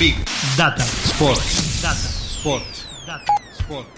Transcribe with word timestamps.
Big 0.00 0.16
Data 0.56 0.82
Sports. 0.82 1.82
Data 1.82 2.08
Sports. 2.38 2.86
Data 3.06 3.32
Sports. 3.58 3.88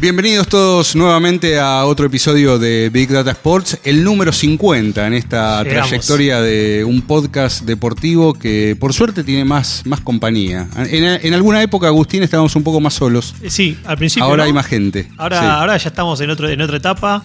Bienvenidos 0.00 0.48
todos 0.48 0.96
nuevamente 0.96 1.58
a 1.60 1.84
otro 1.84 2.06
episodio 2.06 2.58
de 2.58 2.88
Big 2.90 3.08
Data 3.10 3.30
Sports, 3.32 3.78
el 3.84 4.02
número 4.02 4.32
50 4.32 5.06
en 5.06 5.12
esta 5.14 5.62
Llegamos. 5.62 5.88
trayectoria 5.90 6.40
de 6.40 6.84
un 6.84 7.02
podcast 7.02 7.62
deportivo 7.64 8.32
que 8.34 8.76
por 8.80 8.92
suerte 8.94 9.22
tiene 9.24 9.44
más, 9.44 9.82
más 9.84 10.00
compañía. 10.00 10.68
En, 10.76 11.04
en 11.04 11.34
alguna 11.34 11.62
época, 11.62 11.86
Agustín, 11.88 12.22
estábamos 12.22 12.56
un 12.56 12.64
poco 12.64 12.80
más 12.80 12.94
solos. 12.94 13.34
Eh, 13.42 13.50
Sí, 13.50 13.78
al 13.84 13.98
principio. 13.98 14.24
Ahora 14.24 14.44
¿no? 14.44 14.46
hay 14.46 14.52
más 14.54 14.66
gente. 14.66 15.08
Ahora, 15.18 15.40
Sí. 15.40 15.46
ahora 15.46 15.76
ya 15.76 15.88
estamos 15.88 16.20
en, 16.20 16.30
otro, 16.30 16.48
en 16.48 16.60
otra 16.62 16.78
etapa. 16.78 17.22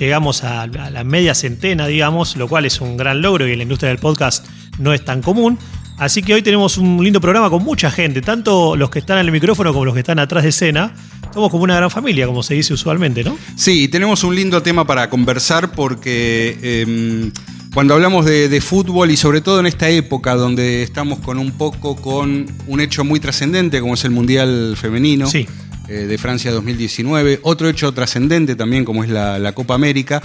Llegamos 0.00 0.42
a, 0.44 0.62
a 0.62 0.66
la 0.90 1.04
media 1.04 1.34
centena, 1.34 1.86
digamos, 1.86 2.36
lo 2.36 2.48
cual 2.48 2.64
es 2.64 2.80
un 2.80 2.96
gran 2.96 3.22
logro 3.22 3.46
y 3.46 3.52
en 3.52 3.58
la 3.58 3.62
industria 3.64 3.90
del 3.90 3.98
podcast 3.98 4.46
no 4.78 4.92
es 4.94 5.04
tan 5.04 5.20
común. 5.22 5.58
Así 5.96 6.22
que 6.22 6.34
hoy 6.34 6.42
tenemos 6.42 6.76
un 6.76 7.02
lindo 7.04 7.20
programa 7.20 7.48
con 7.50 7.62
mucha 7.62 7.90
gente, 7.90 8.20
tanto 8.20 8.74
los 8.76 8.90
que 8.90 8.98
están 8.98 9.18
en 9.18 9.26
el 9.26 9.32
micrófono 9.32 9.72
como 9.72 9.84
los 9.84 9.94
que 9.94 10.00
están 10.00 10.18
atrás 10.18 10.42
de 10.42 10.48
escena. 10.50 10.92
Somos 11.32 11.50
como 11.50 11.64
una 11.64 11.76
gran 11.76 11.90
familia, 11.90 12.26
como 12.26 12.42
se 12.42 12.54
dice 12.54 12.74
usualmente, 12.74 13.22
¿no? 13.24 13.36
Sí, 13.56 13.88
tenemos 13.88 14.22
un 14.24 14.34
lindo 14.36 14.62
tema 14.62 14.86
para 14.86 15.08
conversar 15.10 15.72
porque 15.72 16.58
eh, 16.62 17.30
cuando 17.72 17.94
hablamos 17.94 18.24
de, 18.24 18.48
de 18.48 18.60
fútbol 18.60 19.10
y 19.10 19.16
sobre 19.16 19.40
todo 19.40 19.60
en 19.60 19.66
esta 19.66 19.88
época 19.88 20.34
donde 20.34 20.82
estamos 20.82 21.18
con 21.20 21.38
un 21.38 21.52
poco 21.52 21.96
con 21.96 22.46
un 22.66 22.80
hecho 22.80 23.04
muy 23.04 23.18
trascendente 23.20 23.80
como 23.80 23.94
es 23.94 24.04
el 24.04 24.12
Mundial 24.12 24.76
Femenino 24.80 25.26
Sí. 25.26 25.46
eh, 25.88 25.92
de 25.92 26.18
Francia 26.18 26.52
2019, 26.52 27.40
otro 27.42 27.68
hecho 27.68 27.90
trascendente 27.92 28.54
también 28.54 28.84
como 28.84 29.02
es 29.02 29.10
la, 29.10 29.38
la 29.40 29.52
Copa 29.52 29.74
América. 29.74 30.22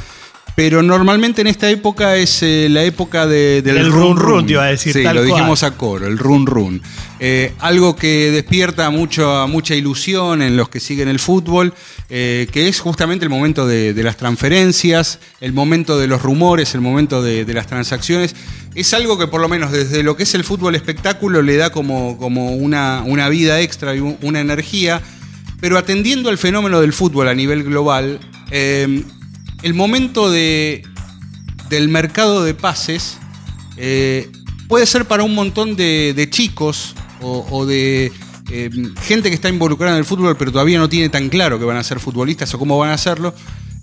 Pero 0.60 0.84
normalmente 0.84 1.40
en 1.40 1.48
esta 1.48 1.70
época 1.70 2.18
es 2.18 2.44
eh, 2.44 2.68
la 2.70 2.84
época 2.84 3.26
de- 3.26 3.62
del, 3.62 3.76
Del 3.76 3.92
run 3.94 4.18
run, 4.18 4.46
te 4.46 4.52
iba 4.52 4.66
a 4.66 4.68
decir, 4.68 4.92
Sí, 4.92 5.04
tal 5.04 5.16
lo 5.16 5.22
cual. 5.22 5.34
dijimos 5.40 5.64
a 5.64 5.72
coro, 5.78 6.06
el 6.06 6.18
run 6.18 6.46
run. 6.46 6.82
Eh, 7.22 7.54
algo 7.60 7.96
que 7.96 8.30
despierta 8.32 8.90
mucho, 8.90 9.48
mucha 9.48 9.74
ilusión 9.76 10.42
en 10.42 10.58
los 10.58 10.68
que 10.68 10.82
siguen 10.82 11.08
el 11.08 11.20
fútbol, 11.20 11.74
eh, 12.10 12.46
que 12.52 12.68
es 12.68 12.82
justamente 12.82 13.24
el 13.24 13.30
momento 13.30 13.66
de, 13.68 13.94
de 13.94 14.04
las 14.04 14.18
transferencias, 14.18 15.20
el 15.40 15.54
momento 15.54 15.98
de 15.98 16.08
los 16.08 16.22
rumores, 16.22 16.76
el 16.76 16.82
momento 16.82 17.22
de, 17.24 17.46
de 17.46 17.54
las 17.54 17.66
transacciones. 17.66 18.36
Es 18.76 18.94
algo 18.94 19.18
que 19.18 19.28
por 19.28 19.40
lo 19.40 19.48
menos 19.48 19.72
desde 19.72 20.04
lo 20.04 20.18
que 20.18 20.24
es 20.24 20.36
el 20.36 20.44
fútbol 20.44 20.76
espectáculo 20.76 21.42
le 21.42 21.56
da 21.56 21.72
como, 21.72 22.18
como 22.18 22.52
una, 22.56 23.02
una 23.06 23.30
vida 23.30 23.62
extra 23.62 23.96
y 23.96 24.00
un- 24.02 24.18
una 24.22 24.42
energía. 24.42 25.02
Pero 25.62 25.78
atendiendo 25.78 26.30
al 26.30 26.38
fenómeno 26.38 26.82
del 26.82 26.92
fútbol 26.92 27.30
a 27.30 27.34
nivel 27.34 27.64
global, 27.64 28.20
eh, 28.52 29.04
el 29.64 29.74
momento 29.74 30.30
de, 30.32 30.84
del 31.70 31.90
mercado 31.90 32.44
de 32.44 32.54
pases 32.54 33.18
eh, 33.78 34.30
puede 34.68 34.86
ser 34.86 35.06
para 35.06 35.24
un 35.24 35.36
montón 35.36 35.76
de, 35.76 36.14
de 36.16 36.30
chicos 36.30 36.96
o, 37.22 37.46
o 37.52 37.66
de 37.66 38.12
eh, 38.52 38.70
gente 39.04 39.30
que 39.30 39.36
está 39.36 39.50
involucrada 39.50 39.94
en 39.94 40.00
el 40.00 40.06
fútbol 40.06 40.36
pero 40.38 40.52
todavía 40.52 40.80
no 40.80 40.90
tiene 40.90 41.10
tan 41.10 41.30
claro 41.30 41.60
que 41.60 41.66
van 41.66 41.78
a 41.78 41.84
ser 41.84 42.00
futbolistas 42.00 42.54
o 42.54 42.60
cómo 42.60 42.78
van 42.78 42.90
a 42.92 42.94
hacerlo. 42.94 43.34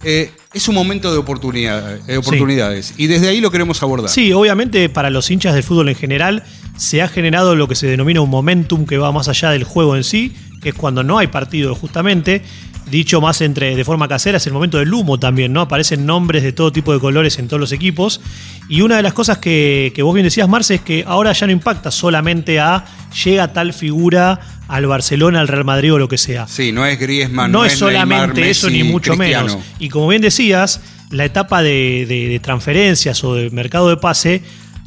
Eh, 0.05 0.31
es 0.53 0.69
un 0.69 0.75
momento 0.75 1.11
de 1.11 1.19
oportunidad- 1.19 1.99
eh, 2.09 2.19
oportunidades 2.19 2.95
y 2.97 3.07
desde 3.07 3.29
ahí 3.29 3.41
lo 3.41 3.51
queremos 3.51 3.83
abordar. 3.83 4.11
Sí, 4.11 4.33
obviamente 4.33 4.89
para 4.89 5.11
los 5.11 5.31
hinchas 5.31 5.55
del 5.55 5.63
fútbol 5.63 5.89
en 5.89 5.95
general 5.95 6.45
se 6.77 7.01
ha 7.03 7.09
generado 7.09 7.57
lo 7.57 7.67
que 7.67 7.75
se 7.75 7.87
denomina 7.87 8.21
un 8.21 8.29
momentum 8.31 8.85
que 8.87 8.99
va 8.99 9.11
más 9.11 9.29
allá 9.29 9.51
del 9.51 9.65
juego 9.65 9.97
en 9.97 10.05
sí, 10.05 10.33
que 10.63 10.69
es 10.71 10.75
cuando 10.75 11.03
no 11.03 11.19
hay 11.19 11.29
partido 11.29 11.75
justamente. 11.75 12.43
Dicho 12.91 13.21
más 13.21 13.41
entre 13.41 13.75
de 13.75 13.85
forma 13.85 14.07
casera, 14.07 14.37
es 14.37 14.47
el 14.47 14.53
momento 14.53 14.79
del 14.79 14.95
humo 14.95 15.19
también, 15.19 15.53
¿no? 15.53 15.61
Aparecen 15.63 16.07
nombres 16.07 16.45
de 16.45 16.53
todo 16.53 16.71
tipo 16.71 16.93
de 16.93 17.01
colores 17.01 17.37
en 17.41 17.49
todos 17.49 17.61
los 17.61 17.73
equipos. 17.73 18.21
Y 18.69 18.83
una 18.83 18.97
de 18.97 19.03
las 19.03 19.13
cosas 19.13 19.39
que, 19.39 19.91
que 19.93 20.03
vos 20.05 20.15
bien 20.15 20.23
decías, 20.25 20.49
Marce, 20.49 20.77
es 20.77 20.81
que 20.83 21.03
ahora 21.05 21.33
ya 21.33 21.47
no 21.47 21.53
impacta 21.53 21.91
solamente 21.91 22.61
a 22.61 22.85
llega 23.25 23.53
tal 23.53 23.73
figura 23.73 24.39
al 24.69 24.87
Barcelona, 24.87 25.41
al 25.41 25.49
Real 25.49 25.65
Madrid 25.65 25.95
o 25.95 25.99
lo 25.99 26.07
que 26.09 26.17
sea 26.19 26.47
Sí, 26.47 26.71
no 26.71 26.87
es 26.87 26.99
Griezmann, 27.01 27.51
no, 27.51 27.65
es 27.65 27.73
solamente 27.73 28.27
Neymar, 28.35 28.51
eso, 28.51 28.71
ni 28.71 28.85
mucho 28.85 29.15
Cristiano. 29.17 29.47
menos. 29.49 29.65
Y 29.81 29.89
como 29.89 30.07
bien 30.07 30.23
decías, 30.23 30.81
la 31.11 31.25
etapa 31.25 31.63
de, 31.63 32.07
de- 32.09 32.29
de 32.29 32.39
transferencias 32.41 33.23
o 33.25 33.35
de 33.35 33.51
mercado 33.51 33.89
de 33.89 33.97
pase, 33.97 34.43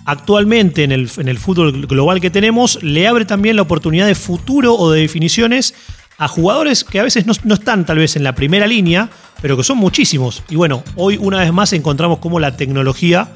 actualmente 0.05 0.83
en 0.83 0.91
el, 0.91 1.09
en 1.17 1.27
el 1.27 1.37
fútbol 1.37 1.85
global 1.85 2.19
que 2.21 2.29
tenemos, 2.29 2.81
le 2.81 3.07
abre 3.07 3.25
también 3.25 3.55
la 3.55 3.61
oportunidad 3.63 4.07
de 4.07 4.15
futuro 4.15 4.73
o 4.75 4.91
de 4.91 5.01
definiciones 5.01 5.73
a 6.19 6.27
jugadores 6.27 6.83
que 6.83 6.99
a 6.99 7.03
veces 7.03 7.25
no, 7.25 7.33
no 7.43 7.55
están 7.55 7.85
tal 7.85 7.97
vez 7.97 8.15
en 8.15 8.23
la 8.23 8.35
primera 8.35 8.67
línea, 8.67 9.09
pero 9.41 9.57
que 9.57 9.63
son 9.63 9.77
muchísimos. 9.77 10.43
Y 10.49 10.55
bueno, 10.55 10.83
hoy 10.95 11.17
una 11.17 11.39
vez 11.39 11.51
más 11.51 11.73
encontramos 11.73 12.19
cómo 12.19 12.39
la 12.39 12.55
tecnología 12.55 13.29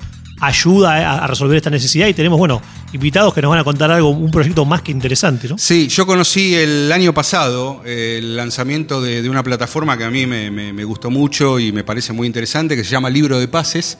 ayuda 0.47 0.93
a, 1.13 1.23
a 1.23 1.27
resolver 1.27 1.57
esta 1.57 1.69
necesidad 1.69 2.07
y 2.07 2.13
tenemos, 2.13 2.37
bueno, 2.39 2.61
invitados 2.93 3.33
que 3.33 3.41
nos 3.41 3.49
van 3.49 3.59
a 3.59 3.63
contar 3.63 3.89
algo, 3.91 4.09
un 4.09 4.31
proyecto 4.31 4.65
más 4.65 4.81
que 4.81 4.91
interesante, 4.91 5.47
¿no? 5.47 5.57
Sí, 5.57 5.87
yo 5.87 6.05
conocí 6.05 6.53
el 6.55 6.91
año 6.91 7.13
pasado 7.13 7.81
eh, 7.85 8.17
el 8.19 8.35
lanzamiento 8.35 9.01
de, 9.01 9.21
de 9.21 9.29
una 9.29 9.43
plataforma 9.43 9.97
que 9.97 10.03
a 10.03 10.09
mí 10.09 10.25
me, 10.27 10.51
me- 10.51 10.73
me 10.73 10.83
gustó 10.83 11.09
mucho 11.09 11.59
y 11.59 11.71
me 11.71 11.83
parece 11.83 12.13
muy 12.13 12.27
interesante, 12.27 12.75
que 12.75 12.83
se 12.83 12.91
llama 12.91 13.09
Libro 13.09 13.39
de 13.39 13.47
Pases. 13.47 13.97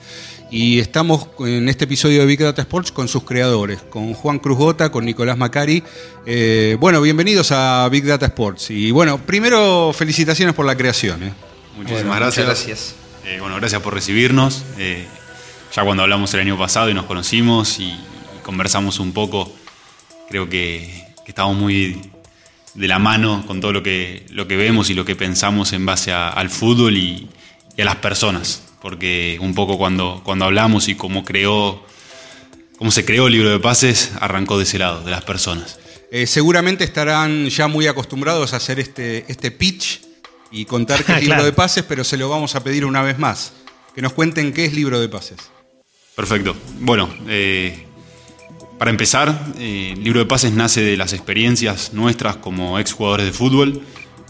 Y 0.50 0.78
estamos 0.78 1.26
en 1.40 1.68
este 1.68 1.84
episodio 1.84 2.20
de 2.20 2.26
Big 2.26 2.38
Data 2.38 2.62
Sports 2.62 2.92
con 2.92 3.08
sus 3.08 3.24
creadores, 3.24 3.80
con 3.90 4.14
Juan 4.14 4.38
Cruz 4.38 4.56
Gota, 4.58 4.92
con 4.92 5.04
Nicolás 5.04 5.36
Macari. 5.36 5.82
Eh, 6.26 6.76
bueno, 6.78 7.00
bienvenidos 7.00 7.50
a 7.50 7.88
Big 7.90 8.04
Data 8.04 8.26
Sports. 8.26 8.70
Y 8.70 8.92
bueno, 8.92 9.18
primero 9.18 9.92
felicitaciones 9.92 10.54
por 10.54 10.64
la 10.66 10.76
creación. 10.76 11.22
¿eh? 11.24 11.32
Muchísimas 11.76 12.04
Bueno, 12.04 12.20
gracias. 12.20 12.46
muchas 12.46 12.66
gracias. 12.66 12.94
Eh, 13.24 13.38
bueno, 13.40 13.56
gracias 13.56 13.82
por 13.82 13.94
recibirnos. 13.94 14.62
Ya 15.74 15.82
cuando 15.82 16.02
hablamos 16.04 16.32
el 16.34 16.40
año 16.40 16.56
pasado 16.58 16.88
y 16.90 16.94
nos 16.94 17.06
conocimos 17.06 17.78
y, 17.80 17.84
y 17.86 17.98
conversamos 18.42 19.00
un 19.00 19.12
poco, 19.12 19.52
creo 20.28 20.48
que, 20.48 21.04
que 21.24 21.30
estamos 21.32 21.56
muy 21.56 22.00
de 22.74 22.88
la 22.88 22.98
mano 22.98 23.44
con 23.46 23.60
todo 23.60 23.72
lo 23.72 23.82
que, 23.82 24.24
lo 24.30 24.46
que 24.46 24.56
vemos 24.56 24.90
y 24.90 24.94
lo 24.94 25.04
que 25.04 25.16
pensamos 25.16 25.72
en 25.72 25.84
base 25.86 26.12
a- 26.12 26.28
al 26.28 26.50
fútbol 26.50 26.96
y, 26.96 27.28
y 27.76 27.82
a 27.82 27.84
las 27.84 27.96
personas. 27.96 28.62
Porque 28.80 29.38
un 29.40 29.54
poco 29.54 29.78
cuando, 29.78 30.20
cuando 30.24 30.44
hablamos 30.44 30.88
y 30.88 30.94
cómo 30.94 31.24
creó, 31.24 31.84
cómo 32.78 32.90
se 32.90 33.04
creó 33.04 33.26
el 33.26 33.32
libro 33.32 33.50
de 33.50 33.58
pases, 33.58 34.12
arrancó 34.20 34.58
de 34.58 34.64
ese 34.64 34.78
lado, 34.78 35.02
de 35.02 35.10
las 35.10 35.24
personas. 35.24 35.78
Eh, 36.12 36.26
seguramente 36.28 36.84
estarán 36.84 37.48
ya 37.48 37.66
muy 37.66 37.86
acostumbrados 37.88 38.52
a 38.52 38.56
hacer 38.58 38.78
este, 38.78 39.24
este 39.26 39.50
pitch 39.50 40.02
y 40.52 40.66
contar 40.66 41.02
qué 41.04 41.12
es 41.14 41.18
libro 41.22 41.34
Claro. 41.36 41.44
de 41.46 41.52
pases, 41.52 41.84
pero 41.88 42.04
se 42.04 42.16
lo 42.16 42.28
vamos 42.28 42.54
a 42.54 42.62
pedir 42.62 42.84
una 42.84 43.02
vez 43.02 43.18
más. 43.18 43.54
Que 43.94 44.02
nos 44.02 44.12
cuenten 44.12 44.52
qué 44.52 44.66
es 44.66 44.74
libro 44.74 45.00
de 45.00 45.08
pases. 45.08 45.38
Perfecto. 46.16 46.54
Bueno, 46.80 47.08
eh, 47.28 47.86
para 48.78 48.90
empezar, 48.90 49.52
eh, 49.58 49.94
libro 49.98 50.20
de 50.20 50.26
pases 50.26 50.52
nace 50.52 50.82
de 50.82 50.96
las 50.96 51.12
experiencias 51.12 51.92
nuestras 51.92 52.36
como 52.36 52.78
exjugadores 52.78 53.26
de 53.26 53.32
fútbol, 53.32 53.82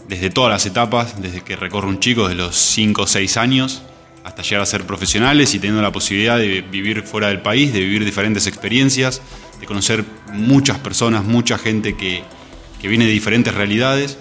desde 0.07 0.29
todas 0.29 0.51
las 0.51 0.65
etapas, 0.65 1.21
desde 1.21 1.41
que 1.41 1.55
recorre 1.55 1.87
un 1.87 1.99
chico 1.99 2.27
de 2.27 2.35
los 2.35 2.55
5 2.55 3.03
o 3.03 3.07
6 3.07 3.37
años 3.37 3.83
hasta 4.23 4.41
llegar 4.41 4.61
a 4.61 4.65
ser 4.65 4.85
profesionales 4.85 5.53
y 5.53 5.59
teniendo 5.59 5.83
la 5.83 5.91
posibilidad 5.91 6.39
de 6.39 6.61
vivir 6.61 7.03
fuera 7.03 7.27
del 7.27 7.41
país, 7.41 7.71
de 7.73 7.81
vivir 7.81 8.03
diferentes 8.03 8.47
experiencias, 8.47 9.21
de 9.59 9.67
conocer 9.67 10.03
muchas 10.33 10.79
personas, 10.79 11.23
mucha 11.23 11.59
gente 11.59 11.95
que, 11.95 12.23
que 12.81 12.87
viene 12.87 13.05
de 13.05 13.11
diferentes 13.11 13.53
realidades. 13.53 14.17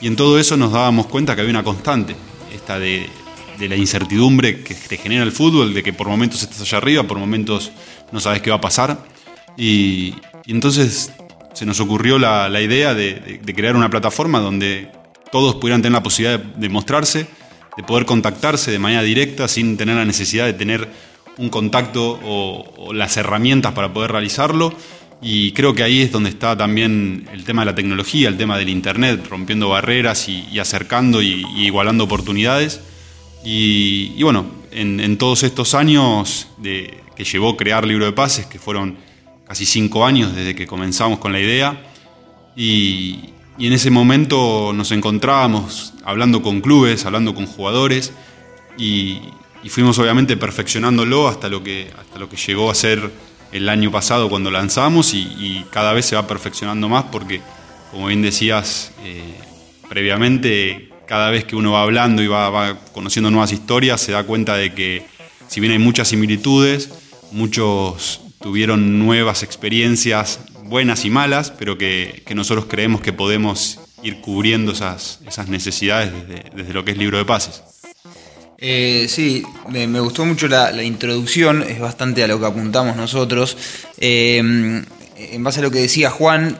Y 0.00 0.06
en 0.06 0.16
todo 0.16 0.38
eso 0.38 0.56
nos 0.56 0.72
dábamos 0.72 1.06
cuenta 1.06 1.34
que 1.34 1.42
había 1.42 1.50
una 1.50 1.62
constante, 1.62 2.16
esta 2.54 2.78
de, 2.78 3.10
de 3.58 3.68
la 3.68 3.76
incertidumbre 3.76 4.62
que 4.62 4.74
te 4.74 4.96
genera 4.96 5.22
el 5.22 5.32
fútbol, 5.32 5.74
de 5.74 5.82
que 5.82 5.92
por 5.92 6.08
momentos 6.08 6.42
estás 6.42 6.60
allá 6.62 6.78
arriba, 6.78 7.02
por 7.04 7.18
momentos 7.18 7.70
no 8.10 8.20
sabes 8.20 8.42
qué 8.42 8.50
va 8.50 8.56
a 8.56 8.60
pasar. 8.60 9.04
Y, 9.56 10.14
entonces 10.46 11.12
se 11.54 11.66
nos 11.66 11.80
ocurrió 11.80 12.18
la, 12.18 12.60
idea 12.60 12.94
de, 12.94 13.40
crear 13.54 13.76
una 13.76 13.90
plataforma 13.90 14.40
donde 14.40 14.88
todos 15.30 15.56
pudieran 15.56 15.82
tener 15.82 15.92
la 15.92 16.02
posibilidad 16.02 16.40
de, 16.40 16.68
mostrarse, 16.68 17.26
de 17.76 17.82
poder 17.82 18.06
contactarse 18.06 18.70
de 18.70 18.78
manera 18.78 19.02
directa 19.02 19.48
sin 19.48 19.76
tener 19.76 19.96
la 19.96 20.04
necesidad 20.04 20.46
de 20.46 20.54
tener 20.54 20.88
un 21.38 21.48
contacto 21.48 22.18
o, 22.24 22.92
las 22.92 23.16
herramientas 23.16 23.72
para 23.72 23.92
poder 23.92 24.12
realizarlo. 24.12 24.74
Y 25.24 25.52
creo 25.52 25.72
que 25.72 25.84
ahí 25.84 26.00
es 26.00 26.10
donde 26.10 26.30
está 26.30 26.56
también 26.56 27.28
el 27.32 27.44
tema 27.44 27.62
de 27.62 27.66
la 27.66 27.74
tecnología, 27.76 28.28
el 28.28 28.36
tema 28.36 28.58
del 28.58 28.68
Internet, 28.68 29.24
rompiendo 29.30 29.68
barreras 29.68 30.28
y, 30.28 30.58
acercando 30.58 31.22
y 31.22 31.46
igualando 31.58 32.04
oportunidades. 32.04 32.80
Y, 33.44 34.22
bueno, 34.22 34.46
en, 34.70 35.18
todos 35.18 35.42
estos 35.42 35.74
años 35.74 36.48
de, 36.58 37.02
que 37.16 37.24
llevó 37.24 37.56
crear 37.56 37.86
Libro 37.86 38.04
de 38.04 38.12
Pases, 38.12 38.46
que 38.46 38.58
fueron 38.58 38.96
casi 39.46 39.66
cinco 39.66 40.06
años 40.06 40.34
desde 40.34 40.54
que 40.54 40.66
comenzamos 40.66 41.18
con 41.18 41.32
la 41.32 41.40
idea, 41.40 41.82
Y, 42.56 43.30
en 43.58 43.74
ese 43.74 43.90
momento 43.90 44.72
nos 44.72 44.90
encontrábamos 44.90 45.92
hablando 46.04 46.42
con 46.42 46.62
clubes, 46.62 47.04
hablando 47.04 47.34
con 47.34 47.46
jugadores 47.46 48.12
y, 48.78 49.20
fuimos 49.68 49.98
obviamente 49.98 50.36
perfeccionándolo 50.36 51.28
hasta 51.28 51.48
lo, 51.48 51.62
que, 51.62 51.88
hasta 51.96 52.18
lo 52.18 52.28
que 52.28 52.36
llegó 52.36 52.70
a 52.70 52.74
ser 52.74 53.12
el 53.52 53.68
año 53.68 53.92
pasado 53.92 54.28
cuando 54.28 54.50
lanzamos 54.50 55.14
y, 55.14 55.20
y 55.20 55.66
cada 55.70 55.92
vez 55.92 56.06
se 56.06 56.16
va 56.16 56.26
perfeccionando 56.26 56.88
más 56.88 57.04
porque, 57.04 57.40
como 57.92 58.06
bien 58.06 58.22
decías 58.22 58.92
eh, 59.04 59.22
previamente, 59.88 60.91
cada 61.06 61.30
vez 61.30 61.44
que 61.44 61.56
uno 61.56 61.72
va 61.72 61.82
hablando 61.82 62.22
y 62.22 62.26
va, 62.26 62.50
va 62.50 62.78
conociendo 62.92 63.30
nuevas 63.30 63.52
historias 63.52 64.00
se 64.00 64.12
da 64.12 64.24
cuenta 64.24 64.56
de 64.56 64.72
que 64.72 65.04
si 65.48 65.60
bien 65.60 65.72
hay 65.72 65.78
muchas 65.78 66.08
similitudes, 66.08 66.90
muchos 67.30 68.20
tuvieron 68.40 68.98
nuevas 68.98 69.42
experiencias 69.42 70.40
buenas 70.64 71.04
y 71.04 71.10
malas, 71.10 71.50
pero 71.50 71.76
que, 71.76 72.22
que 72.26 72.34
nosotros 72.34 72.66
creemos 72.68 73.00
que 73.02 73.12
podemos 73.12 73.78
ir 74.02 74.20
cubriendo 74.20 74.72
esas, 74.72 75.20
esas 75.26 75.48
necesidades 75.48 76.12
desde, 76.12 76.50
desde 76.54 76.72
lo 76.72 76.84
que 76.84 76.92
es 76.92 76.96
libro 76.96 77.18
de 77.18 77.24
pases. 77.24 77.62
Eh, 78.58 79.06
sí, 79.08 79.42
me, 79.68 80.00
gustó 80.00 80.24
mucho 80.24 80.48
la, 80.48 80.70
la 80.70 80.82
introducción, 80.82 81.62
es 81.62 81.80
bastante 81.80 82.22
a 82.22 82.28
lo 82.28 82.38
que 82.38 82.46
apuntamos 82.46 82.96
nosotros. 82.96 83.56
Eh, 83.98 84.38
en 84.38 85.44
base 85.44 85.60
a 85.60 85.62
lo 85.62 85.70
que 85.70 85.80
decía 85.80 86.10
Juan, 86.10 86.58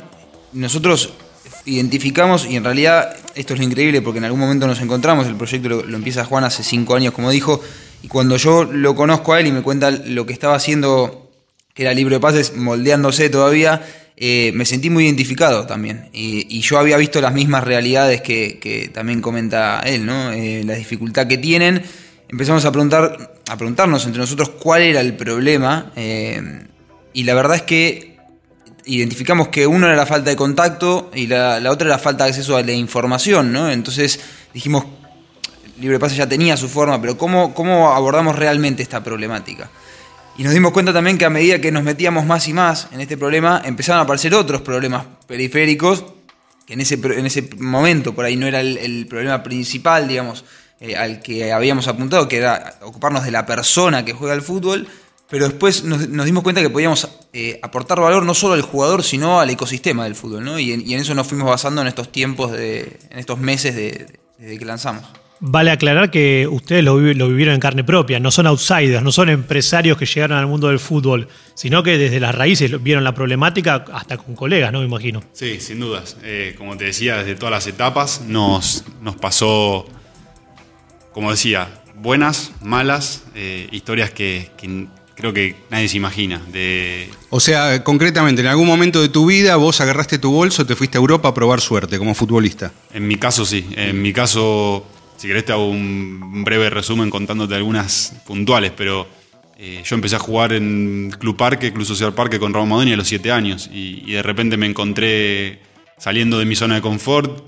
nosotros 0.52 1.14
identificamos, 1.64 2.46
y 2.46 2.56
en 2.56 2.64
realidad 2.64 3.16
esto 3.34 3.54
es 3.54 3.60
lo 3.60 3.64
increíble 3.64 4.02
porque 4.02 4.18
en 4.18 4.24
algún 4.24 4.40
momento 4.40 4.66
nos 4.66 4.80
encontramos, 4.80 5.26
el 5.26 5.36
proyecto 5.36 5.68
lo, 5.68 5.96
empieza 5.96 6.24
Juan 6.24 6.44
hace 6.44 6.62
cinco 6.62 6.94
años, 6.94 7.12
como 7.12 7.30
dijo, 7.30 7.60
y 8.02 8.08
cuando 8.08 8.36
yo 8.36 8.64
lo 8.64 8.94
conozco 8.94 9.32
a 9.32 9.40
él 9.40 9.46
y 9.46 9.52
me 9.52 9.62
cuenta 9.62 9.90
lo 9.90 10.26
que 10.26 10.32
estaba 10.32 10.56
haciendo, 10.56 11.30
que 11.74 11.82
era 11.82 11.94
libro 11.94 12.14
de 12.14 12.20
pases, 12.20 12.56
moldeándose 12.56 13.28
todavía, 13.30 13.82
eh, 14.16 14.52
me 14.54 14.64
sentí 14.64 14.90
muy 14.90 15.04
identificado 15.04 15.66
también. 15.66 16.10
Y, 16.12 16.46
y, 16.48 16.60
yo 16.60 16.78
había 16.78 16.96
visto 16.96 17.20
las 17.20 17.32
mismas 17.32 17.64
realidades 17.64 18.20
que, 18.20 18.58
que 18.60 18.88
también 18.88 19.20
comenta 19.20 19.80
él, 19.80 20.04
¿no? 20.04 20.32
Eh, 20.32 20.62
la 20.64 20.74
dificultad 20.74 21.26
que 21.26 21.38
tienen. 21.38 21.82
Empezamos 22.28 22.64
a 22.64 22.72
preguntar, 22.72 23.34
a 23.48 23.56
preguntarnos 23.56 24.04
entre 24.04 24.20
nosotros 24.20 24.50
cuál 24.50 24.82
era 24.82 25.00
el 25.00 25.14
problema. 25.16 25.92
Eh, 25.96 26.66
y 27.12 27.24
la 27.24 27.34
verdad 27.34 27.56
es 27.56 27.62
que 27.62 28.11
identificamos 28.84 29.48
que 29.48 29.66
uno 29.66 29.86
era 29.86 29.96
la 29.96 30.06
falta 30.06 30.30
de 30.30 30.36
contacto 30.36 31.10
y 31.14 31.26
la, 31.26 31.60
la 31.60 31.70
otra 31.70 31.86
era 31.86 31.96
la 31.96 32.02
falta 32.02 32.24
de 32.24 32.30
acceso 32.30 32.56
a 32.56 32.62
la 32.62 32.72
información, 32.72 33.52
¿no? 33.52 33.70
Entonces 33.70 34.20
dijimos, 34.52 34.84
Libre 35.80 35.98
Pase 35.98 36.16
ya 36.16 36.28
tenía 36.28 36.56
su 36.56 36.68
forma, 36.68 37.00
pero 37.00 37.16
¿cómo, 37.16 37.54
cómo 37.54 37.92
abordamos 37.92 38.36
realmente 38.36 38.82
esta 38.82 39.02
problemática? 39.02 39.70
Y 40.36 40.44
nos 40.44 40.52
dimos 40.54 40.72
cuenta 40.72 40.92
también 40.92 41.18
que 41.18 41.24
a 41.24 41.30
medida 41.30 41.60
que 41.60 41.70
nos 41.70 41.82
metíamos 41.82 42.24
más 42.24 42.48
y 42.48 42.52
más 42.52 42.88
en 42.92 43.00
este 43.00 43.16
problema, 43.16 43.60
empezaron 43.64 44.00
a 44.00 44.02
aparecer 44.04 44.34
otros 44.34 44.62
problemas 44.62 45.04
periféricos, 45.26 46.04
que 46.66 46.74
en 46.74 46.80
ese, 46.80 46.94
en 46.94 47.26
ese 47.26 47.50
momento 47.58 48.14
por 48.14 48.24
ahí 48.24 48.36
no 48.36 48.46
era 48.46 48.60
el, 48.60 49.06
problema 49.08 49.42
principal, 49.42 50.08
digamos, 50.08 50.44
eh, 50.80 50.96
al 50.96 51.20
que 51.20 51.52
habíamos 51.52 51.86
apuntado, 51.88 52.28
que 52.28 52.38
era 52.38 52.76
ocuparnos 52.82 53.24
de 53.24 53.30
la 53.30 53.44
persona 53.44 54.04
que 54.04 54.12
juega 54.12 54.34
al 54.34 54.42
fútbol, 54.42 54.88
pero 55.28 55.48
después 55.48 55.84
nos 55.84 56.24
dimos 56.24 56.42
cuenta 56.42 56.60
que 56.60 56.70
podíamos 56.70 57.08
eh, 57.32 57.58
aportar 57.62 57.98
valor 58.00 58.24
no 58.24 58.34
solo 58.34 58.54
al 58.54 58.62
jugador, 58.62 59.02
sino 59.02 59.40
al 59.40 59.48
ecosistema 59.48 60.04
del 60.04 60.14
fútbol, 60.14 60.44
¿no? 60.44 60.58
Y 60.58 60.72
en, 60.72 60.86
y 60.86 60.94
en 60.94 61.00
eso 61.00 61.14
nos 61.14 61.26
fuimos 61.26 61.48
basando 61.48 61.80
en 61.80 61.88
estos 61.88 62.12
tiempos, 62.12 62.52
de, 62.52 62.98
en 63.10 63.18
estos 63.18 63.38
meses 63.38 63.74
de, 63.74 64.06
desde 64.38 64.58
que 64.58 64.64
lanzamos. 64.64 65.04
Vale 65.44 65.72
aclarar 65.72 66.10
que 66.10 66.46
ustedes 66.46 66.84
lo, 66.84 67.00
lo, 67.00 67.28
vivieron 67.28 67.54
en 67.54 67.60
carne 67.60 67.82
propia, 67.82 68.20
no 68.20 68.30
son 68.30 68.46
outsiders, 68.46 69.02
no 69.02 69.10
son 69.10 69.28
empresarios 69.28 69.98
que 69.98 70.06
llegaron 70.06 70.38
al 70.38 70.46
mundo 70.46 70.68
del 70.68 70.78
fútbol, 70.78 71.26
sino 71.54 71.82
que 71.82 71.98
desde 71.98 72.20
las 72.20 72.32
raíces 72.32 72.80
vieron 72.80 73.02
la 73.02 73.12
problemática 73.12 73.84
hasta 73.92 74.18
con 74.18 74.36
colegas, 74.36 74.70
¿no? 74.72 74.78
Me 74.78 74.84
imagino. 74.84 75.20
Sí, 75.32 75.58
sin 75.58 75.80
dudas. 75.80 76.16
Eh, 76.22 76.54
como 76.56 76.76
te 76.76 76.84
decía, 76.84 77.16
desde 77.16 77.34
todas 77.34 77.50
las 77.50 77.66
etapas 77.66 78.20
nos, 78.20 78.84
nos 79.00 79.16
pasó, 79.16 79.84
como 81.12 81.32
decía, 81.32 81.82
buenas, 81.96 82.52
malas, 82.60 83.24
eh, 83.34 83.68
historias 83.72 84.10
que, 84.10 84.50
que 84.56 84.86
creo 85.14 85.32
que 85.32 85.56
nadie 85.70 85.88
se 85.88 85.96
imagina. 85.96 86.40
De... 86.52 87.08
O 87.30 87.40
sea, 87.40 87.82
concretamente, 87.84 88.42
en 88.42 88.48
algún 88.48 88.66
momento 88.66 89.00
de 89.00 89.08
tu 89.08 89.26
vida 89.26 89.56
vos 89.56 89.80
agarraste 89.80 90.18
tu 90.18 90.32
bolso, 90.32 90.66
te 90.66 90.76
fuiste 90.76 90.98
a 90.98 91.00
Europa 91.00 91.28
a 91.28 91.34
probar 91.34 91.60
suerte 91.60 91.98
como 91.98 92.14
futbolista. 92.14 92.72
En 92.92 93.06
mi 93.06 93.16
caso 93.16 93.44
sí, 93.44 93.66
en 93.76 94.00
mi 94.00 94.12
caso 94.12 94.86
si 95.22 95.28
querés 95.28 95.44
te 95.44 95.52
hago 95.52 95.68
un 95.68 96.42
breve 96.44 96.68
resumen 96.68 97.08
contándote 97.08 97.54
algunas 97.54 98.12
puntuales, 98.26 98.72
pero 98.76 99.06
eh, 99.56 99.80
yo 99.84 99.94
empecé 99.94 100.16
a 100.16 100.18
jugar 100.18 100.52
en 100.52 101.14
Club 101.16 101.36
Parque, 101.36 101.72
Club 101.72 101.86
Social 101.86 102.12
Parque 102.12 102.40
con 102.40 102.52
Ramón 102.52 102.70
Modeni 102.70 102.94
a 102.94 102.96
los 102.96 103.06
7 103.06 103.30
años 103.30 103.70
y, 103.72 104.02
y, 104.04 104.14
de 104.14 104.22
repente 104.22 104.56
me 104.56 104.66
encontré 104.66 105.60
saliendo 105.96 106.40
de 106.40 106.44
mi 106.44 106.56
zona 106.56 106.74
de 106.74 106.80
confort 106.80 107.46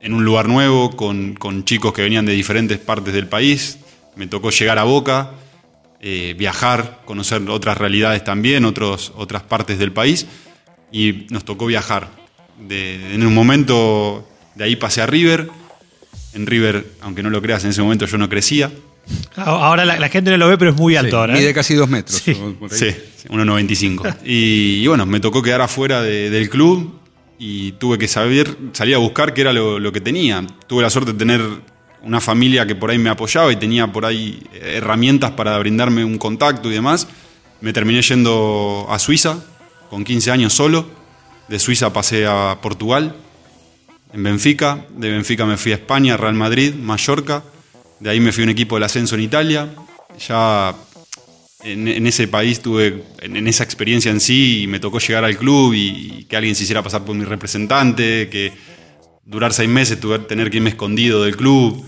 en 0.00 0.14
un 0.14 0.24
lugar 0.24 0.48
nuevo 0.48 0.96
con, 0.96 1.34
con 1.34 1.64
chicos 1.64 1.92
que 1.92 2.02
venían 2.02 2.26
de 2.26 2.32
diferentes 2.32 2.78
partes 2.78 3.14
del 3.14 3.28
país. 3.28 3.78
Me 4.16 4.26
tocó 4.26 4.50
llegar 4.50 4.78
a 4.80 4.82
Boca, 4.82 5.30
eh, 6.08 6.34
viajar, 6.38 7.00
conocer 7.04 7.42
otras 7.48 7.76
realidades 7.76 8.22
también, 8.22 8.64
otros, 8.64 9.12
otras 9.16 9.42
partes 9.42 9.76
del 9.76 9.90
país 9.90 10.28
y 10.92 11.26
nos 11.30 11.44
tocó 11.44 11.66
viajar. 11.66 12.10
De, 12.60 13.12
en 13.12 13.26
un 13.26 13.34
momento 13.34 14.24
de 14.54 14.62
ahí 14.62 14.76
pasé 14.76 15.02
a 15.02 15.06
River 15.06 15.50
en 16.32 16.46
River, 16.46 16.86
aunque 17.00 17.24
no 17.24 17.30
lo 17.30 17.42
creas, 17.42 17.64
en 17.64 17.70
ese 17.70 17.82
momento 17.82 18.06
yo 18.06 18.18
no 18.18 18.28
crecía. 18.28 18.70
Ahora 19.34 19.84
la, 19.84 19.98
la 19.98 20.08
gente 20.08 20.30
no 20.30 20.36
lo 20.36 20.46
ve, 20.46 20.56
pero 20.56 20.70
es 20.70 20.76
muy 20.76 20.94
alto 20.94 21.10
sí, 21.10 21.16
ahora. 21.16 21.34
Mide 21.34 21.50
¿eh? 21.50 21.54
casi 21.54 21.74
dos 21.74 21.88
metros. 21.88 22.22
Sí, 22.24 22.34
sí 22.70 22.94
1,95. 23.28 24.18
y, 24.24 24.82
y, 24.84 24.86
bueno, 24.86 25.06
me 25.06 25.18
tocó 25.18 25.42
quedar 25.42 25.60
afuera 25.60 26.02
de, 26.02 26.30
del 26.30 26.48
club 26.48 27.00
y 27.36 27.72
tuve 27.72 27.98
que 27.98 28.06
saber, 28.06 28.56
salir 28.74 28.94
a 28.94 28.98
buscar 28.98 29.34
qué 29.34 29.40
era 29.40 29.52
lo, 29.52 29.80
lo, 29.80 29.90
que 29.90 30.00
tenía. 30.00 30.46
Tuve 30.68 30.82
la 30.82 30.90
suerte 30.90 31.14
de 31.14 31.18
tener 31.18 31.42
una 32.06 32.20
familia 32.20 32.66
que 32.66 32.74
por 32.74 32.90
ahí 32.90 32.98
me 32.98 33.10
apoyaba 33.10 33.52
y 33.52 33.56
tenía 33.56 33.88
por 33.88 34.06
ahí 34.06 34.42
herramientas 34.54 35.32
para 35.32 35.58
brindarme 35.58 36.04
un 36.04 36.18
contacto 36.18 36.70
y 36.70 36.74
demás. 36.74 37.08
Me 37.60 37.72
terminé 37.72 38.00
yendo 38.00 38.86
a 38.88 38.98
Suiza 38.98 39.44
con 39.90 40.04
15 40.04 40.30
años 40.30 40.52
solo. 40.54 40.88
De 41.48 41.58
Suiza 41.58 41.92
pasé 41.92 42.26
a 42.26 42.58
Portugal 42.62 43.14
en 44.12 44.22
Benfica, 44.22 44.86
de 44.96 45.10
Benfica 45.10 45.44
me 45.44 45.56
fui 45.56 45.72
a 45.72 45.74
España, 45.74 46.16
Real 46.16 46.34
Madrid, 46.34 46.74
Mallorca, 46.74 47.42
de 48.00 48.10
ahí 48.10 48.20
me 48.20 48.32
fui 48.32 48.42
a 48.42 48.46
un 48.46 48.50
equipo 48.50 48.76
del 48.76 48.84
ascenso 48.84 49.14
en 49.14 49.20
Italia, 49.22 49.68
ya 50.26 50.74
en, 51.62 51.86
en 51.86 52.06
ese 52.06 52.28
país 52.28 52.60
tuve, 52.60 53.04
en, 53.20 53.36
en, 53.36 53.46
esa 53.46 53.64
experiencia 53.64 54.10
en 54.10 54.20
sí, 54.20 54.62
y 54.62 54.66
me 54.68 54.80
tocó 54.80 55.00
llegar 55.00 55.24
al 55.24 55.36
club 55.36 55.74
y, 55.74 55.88
y, 56.20 56.24
que 56.24 56.36
alguien 56.36 56.54
se 56.54 56.62
hiciera 56.62 56.82
pasar 56.82 57.04
por 57.04 57.14
mi 57.14 57.24
representante, 57.24 58.28
que 58.30 58.52
durar 59.24 59.52
seis 59.52 59.68
meses, 59.68 60.00
tuve 60.00 60.20
tener 60.20 60.50
que 60.50 60.58
irme 60.58 60.70
escondido 60.70 61.24
del 61.24 61.36
club, 61.36 61.84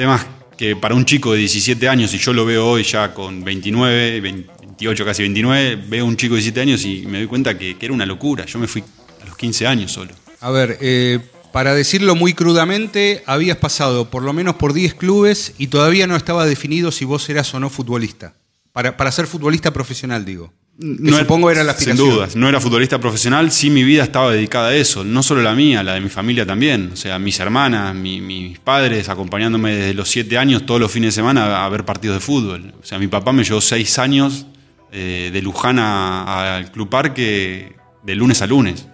temas 0.00 0.26
que 0.56 0.76
para 0.76 0.94
un 0.94 1.04
chico 1.04 1.32
de 1.32 1.40
17 1.40 1.86
años, 1.86 2.14
y 2.14 2.16
yo 2.16 2.32
lo 2.32 2.46
veo 2.46 2.66
hoy 2.66 2.84
ya 2.84 3.12
con 3.12 3.44
29, 3.44 4.22
28, 4.22 5.04
casi 5.04 5.20
29, 5.24 5.76
veo 5.88 6.06
un 6.06 6.16
chico 6.16 6.36
de 6.36 6.40
17 6.40 6.60
años 6.62 6.84
y 6.86 7.04
me 7.06 7.18
doy 7.18 7.26
cuenta 7.26 7.58
que, 7.58 7.76
que 7.76 7.84
era 7.84 7.92
una 7.92 8.06
locura, 8.06 8.46
yo 8.46 8.58
me 8.58 8.66
fui 8.66 8.82
a 9.20 9.26
los 9.26 9.36
15 9.36 9.66
años 9.66 9.92
solo. 9.92 10.12
A 10.40 10.50
ver, 10.50 10.78
eh, 10.80 11.18
para 11.52 11.74
decirlo 11.74 12.14
muy 12.14 12.32
crudamente, 12.32 13.22
habías 13.26 13.58
pasado 13.58 14.08
por 14.08 14.22
lo 14.22 14.32
menos 14.32 14.54
por 14.54 14.72
10 14.72 14.94
clubes 14.94 15.52
y 15.58 15.66
todavía 15.66 16.06
no 16.06 16.16
estaba 16.16 16.46
definido 16.46 16.92
si 16.92 17.04
vos 17.04 17.28
eras 17.28 17.52
o 17.52 17.60
no 17.60 17.68
futbolista. 17.68 18.32
Para, 18.72 18.96
para 18.96 19.12
ser 19.12 19.26
futbolista 19.26 19.70
profesional, 19.74 20.24
digo. 20.24 20.54
No 20.80 21.18
supongo 21.18 21.50
era 21.50 21.62
la 21.62 21.72
aspiración. 21.72 22.06
Sin 22.06 22.16
dudas, 22.16 22.36
no 22.36 22.48
era 22.48 22.58
futbolista 22.58 22.98
profesional, 22.98 23.50
sí 23.50 23.68
mi 23.68 23.84
vida 23.84 24.02
estaba 24.02 24.32
dedicada 24.32 24.68
a 24.68 24.74
eso, 24.74 25.04
no 25.04 25.22
solo 25.22 25.42
la 25.42 25.54
mía, 25.54 25.82
la 25.82 25.94
de 25.94 26.00
mi 26.00 26.08
familia 26.08 26.46
también. 26.46 26.90
O 26.94 26.96
sea, 26.96 27.18
mis 27.18 27.38
hermanas, 27.38 27.94
mi, 27.94 28.22
mis 28.22 28.58
padres 28.58 29.10
acompañándome 29.10 29.74
desde 29.74 29.94
los 29.94 30.08
7 30.08 30.38
años 30.38 30.64
todos 30.64 30.80
los 30.80 30.90
fines 30.90 31.08
de 31.08 31.20
semana 31.20 31.66
a 31.66 31.68
ver 31.68 31.84
partidos 31.84 32.16
de 32.16 32.20
fútbol. 32.20 32.72
O 32.82 32.86
sea, 32.86 32.98
mi 32.98 33.08
papá 33.08 33.32
me 33.32 33.44
llevó 33.44 33.60
6 33.60 33.98
años 33.98 34.46
eh, 34.90 35.30
de 35.32 35.42
Luján 35.42 35.78
al 35.78 36.72
Club 36.72 36.88
Parque 36.88 37.76
de 38.02 38.14
lunes 38.14 38.40
a 38.40 38.46
lunes. 38.46 38.86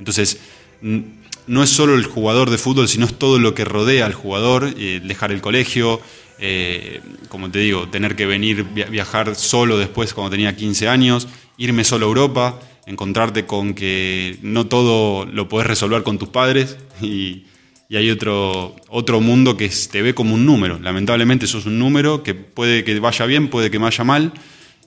Entonces, 0.00 0.40
no 0.80 1.62
es 1.62 1.70
solo 1.70 1.94
el 1.94 2.04
jugador 2.04 2.50
de 2.50 2.58
fútbol, 2.58 2.88
sino 2.88 3.06
es 3.06 3.14
todo 3.14 3.38
lo 3.38 3.54
que 3.54 3.64
rodea 3.64 4.06
al 4.06 4.12
jugador, 4.12 4.74
eh, 4.76 5.00
dejar 5.04 5.32
el 5.32 5.40
colegio, 5.40 6.00
eh, 6.38 7.00
como 7.28 7.50
te 7.50 7.58
digo, 7.58 7.88
tener 7.88 8.16
que 8.16 8.26
venir, 8.26 8.64
viajar 8.64 9.34
solo 9.34 9.78
después 9.78 10.14
cuando 10.14 10.30
tenía 10.30 10.56
15 10.56 10.88
años, 10.88 11.28
irme 11.56 11.84
solo 11.84 12.06
a 12.06 12.08
Europa, 12.08 12.60
encontrarte 12.86 13.46
con 13.46 13.74
que 13.74 14.38
no 14.42 14.66
todo 14.66 15.26
lo 15.26 15.48
podés 15.48 15.66
resolver 15.66 16.02
con 16.02 16.18
tus 16.18 16.28
padres 16.28 16.76
y, 17.02 17.44
y 17.88 17.96
hay 17.96 18.10
otro, 18.10 18.76
otro 18.88 19.20
mundo 19.20 19.56
que 19.56 19.68
te 19.90 20.02
ve 20.02 20.14
como 20.14 20.34
un 20.34 20.46
número. 20.46 20.78
Lamentablemente 20.78 21.46
eso 21.46 21.58
es 21.58 21.66
un 21.66 21.78
número 21.78 22.22
que 22.22 22.34
puede 22.34 22.84
que 22.84 22.98
vaya 23.00 23.26
bien, 23.26 23.48
puede 23.48 23.70
que 23.70 23.78
vaya 23.78 24.04
mal, 24.04 24.32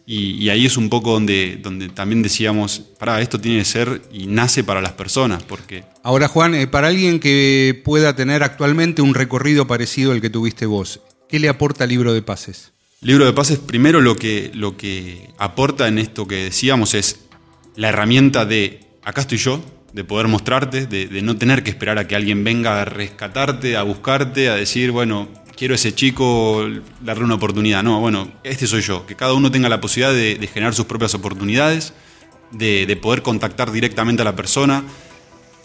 y, 0.05 0.49
ahí 0.49 0.65
es 0.65 0.77
un 0.77 0.89
poco 0.89 1.13
donde, 1.13 1.57
donde 1.61 1.87
también 1.87 2.21
decíamos, 2.21 2.79
para 2.99 3.21
esto 3.21 3.39
tiene 3.39 3.59
que 3.59 3.65
ser 3.65 4.01
y 4.11 4.25
nace 4.27 4.63
para 4.63 4.81
las 4.81 4.91
personas. 4.93 5.43
Porque... 5.43 5.83
Ahora, 6.03 6.27
Juan, 6.27 6.55
eh, 6.55 6.67
para 6.67 6.87
alguien 6.87 7.19
que 7.19 7.79
pueda 7.85 8.15
tener 8.15 8.43
actualmente 8.43 9.01
un 9.01 9.13
recorrido 9.13 9.67
parecido 9.67 10.11
al 10.11 10.19
que 10.19 10.29
tuviste 10.29 10.65
vos, 10.65 10.99
¿qué 11.31 11.39
le 11.39 11.47
aporta 11.47 11.85
el 11.85 11.89
libro 11.89 12.13
de 12.13 12.21
pases? 12.21 12.73
Libro 12.99 13.25
de 13.25 13.31
pases, 13.33 13.57
primero 13.57 14.01
lo 14.01 14.17
que, 14.17 14.51
lo 14.53 14.75
que 14.75 15.29
aporta 15.37 15.87
en 15.87 15.97
esto 15.97 16.27
que 16.27 16.35
decíamos 16.35 16.93
es 16.93 17.21
la 17.75 17.89
herramienta 17.89 18.45
de 18.45 18.81
acá 19.01 19.21
estoy 19.21 19.37
yo, 19.37 19.63
de 19.93 20.03
poder 20.03 20.27
mostrarte, 20.27 20.85
de, 20.85 21.21
no 21.21 21.37
tener 21.37 21.63
que 21.63 21.69
esperar 21.69 21.97
a 21.97 22.07
que 22.07 22.15
alguien 22.15 22.43
venga 22.43 22.81
a 22.81 22.85
rescatarte, 22.85 23.77
a 23.77 23.83
buscarte, 23.83 24.49
a 24.49 24.55
decir, 24.55 24.91
bueno, 24.91 25.29
quiero 25.55 25.73
a 25.73 25.75
ese 25.75 25.95
chico 25.95 26.67
darle 26.99 27.23
una 27.23 27.35
oportunidad. 27.35 27.81
No, 27.81 27.99
bueno, 28.01 28.31
este 28.43 28.67
soy 28.67 28.81
yo, 28.81 29.05
que 29.05 29.15
cada 29.15 29.33
uno 29.33 29.49
tenga 29.51 29.69
la 29.69 29.81
posibilidad 29.81 30.13
de, 30.13 30.47
generar 30.47 30.75
sus 30.75 30.85
propias 30.85 31.13
oportunidades, 31.15 31.93
de, 32.51 32.85
de 32.85 32.95
poder 32.97 33.21
contactar 33.21 33.71
directamente 33.71 34.21
a 34.21 34.25
la 34.25 34.35
persona. 34.35 34.83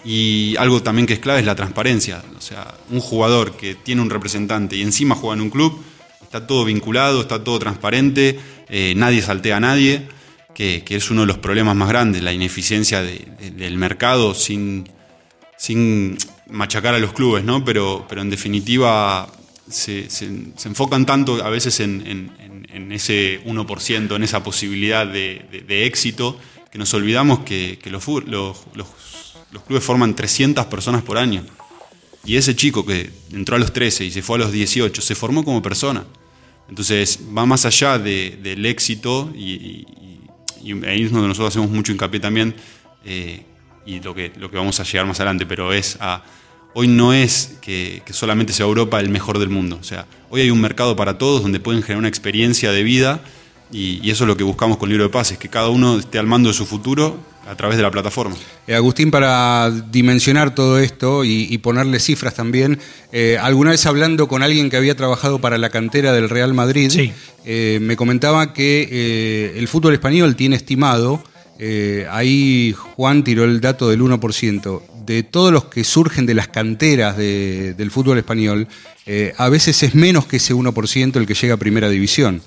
Y 0.09 0.55
algo 0.59 0.81
también 0.83 1.05
que 1.07 1.15
es 1.15 1.19
clave 1.19 1.41
es 1.41 1.47
la 1.47 1.57
transparencia. 1.57 2.23
O 2.39 2.41
sea, 2.41 2.73
un 2.91 3.01
jugador 3.01 3.57
que 3.57 3.75
tiene 3.75 4.01
un 4.03 4.09
representante 4.11 4.77
y 4.77 4.83
encima 4.83 5.17
juega 5.17 5.35
en 5.35 5.41
un 5.41 5.51
club, 5.51 5.83
está 6.23 6.47
todo 6.47 6.65
vinculado, 6.65 7.21
está 7.23 7.43
todo 7.43 7.59
transparente, 7.59 8.39
eh, 8.69 8.95
nadie 8.97 9.21
saltea 9.21 9.57
a 9.57 9.61
nadie, 9.61 10.07
que, 10.55 10.85
que 10.85 10.95
es 10.97 11.11
uno 11.11 11.23
de 11.23 11.27
los 11.27 11.39
problemas 11.39 11.75
más 11.75 11.89
grandes, 11.89 12.23
la 12.23 12.33
ineficiencia 12.33 13.03
de- 13.03 13.27
de- 13.41 13.51
del 13.51 13.77
mercado 13.79 14.33
sin, 14.35 14.89
sin 15.59 16.17
machacar 16.51 16.95
a 16.95 16.99
los 17.01 17.13
clubes, 17.13 17.43
¿no? 17.45 17.65
Pero, 17.65 18.07
pero 18.09 18.23
en 18.23 18.31
definitiva 18.31 19.27
se, 19.69 20.09
se- 20.09 20.27
enfocan 20.65 21.05
tanto 21.05 21.45
a 21.45 21.51
veces 21.51 21.81
en, 21.81 22.03
en- 22.07 22.67
en- 22.73 22.93
ese 22.93 23.41
1%, 23.45 24.15
en 24.17 24.23
esa 24.23 24.43
posibilidad 24.45 25.05
de, 25.07 25.45
éxito, 25.87 26.39
que 26.71 26.79
nos 26.79 26.93
olvidamos 26.95 27.41
que, 27.41 27.79
que 27.83 27.91
los, 27.91 28.07
los- 28.07 28.65
los- 28.75 28.87
los 29.53 29.63
clubes 29.65 29.85
forman 29.85 30.15
300 30.15 30.67
personas 30.67 31.03
por 31.03 31.19
año. 31.19 31.45
Y 32.25 32.37
ese 32.37 32.57
chico 32.57 32.85
que 32.85 33.11
entró 33.33 33.57
a 33.57 33.59
los 33.59 33.73
13 33.73 34.05
y 34.05 34.11
se 34.11 34.23
fue 34.23 34.37
a 34.37 34.41
los 34.41 34.53
18, 34.53 35.01
se 35.01 35.15
formó 35.15 35.45
como 35.45 35.63
persona. 35.63 36.05
Entonces 36.69 37.21
va 37.37 37.47
más 37.47 37.65
allá 37.65 37.99
de- 37.99 38.39
del 38.43 38.67
éxito 38.67 39.33
y 39.37 39.87
ahí 40.85 41.03
es 41.05 41.13
donde 41.13 41.29
nosotros 41.29 41.49
hacemos 41.55 41.71
mucho 41.71 41.93
hincapié 41.93 42.19
también 42.19 42.55
eh, 43.05 43.45
y 43.85 44.01
lo 44.01 44.15
que, 44.15 44.33
lo 44.37 44.51
que 44.51 44.57
vamos 44.57 44.81
a 44.81 44.83
llegar 44.83 45.07
más 45.07 45.21
adelante, 45.21 45.47
pero 45.47 45.73
es 45.73 45.97
a... 46.01 46.25
Hoy 46.75 46.89
no 46.89 47.15
es 47.15 47.57
que, 47.63 48.03
que 48.05 48.13
solamente 48.13 48.53
sea 48.53 48.67
Europa 48.67 49.01
el 49.01 49.09
mejor 49.09 49.39
del 49.39 49.49
mundo. 49.49 49.79
O 49.81 49.85
sea, 49.85 50.07
hoy 50.29 50.43
hay 50.43 50.51
un 50.51 50.61
mercado 50.61 50.95
para 50.97 51.17
todos 51.17 51.41
donde 51.43 51.59
pueden 51.61 51.81
generar 51.83 52.01
una 52.01 52.09
experiencia 52.09 52.71
de 52.73 52.83
vida 52.83 53.23
y, 53.73 54.01
y 54.07 54.11
eso 54.11 54.25
es 54.25 54.29
lo 54.29 54.37
que 54.37 54.45
buscamos 54.45 54.77
con 54.79 54.89
Libro 54.89 55.05
de 55.05 55.11
Pases, 55.11 55.39
que 55.39 55.49
cada 55.49 55.69
uno 55.69 55.99
esté 55.99 56.19
al 56.19 56.27
mando 56.27 56.49
de 56.49 56.55
su 56.55 56.67
futuro 56.67 57.19
a 57.49 57.55
través 57.55 57.77
de 57.77 57.83
la 57.85 57.91
plataforma. 57.93 58.35
Eh, 58.67 58.75
Agustín, 58.75 59.11
para 59.11 59.71
dimensionar 59.71 60.55
todo 60.55 60.79
esto 60.81 61.25
y, 61.25 61.47
y 61.49 61.59
ponerle 61.59 62.01
cifras 62.01 62.35
también, 62.35 62.79
eh, 63.13 63.39
alguna 63.41 63.71
vez 63.71 63.87
hablando 63.87 64.27
con 64.29 64.43
alguien 64.43 64.69
que 64.71 64.77
había 64.77 64.97
trabajado 64.97 65.41
para 65.41 65.57
la 65.59 65.71
cantera 65.71 66.13
del 66.13 66.29
Real 66.29 66.55
Madrid, 66.55 66.91
Sí. 66.91 67.13
eh, 67.45 67.79
me 67.81 67.95
comentaba 67.97 68.53
que 68.53 68.89
eh, 68.91 69.55
el 69.59 69.69
fútbol 69.69 69.93
español 69.95 70.35
tiene 70.35 70.57
estimado, 70.57 71.23
eh, 71.61 72.07
ahí 72.11 72.75
Juan 72.97 73.23
tiró 73.25 73.45
el 73.45 73.61
dato 73.61 73.89
del 73.89 74.01
1%, 74.03 74.83
de 75.07 75.23
todos 75.23 75.53
los 75.53 75.67
que 75.67 75.85
surgen 75.85 76.27
de 76.27 76.35
las 76.35 76.49
canteras 76.49 77.17
de- 77.17 77.75
del 77.75 77.93
fútbol 77.93 78.19
español, 78.19 78.67
eh, 79.07 79.33
a 79.39 79.49
veces 79.49 79.81
es 79.85 79.95
menos 79.95 80.27
que 80.27 80.39
ese 80.39 80.53
1% 80.53 81.21
el 81.21 81.27
que 81.27 81.35
llega 81.35 81.55
a 81.55 81.59
primera 81.59 81.89
división. 81.89 82.43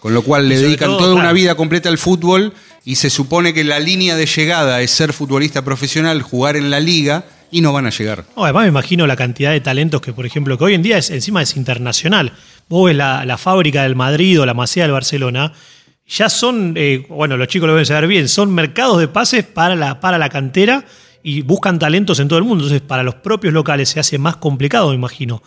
Con 0.00 0.14
lo 0.14 0.22
cual 0.22 0.48
le 0.48 0.58
dedican 0.58 0.90
todo, 0.90 0.98
toda 0.98 1.14
una 1.14 1.32
vida 1.32 1.54
completa 1.54 1.88
al 1.88 1.98
fútbol 1.98 2.52
y 2.84 2.96
se 2.96 3.10
supone 3.10 3.52
que 3.52 3.64
la 3.64 3.80
línea 3.80 4.14
de 4.14 4.26
llegada 4.26 4.80
es 4.80 4.90
ser 4.90 5.12
futbolista 5.12 5.64
profesional, 5.64 6.22
jugar 6.22 6.56
en 6.56 6.70
la 6.70 6.80
liga 6.80 7.24
y 7.50 7.60
no 7.60 7.72
van 7.72 7.86
a 7.86 7.90
llegar. 7.90 8.24
No, 8.36 8.44
además 8.44 8.62
me 8.64 8.68
imagino 8.68 9.06
la 9.06 9.16
cantidad 9.16 9.52
de 9.52 9.60
talentos 9.60 10.00
que, 10.00 10.12
por 10.12 10.26
ejemplo, 10.26 10.56
que 10.58 10.64
hoy 10.64 10.74
en 10.74 10.82
día 10.82 10.98
es, 10.98 11.10
encima 11.10 11.42
es 11.42 11.56
internacional. 11.56 12.32
Vos 12.68 12.86
ves 12.86 12.96
la, 12.96 13.24
la 13.24 13.38
fábrica 13.38 13.82
del 13.82 13.96
Madrid 13.96 14.40
o 14.40 14.46
la 14.46 14.54
Masía 14.54 14.84
del 14.84 14.92
Barcelona, 14.92 15.52
ya 16.08 16.28
son, 16.28 16.74
eh, 16.76 17.04
bueno, 17.08 17.36
los 17.36 17.48
chicos 17.48 17.66
lo 17.66 17.72
deben 17.72 17.86
saber 17.86 18.06
bien, 18.06 18.28
son 18.28 18.54
mercados 18.54 19.00
de 19.00 19.08
pases 19.08 19.44
para 19.44 19.74
la, 19.74 20.00
para 20.00 20.18
la 20.18 20.28
cantera 20.28 20.84
y 21.22 21.42
buscan 21.42 21.78
talentos 21.78 22.20
en 22.20 22.28
todo 22.28 22.38
el 22.38 22.44
mundo. 22.44 22.64
Entonces, 22.64 22.86
para 22.86 23.02
los 23.02 23.16
propios 23.16 23.52
locales 23.52 23.88
se 23.88 23.98
hace 24.00 24.18
más 24.18 24.36
complicado, 24.36 24.90
me 24.90 24.94
imagino. 24.94 25.42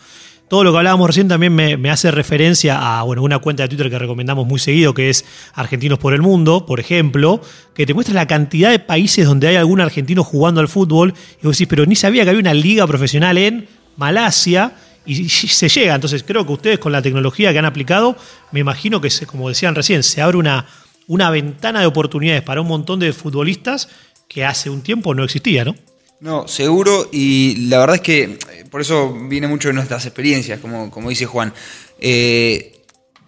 Todo 0.50 0.64
lo 0.64 0.72
que 0.72 0.78
hablábamos 0.78 1.06
recién 1.06 1.28
también 1.28 1.54
me, 1.54 1.90
hace 1.90 2.10
referencia 2.10 2.98
a 2.98 3.04
bueno, 3.04 3.22
una 3.22 3.38
cuenta 3.38 3.62
de 3.62 3.68
Twitter 3.68 3.88
que 3.88 4.00
recomendamos 4.00 4.48
muy 4.48 4.58
seguido, 4.58 4.92
que 4.94 5.08
es 5.08 5.24
Argentinos 5.54 6.00
por 6.00 6.12
el 6.12 6.22
Mundo, 6.22 6.66
por 6.66 6.80
ejemplo, 6.80 7.40
que 7.72 7.86
te 7.86 7.94
muestra 7.94 8.16
la 8.16 8.26
cantidad 8.26 8.70
de 8.70 8.80
países 8.80 9.26
donde 9.26 9.46
hay 9.46 9.54
algún 9.54 9.80
argentino 9.80 10.24
jugando 10.24 10.60
al 10.60 10.66
fútbol. 10.66 11.14
Y 11.40 11.46
vos 11.46 11.56
decís, 11.56 11.68
pero 11.70 11.86
ni 11.86 11.94
sabía 11.94 12.24
que 12.24 12.30
había 12.30 12.40
una 12.40 12.52
liga 12.52 12.84
profesional 12.88 13.38
en 13.38 13.68
Malasia 13.96 14.72
y 15.06 15.28
se 15.28 15.68
llega. 15.68 15.94
Entonces, 15.94 16.24
creo 16.24 16.44
que 16.44 16.52
ustedes 16.52 16.78
con 16.80 16.90
la 16.90 17.00
tecnología 17.00 17.52
que 17.52 17.60
han 17.60 17.64
aplicado, 17.64 18.16
me 18.50 18.58
imagino 18.58 19.00
que, 19.00 19.08
se- 19.10 19.26
como 19.26 19.48
decían 19.48 19.76
recién, 19.76 20.02
se 20.02 20.20
abre 20.20 20.36
una, 20.36 20.66
una 21.06 21.30
ventana 21.30 21.78
de 21.78 21.86
oportunidades 21.86 22.42
para 22.42 22.60
un 22.60 22.66
montón 22.66 22.98
de 22.98 23.12
futbolistas 23.12 23.88
que 24.26 24.44
hace 24.44 24.68
un 24.68 24.82
tiempo 24.82 25.14
no 25.14 25.22
existía, 25.22 25.64
¿no? 25.64 25.76
No, 26.20 26.46
seguro, 26.46 27.08
y 27.10 27.68
la 27.68 27.78
verdad 27.78 27.96
es 27.96 28.02
que 28.02 28.22
eh, 28.22 28.64
por 28.70 28.82
eso 28.82 29.12
viene 29.28 29.48
mucho 29.48 29.68
de 29.68 29.74
nuestras 29.74 30.04
experiencias, 30.04 30.60
como, 30.60 30.90
como 30.90 31.08
dice 31.08 31.26
Juan. 31.26 31.54
Eh, 31.98 32.76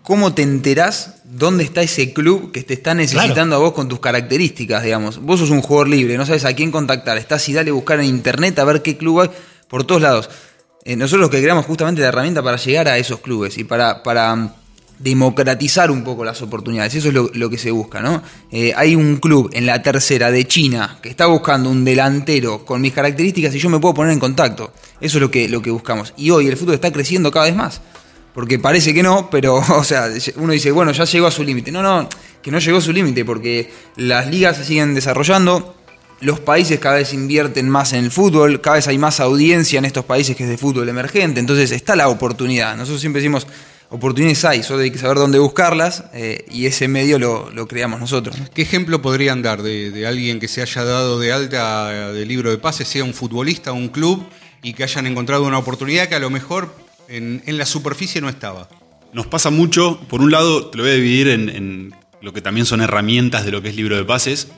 ¿Cómo 0.03 0.35
te 0.35 0.43
enterás 0.43 1.23
dónde 1.25 1.65
está 1.65 1.81
ese 1.81 2.13
club 2.13 2.51
que 2.51 2.63
te 2.65 2.75
está 2.75 2.93
necesitando 2.93 3.57
a 3.57 3.61
vos 3.61 3.73
con 3.73 3.89
tus 3.89 4.01
características, 4.01 4.83
digamos? 4.83 5.19
Vos 5.23 5.39
sos 5.41 5.51
un 5.51 5.63
jugador 5.63 5.89
libre, 5.89 6.19
no 6.19 6.27
sabes 6.27 6.45
a 6.45 6.55
quién 6.55 6.73
contactar, 6.73 7.17
estás 7.19 7.49
y 7.49 7.53
dale 7.53 7.71
a 7.71 7.75
buscar 7.75 8.01
en 8.01 8.07
internet 8.07 8.59
a 8.59 8.65
ver 8.65 8.83
qué 8.83 8.97
club 8.97 9.21
hay 9.21 9.31
por 9.69 9.85
todos 9.85 10.03
lados. 10.03 10.29
Eh, 10.85 10.97
nosotros 10.97 11.21
lo 11.21 11.31
que 11.31 11.41
creamos 11.41 11.65
justamente 11.65 12.03
la 12.03 12.09
herramienta 12.09 12.43
para 12.43 12.57
llegar 12.57 12.89
a 12.89 12.99
esos 12.99 13.21
clubes 13.21 13.57
y 13.57 13.65
para, 13.65 14.03
para 14.03 14.57
democratizar 15.03 15.91
un 15.91 16.05
poco 16.05 16.25
las 16.25 16.41
oportunidades. 16.43 16.95
Eso 16.95 17.09
es 17.09 17.15
lo, 17.15 17.51
que 17.51 17.59
se 17.59 17.71
busca, 17.71 18.01
¿no? 18.01 18.23
Eh, 18.51 18.73
hay 18.77 18.95
un 18.95 19.17
club 19.17 19.51
en 19.53 19.67
la 19.67 19.83
tercera 19.83 20.31
de 20.31 20.47
China 20.47 20.99
que 21.03 21.09
está 21.09 21.27
buscando 21.27 21.69
un 21.71 21.85
delantero 21.85 22.65
con 22.65 22.81
mis 22.81 22.93
características 22.93 23.55
y 23.55 23.59
yo 23.59 23.69
me 23.69 23.81
puedo 23.81 23.95
poner 23.95 24.13
en 24.13 24.21
contacto. 24.21 24.73
Eso 25.01 25.19
es 25.19 25.23
lo 25.23 25.31
que, 25.31 25.49
lo 25.49 25.61
que 25.61 25.71
buscamos. 25.71 26.15
Y 26.17 26.31
hoy 26.31 26.47
el 26.47 26.57
fútbol 26.57 26.75
está 26.75 26.93
creciendo 26.93 27.31
cada 27.31 27.47
vez 27.47 27.57
más. 27.57 27.81
Porque 28.33 28.59
parece 28.59 28.95
que 28.95 29.03
no, 29.03 29.29
pero, 29.29 29.57
o 29.77 29.85
sea, 29.85 30.09
uno 30.37 30.53
dice, 30.53 30.71
bueno, 30.71 30.93
ya 30.93 31.05
llegó 31.05 31.27
a 31.27 31.31
su 31.33 31.43
límite. 31.43 31.73
No, 31.73 31.83
no, 31.83 32.09
que 32.41 32.51
no 32.51 32.61
llegó 32.61 32.79
a 32.79 32.81
su 32.81 32.93
límite 32.93 33.25
porque 33.25 33.73
las 33.97 34.29
ligas 34.29 34.57
se 34.57 34.65
siguen 34.65 34.95
desarrollando, 34.95 35.75
los 36.21 36.39
países 36.39 36.79
cada 36.79 36.97
vez 36.97 37.13
invierten 37.13 37.69
más 37.69 37.93
en 37.93 38.05
el 38.05 38.13
fútbol, 38.13 38.61
cada 38.61 38.77
vez 38.77 38.87
hay 38.87 38.97
más 38.97 39.19
audiencia 39.19 39.81
en 39.81 39.85
estos 39.85 40.05
países 40.05 40.37
que 40.37 40.45
es 40.45 40.49
de 40.49 40.57
fútbol 40.57 40.89
emergente, 40.89 41.41
entonces 41.41 41.73
está 41.73 41.97
la 41.97 42.09
oportunidad. 42.09 42.77
Nosotros 42.77 43.01
siempre 43.01 43.21
decimos, 43.21 43.49
oportunidades 43.93 44.45
hay, 44.47 44.63
solo 44.63 44.81
hay 44.81 44.91
que 44.91 44.99
saber 44.99 45.19
dónde 45.19 45.39
buscarlas 45.39 46.05
eh, 46.15 46.47
y 46.51 46.65
ese 46.65 46.89
medio 46.89 47.19
lo, 47.19 47.51
lo 47.51 47.69
creamos 47.69 48.01
nosotros. 48.01 48.39
¿no? 48.39 48.47
¿Qué 48.53 48.63
ejemplo 48.63 49.03
podrían 49.03 49.43
dar 49.43 49.63
de, 49.63 49.91
de 49.91 50.07
alguien 50.07 50.41
que 50.41 50.49
se 50.49 50.63
haya 50.63 50.83
dado 50.83 51.21
de 51.21 51.31
alta 51.33 52.13
de 52.13 52.27
libro 52.27 52.51
de 52.51 52.57
pases, 52.57 52.89
sea 52.89 53.05
un 53.05 53.13
futbolista, 53.13 53.73
un 53.73 53.89
club, 53.89 54.25
y 54.63 54.73
que 54.73 54.83
hayan 54.83 55.07
encontrado 55.07 55.45
una 55.45 55.59
oportunidad 55.59 56.09
que 56.09 56.15
a 56.15 56.21
lo 56.21 56.31
mejor 56.31 56.75
en, 57.09 57.43
en 57.45 57.59
la 57.59 57.67
superficie 57.67 58.21
no 58.23 58.31
estaba? 58.31 58.69
Nos 59.13 59.27
pasa 59.27 59.51
mucho, 59.51 60.01
por 60.09 60.23
un 60.23 60.31
lado, 60.31 60.71
te 60.71 60.79
lo 60.79 60.85
voy 60.85 60.93
a 60.93 60.95
dividir 60.95 61.29
en, 61.29 61.49
en 61.51 61.95
lo 62.23 62.33
que 62.33 62.41
también 62.41 62.65
son 62.65 62.81
herramientas 62.81 63.45
de 63.45 63.51
lo 63.51 63.61
que 63.61 63.69
es 63.69 63.77
libro 63.77 63.97
de 63.97 64.05
pases, 64.05 64.49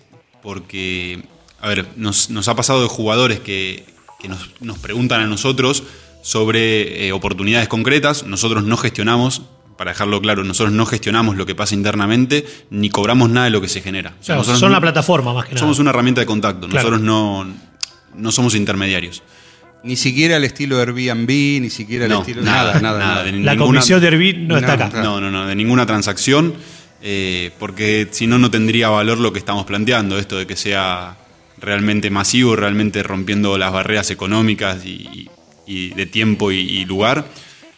porque, 0.42 1.24
a 1.60 1.68
ver, 1.68 1.88
nos, 1.96 2.30
nos 2.30 2.46
ha 2.46 2.54
pasado 2.54 2.82
de 2.82 2.88
jugadores 2.88 3.40
que, 3.40 3.84
que 4.20 4.28
nos, 4.28 4.50
nos 4.60 4.78
preguntan 4.78 5.22
a 5.22 5.26
nosotros 5.26 5.82
sobre 6.25 7.07
eh, 7.07 7.12
oportunidades 7.12 7.69
concretas, 7.69 8.25
nosotros 8.25 8.64
no 8.64 8.78
gestionamos, 8.78 9.43
para 9.76 9.90
dejarlo 9.90 10.23
claro, 10.23 10.43
nosotros 10.43 10.73
no 10.73 10.87
gestionamos 10.87 11.37
lo 11.37 11.45
que 11.45 11.54
pasa 11.54 11.75
internamente, 11.75 12.47
ni 12.71 12.88
cobramos 12.88 13.28
nada 13.28 13.45
de 13.45 13.50
lo 13.50 13.61
que 13.61 13.69
se 13.69 13.83
genera. 13.83 14.11
O 14.11 14.12
sea, 14.14 14.25
Claro, 14.26 14.38
nosotros 14.40 14.61
son 14.61 14.71
no- 14.71 14.76
la 14.76 14.81
plataforma 14.81 15.35
más 15.35 15.45
que 15.45 15.50
nada. 15.50 15.61
Somos 15.61 15.78
una 15.81 15.90
herramienta 15.90 16.23
de 16.23 16.26
contacto, 16.26 16.66
Claro. 16.66 16.88
nosotros 16.90 17.00
no, 17.02 17.47
no 18.16 18.33
somos 18.33 18.54
intermediarios. 18.54 19.23
Ni 19.83 19.97
siquiera 19.97 20.38
el 20.38 20.45
estilo 20.45 20.81
Airbnb, 20.81 21.28
ni 21.61 21.69
siquiera 21.69 22.07
el 22.07 22.11
No, 22.12 22.21
estilo. 22.21 22.40
nada, 22.40 22.81
Nada, 22.81 22.81
nada. 22.81 22.99
nada, 22.99 23.25
La 23.26 23.31
ninguna- 23.33 23.57
comisión 23.59 24.00
de 24.00 24.07
Airbnb 24.09 24.49
no 24.49 24.57
está 24.57 24.78
No, 24.78 24.85
acá. 24.85 25.02
No, 25.02 25.21
no, 25.21 25.31
no, 25.31 25.47
de 25.47 25.54
ninguna 25.54 25.85
transacción, 25.85 26.54
eh, 27.02 27.50
porque 27.59 28.09
si 28.11 28.26
no, 28.26 28.38
no 28.38 28.50
tendría 28.50 28.88
valor 28.88 29.19
lo 29.19 29.31
que 29.35 29.40
estamos 29.40 29.66
planteando, 29.66 30.19
esto 30.19 30.38
de 30.38 30.47
que 30.47 30.57
sea 30.57 31.19
realmente 31.61 32.09
masivo, 32.09 32.57
realmente 32.57 33.02
rompiendo 33.02 33.59
las 33.59 33.73
barreras 33.75 34.11
económicas 34.11 34.87
y, 34.87 35.28
y 35.66 35.90
de 35.90 36.06
tiempo 36.06 36.52
y, 36.52 36.85
lugar. 36.85 37.26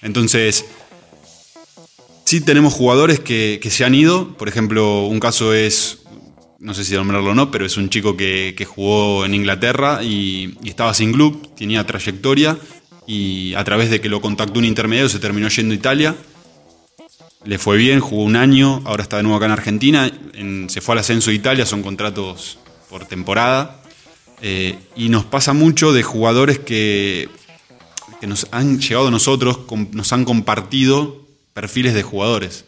Entonces, 0.03 0.67
sí 2.25 2.41
tenemos 2.41 2.75
jugadores 2.75 3.21
que, 3.21 3.61
se 3.71 3.85
han 3.85 3.95
ido, 3.95 4.37
por 4.37 4.49
ejemplo, 4.49 5.07
un 5.07 5.21
caso 5.21 5.55
es, 5.55 5.99
no 6.59 6.75
sé 6.75 6.85
si 6.85 6.95
nombrarlo 6.95 7.31
o 7.31 7.35
no, 7.35 7.51
pero 7.51 7.67
es 7.67 7.77
un 7.77 7.89
chico 7.91 8.17
que, 8.17 8.67
jugó 8.69 9.25
en 9.25 9.35
Inglaterra 9.35 10.03
y, 10.03 10.55
estaba 10.65 10.95
sin 10.95 11.13
club, 11.13 11.55
tenía 11.57 11.85
trayectoria 11.87 12.59
y 13.07 13.55
a 13.55 13.65
través 13.65 13.91
de 13.91 14.01
que 14.01 14.09
lo 14.09 14.21
contactó 14.21 14.59
un 14.59 14.65
intermediario 14.65 15.09
se 15.09 15.21
terminó 15.21 15.49
yendo 15.49 15.73
a 15.73 15.77
Italia 15.77 16.17
le 17.47 17.59
fue 17.59 17.77
bien, 17.77 18.01
jugó 18.01 18.25
un 18.25 18.37
año, 18.37 18.83
ahora 18.85 19.05
está 19.05 19.19
de 19.19 19.23
nuevo 19.23 19.37
acá 19.37 19.47
en 19.47 19.53
Argentina, 19.53 20.11
en- 20.35 20.69
se 20.69 20.81
fue 20.81 20.95
al 20.95 20.99
ascenso 20.99 21.31
de 21.31 21.37
Italia, 21.37 21.65
son 21.65 21.83
contratos 21.83 22.59
por 22.91 23.07
temporada. 23.07 23.83
Eh, 24.43 24.77
y 24.97 25.09
nos 25.09 25.25
pasa 25.25 25.53
mucho 25.53 25.93
de 25.93 26.03
jugadores 26.03 26.59
que, 26.59 27.29
que 28.21 28.27
nos 28.27 28.47
han 28.51 28.81
llegado 28.81 29.09
a 29.09 29.11
nosotros, 29.11 29.61
nos 29.93 30.13
han 30.13 30.25
compartido 30.25 31.27
perfiles 31.53 31.95
de 31.95 32.03
jugadores. 32.03 32.65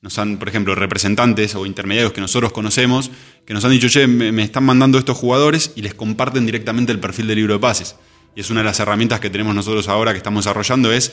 nos 0.00 0.16
han, 0.16 0.38
por 0.38 0.48
ejemplo, 0.48 0.76
representantes 0.76 1.56
o 1.56 1.66
intermediarios 1.66 2.12
que 2.12 2.20
nosotros 2.20 2.52
conocemos, 2.52 3.10
que 3.44 3.52
nos 3.52 3.64
han 3.64 3.72
dicho, 3.72 3.88
che, 3.88 4.06
me 4.06 4.44
están 4.44 4.64
mandando 4.64 4.96
estos 4.96 5.16
jugadores 5.16 5.72
y 5.74 5.82
les 5.82 5.92
comparten 5.92 6.46
directamente 6.46 6.92
el 6.92 7.00
perfil 7.00 7.26
del 7.26 7.36
libro 7.36 7.54
de 7.54 7.60
pases. 7.60 7.96
Y 8.36 8.40
es 8.40 8.50
una 8.50 8.60
de 8.60 8.64
las 8.64 8.78
herramientas 8.78 9.18
que 9.18 9.28
tenemos 9.28 9.56
nosotros 9.56 9.88
ahora 9.88 10.12
que 10.12 10.18
estamos 10.18 10.44
desarrollando, 10.44 10.92
es 10.92 11.10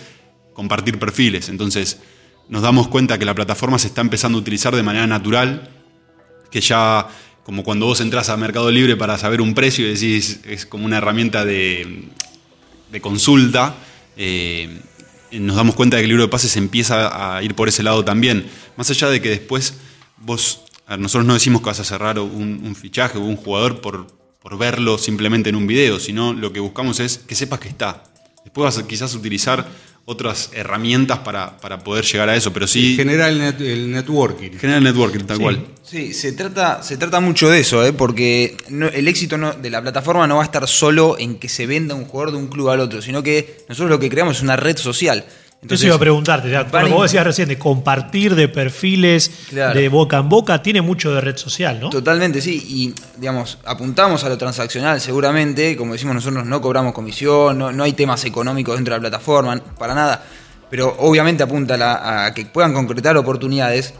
compartir 0.53 0.99
perfiles. 0.99 1.49
Entonces, 1.49 1.97
nos 2.47 2.61
damos 2.61 2.87
cuenta 2.87 3.17
que 3.17 3.25
la 3.25 3.33
plataforma 3.33 3.79
se 3.79 3.87
está 3.87 4.01
empezando 4.01 4.37
a 4.37 4.41
utilizar 4.41 4.75
de 4.75 4.83
manera 4.83 5.07
natural, 5.07 5.69
que 6.51 6.61
ya, 6.61 7.07
como 7.43 7.63
cuando 7.63 7.87
vos 7.87 8.01
entras 8.01 8.29
a 8.29 8.37
Mercado 8.37 8.69
Libre 8.69 8.95
para 8.95 9.17
saber 9.17 9.41
un 9.41 9.55
precio 9.55 9.85
y 9.85 9.93
decís, 9.93 10.41
es 10.45 10.67
como 10.67 10.85
una 10.85 10.97
herramienta 10.97 11.43
de, 11.43 12.09
de 12.91 13.01
consulta, 13.01 13.75
eh, 14.17 14.79
nos 15.31 15.55
damos 15.55 15.75
cuenta 15.75 15.97
de 15.97 16.01
que 16.01 16.05
el 16.05 16.09
libro 16.09 16.23
de 16.23 16.29
pases 16.29 16.55
empieza 16.57 17.37
a 17.37 17.43
ir 17.43 17.55
por 17.55 17.67
ese 17.67 17.83
lado 17.83 18.05
también. 18.05 18.47
Más 18.77 18.89
allá 18.89 19.09
de 19.09 19.21
que 19.21 19.29
después 19.29 19.75
vos, 20.17 20.61
a 20.87 20.97
nosotros 20.97 21.25
no 21.25 21.33
decimos 21.33 21.61
que 21.61 21.67
vas 21.67 21.79
a 21.79 21.83
cerrar 21.83 22.19
un, 22.19 22.61
un 22.63 22.75
fichaje 22.75 23.17
o 23.17 23.21
un 23.21 23.35
jugador 23.35 23.81
por, 23.81 24.07
por 24.41 24.57
verlo 24.57 24.97
simplemente 24.97 25.49
en 25.49 25.55
un 25.55 25.67
video, 25.67 25.99
sino 25.99 26.33
lo 26.33 26.53
que 26.53 26.59
buscamos 26.59 26.99
es 26.99 27.17
que 27.17 27.35
sepas 27.35 27.59
que 27.59 27.67
está. 27.67 28.03
Después 28.43 28.63
vas 28.63 28.77
a 28.77 28.87
quizás 28.87 29.15
utilizar 29.15 29.67
otras 30.07 30.51
herramientas 30.53 31.19
para, 31.19 31.57
para 31.57 31.79
poder 31.83 32.05
llegar 32.05 32.29
a 32.29 32.35
eso, 32.35 32.53
pero 32.53 32.67
sí... 32.67 32.95
Genera 32.95 33.27
el, 33.27 33.39
net- 33.41 33.59
el 33.61 33.89
networking. 33.91 34.51
Genera 34.51 34.77
el 34.77 34.83
networking, 34.83 35.21
tal 35.25 35.37
Sí. 35.37 35.43
cual. 35.43 35.65
Sí, 35.81 36.13
se 36.13 36.31
trata, 36.33 36.83
se 36.83 36.97
trata 36.97 37.19
mucho 37.19 37.49
de 37.49 37.59
eso, 37.61 37.83
¿eh? 37.83 37.91
porque 37.91 38.55
no- 38.69 38.87
el 38.87 39.07
éxito 39.07 39.37
no- 39.37 39.53
de 39.53 39.69
la 39.71 39.81
plataforma 39.81 40.27
no 40.27 40.35
va 40.37 40.41
a 40.43 40.45
estar 40.45 40.67
solo 40.67 41.17
en 41.17 41.37
que 41.39 41.49
se 41.49 41.65
venda 41.65 41.95
un 41.95 42.05
jugador 42.05 42.33
de 42.33 42.37
un 42.37 42.47
club 42.47 42.69
al 42.69 42.81
otro, 42.81 43.01
sino 43.01 43.23
que 43.23 43.65
nosotros 43.67 43.89
lo 43.89 43.99
que 43.99 44.09
creamos 44.09 44.37
es 44.37 44.43
una 44.43 44.55
red 44.55 44.77
social. 44.77 45.25
Eso 45.67 45.87
iba 45.87 45.95
a 45.95 45.99
preguntarte, 45.99 46.49
ya, 46.51 46.65
como 46.67 46.85
a- 46.85 46.89
vos 46.89 47.03
decías 47.03 47.25
recién, 47.25 47.47
de 47.47 47.57
compartir 47.57 48.35
de 48.35 48.47
perfiles 48.47 49.31
Claro. 49.49 49.79
de 49.79 49.89
boca 49.89 50.17
en 50.19 50.29
boca, 50.29 50.61
tiene 50.61 50.81
mucho 50.81 51.11
de 51.13 51.21
red 51.21 51.35
social, 51.37 51.79
¿no? 51.79 51.89
Totalmente, 51.89 52.39
sí. 52.39 52.63
Y, 52.67 52.93
digamos, 53.19 53.57
apuntamos 53.65 54.23
a 54.23 54.29
lo 54.29 54.37
transaccional 54.37 55.01
seguramente. 55.01 55.75
Como 55.75 55.93
decimos 55.93 56.13
nosotros, 56.15 56.45
no 56.45 56.61
cobramos 56.61 56.93
comisión, 56.93 57.57
no, 57.57 57.71
no 57.71 57.83
hay 57.83 57.93
temas 57.93 58.23
económicos 58.25 58.75
dentro 58.75 58.93
de 58.93 58.99
la 58.99 59.09
plataforma, 59.09 59.59
para 59.79 59.95
nada. 59.95 60.23
Pero 60.69 60.95
obviamente 60.99 61.41
apunta 61.41 61.73
a, 61.73 61.77
la- 61.77 62.25
a 62.25 62.33
que 62.33 62.45
puedan 62.45 62.73
concretar 62.73 63.17
oportunidades. 63.17 63.95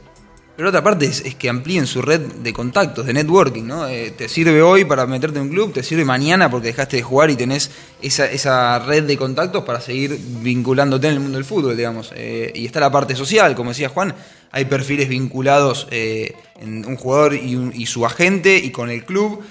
Pero 0.56 0.70
otra 0.70 0.82
parte 0.82 1.06
es, 1.06 1.36
que 1.36 1.50
amplíen 1.50 1.86
su 1.86 2.02
red 2.02 2.22
de 2.22 2.54
contactos, 2.54 3.06
de 3.06 3.14
networking, 3.14 3.64
¿no? 3.64 3.88
Eh, 3.90 4.14
te 4.18 4.30
sirve 4.30 4.62
hoy 4.62 4.86
para 4.86 5.06
meterte 5.06 5.38
en 5.38 5.46
un 5.46 5.50
club, 5.50 5.74
te 5.74 5.84
sirve 5.84 6.06
mañana 6.06 6.50
porque 6.50 6.68
dejaste 6.68 6.96
de 6.98 7.04
jugar 7.04 7.30
y 7.30 7.36
tenés 7.36 7.72
esa, 8.02 8.26
esa 8.32 8.80
red 8.80 9.04
de 9.04 9.18
contactos 9.18 9.66
para 9.66 9.82
seguir 9.82 10.18
vinculándote 10.42 11.08
en 11.08 11.14
el 11.16 11.20
mundo 11.20 11.38
del 11.38 11.46
fútbol, 11.46 11.76
digamos. 11.76 12.14
Eh, 12.16 12.54
y 12.56 12.66
está 12.66 12.80
la 12.80 12.90
parte 12.90 13.18
social, 13.18 13.54
como 13.54 13.72
decía 13.72 13.90
Juan, 13.90 14.16
hay 14.52 14.64
perfiles 14.64 15.10
vinculados 15.10 15.90
eh, 15.92 16.34
en 16.62 16.86
un 16.86 16.96
jugador 16.96 17.34
y, 17.34 17.86
su 17.86 18.06
agente 18.06 18.58
y 18.58 18.72
con 18.72 18.90
el 18.90 19.04
club, 19.04 19.44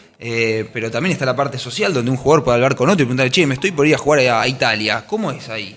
pero 0.73 0.91
también 0.91 1.13
está 1.13 1.27
la 1.27 1.37
parte 1.37 1.59
social 1.59 1.93
donde 1.93 2.11
un 2.11 2.17
jugador 2.17 2.43
puede 2.43 2.55
hablar 2.55 2.75
con 2.75 2.89
otro 2.89 3.03
y 3.03 3.05
preguntarle, 3.05 3.31
che, 3.31 3.47
me 3.47 3.53
estoy 3.53 3.73
por 3.73 3.87
ir 3.87 3.95
a 3.95 3.99
jugar 3.99 4.21
a, 4.21 4.49
Italia, 4.49 5.05
¿cómo 5.07 5.31
es 5.31 5.51
ahí? 5.51 5.77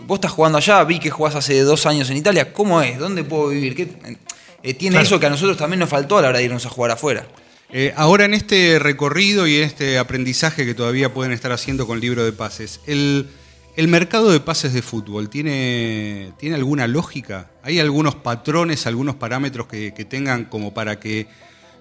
Vos 0.00 0.16
estás 0.16 0.32
jugando 0.32 0.58
allá, 0.58 0.84
vi 0.84 0.98
que 0.98 1.08
jugás 1.08 1.34
hace 1.34 1.62
dos 1.62 1.86
años 1.86 2.10
en 2.10 2.18
Italia, 2.18 2.52
¿cómo 2.52 2.82
es? 2.82 2.98
¿Dónde 2.98 3.24
puedo 3.24 3.48
vivir? 3.48 3.74
¿Qué- 3.74 4.18
eh, 4.62 4.74
tiene 4.74 4.94
Claro. 4.94 5.06
eso 5.06 5.20
que 5.20 5.26
a 5.26 5.30
nosotros 5.30 5.56
también 5.56 5.80
nos 5.80 5.88
faltó 5.88 6.18
a 6.18 6.22
la 6.22 6.28
hora 6.28 6.38
de 6.38 6.44
irnos 6.44 6.66
a 6.66 6.68
jugar 6.70 6.90
afuera. 6.92 7.26
Eh, 7.72 7.92
ahora 7.96 8.24
en 8.24 8.34
este 8.34 8.78
recorrido 8.78 9.46
y 9.46 9.56
en 9.56 9.64
este 9.64 9.98
aprendizaje 9.98 10.64
que 10.64 10.74
todavía 10.74 11.12
pueden 11.12 11.32
estar 11.32 11.50
haciendo 11.52 11.86
con 11.86 12.00
libro 12.00 12.24
de 12.24 12.32
pases, 12.32 12.80
¿el, 12.86 13.28
el 13.76 13.88
mercado 13.88 14.30
de 14.30 14.38
pases 14.40 14.72
de 14.72 14.82
fútbol 14.82 15.28
tiene, 15.28 16.32
tiene 16.38 16.54
alguna 16.54 16.86
lógica? 16.86 17.50
¿Hay 17.62 17.80
algunos 17.80 18.14
patrones, 18.14 18.86
algunos 18.86 19.16
parámetros 19.16 19.66
que, 19.66 19.92
que 19.94 20.04
tengan 20.04 20.44
como 20.44 20.74
para 20.74 21.00
que, 21.00 21.26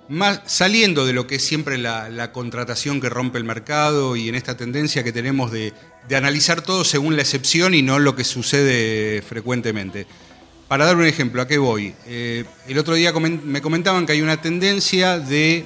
más, 0.09 0.41
saliendo 0.47 1.05
de 1.05 1.13
lo 1.13 1.27
que 1.27 1.35
es 1.35 1.45
siempre 1.45 1.77
la, 1.77 2.09
la 2.09 2.31
contratación 2.31 2.99
que 2.99 3.09
rompe 3.09 3.37
el 3.37 3.43
mercado 3.43 4.15
y 4.15 4.27
en 4.27 4.33
esta 4.35 4.57
tendencia 4.57 5.03
que 5.03 5.11
tenemos 5.11 5.51
de, 5.51 5.71
de 6.09 6.15
analizar 6.15 6.61
todo 6.61 6.83
según 6.83 7.15
la 7.15 7.21
excepción 7.21 7.75
y 7.75 7.83
no 7.83 7.99
lo 7.99 8.15
que 8.15 8.23
sucede 8.23 9.21
frecuentemente? 9.21 10.07
Para 10.67 10.85
dar 10.85 10.95
un 10.95 11.05
ejemplo, 11.05 11.41
¿a 11.41 11.47
qué 11.47 11.57
voy? 11.59 11.93
Eh, 12.07 12.43
el 12.67 12.77
otro 12.79 12.95
día 12.95 13.13
me 13.13 13.61
comentaban 13.61 14.05
que 14.05 14.13
hay 14.13 14.21
una 14.21 14.41
tendencia 14.41 15.19
de 15.19 15.65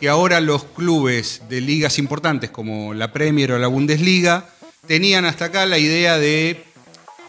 que 0.00 0.08
ahora 0.08 0.40
los 0.40 0.64
clubes 0.64 1.42
de 1.48 1.60
ligas 1.60 1.98
importantes 1.98 2.50
como 2.50 2.94
la 2.94 3.12
Premier 3.12 3.52
o 3.52 3.58
la 3.58 3.66
Bundesliga 3.68 4.46
tenían 4.86 5.24
hasta 5.26 5.46
acá 5.46 5.66
la 5.66 5.78
idea 5.78 6.18
de, 6.18 6.64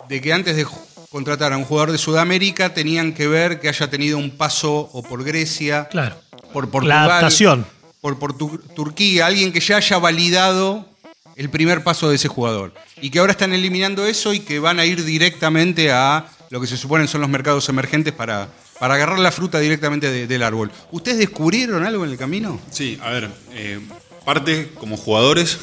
de 0.10 0.22
que 0.22 0.32
antes 0.34 0.56
de 0.56 0.66
contratar 1.10 1.52
a 1.54 1.58
un 1.58 1.66
jugador 1.66 1.92
de 1.92 1.98
Sudamérica 1.98 2.74
tenían 2.74 3.14
que 3.14 3.28
ver 3.28 3.60
que 3.60 3.68
haya 3.70 3.90
tenido 3.90 4.18
un 4.18 4.32
paso 4.32 4.90
o 4.94 5.04
por 5.04 5.24
Grecia, 5.24 5.88
Claro. 5.90 6.16
por 6.54 6.66
La 6.66 6.72
Portugal, 6.72 7.10
adaptación. 7.12 7.66
por, 8.02 8.18
por 8.20 8.38
Tur- 8.38 8.62
Turquía, 8.74 9.26
alguien 9.26 9.52
que 9.52 9.60
ya 9.60 9.78
haya 9.78 9.98
validado 9.98 10.88
el 11.36 11.50
primer 11.50 11.84
paso 11.84 12.10
de 12.10 12.16
ese 12.16 12.30
jugador. 12.30 12.74
Y 13.02 13.10
que 13.10 13.20
ahora 13.20 13.34
están 13.34 13.52
eliminando 13.54 14.06
eso 14.06 14.34
y 14.34 14.40
que 14.40 14.60
van 14.60 14.80
a 14.80 14.86
ir 14.86 15.04
directamente 15.04 15.92
a 15.92 16.28
lo 16.56 16.62
que 16.62 16.68
se 16.68 16.78
suponen 16.78 17.10
son 17.10 17.20
los 17.20 17.30
mercados 17.30 17.68
emergentes 17.68 18.14
para, 18.14 18.48
para 18.80 18.94
agarrar 18.94 19.20
la 19.20 19.30
fruta 19.34 19.60
directamente 19.60 20.10
de- 20.10 20.26
del 20.26 20.42
árbol. 20.42 20.72
¿Ustedes 20.90 21.18
descubrieron 21.18 21.86
algo 21.86 22.06
en 22.06 22.12
el 22.12 22.18
camino? 22.18 22.62
Sí, 22.72 22.98
a 23.04 23.10
ver, 23.10 23.30
eh, 23.52 23.82
parte 24.24 24.72
como 24.76 24.96
jugadores, 24.96 25.60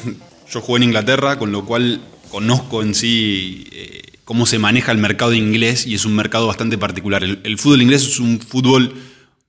yo 0.51 0.61
jugué 0.61 0.77
en 0.77 0.83
Inglaterra, 0.83 1.39
con 1.39 1.51
lo 1.51 1.65
cual 1.65 1.99
conozco 2.29 2.83
en 2.83 2.93
sí 2.93 3.65
eh, 3.71 4.03
cómo 4.23 4.45
se 4.45 4.59
maneja 4.59 4.91
el 4.91 4.99
mercado 4.99 5.33
inglés 5.33 5.87
y 5.87 5.95
es 5.95 6.05
un 6.05 6.15
mercado 6.15 6.45
bastante 6.45 6.77
particular. 6.77 7.23
El, 7.23 7.57
fútbol 7.57 7.81
inglés 7.81 8.03
es 8.03 8.19
un 8.19 8.39
fútbol 8.39 8.93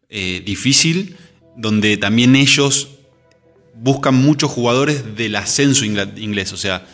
eh, 0.08 0.42
difícil, 0.46 1.18
donde 1.58 1.98
también 1.98 2.36
ellos 2.36 2.88
buscan 3.74 4.14
muchos 4.14 4.50
jugadores 4.50 5.14
del 5.14 5.36
ascenso 5.36 5.84
inglés, 5.84 6.54
o 6.54 6.56
sea, 6.56 6.86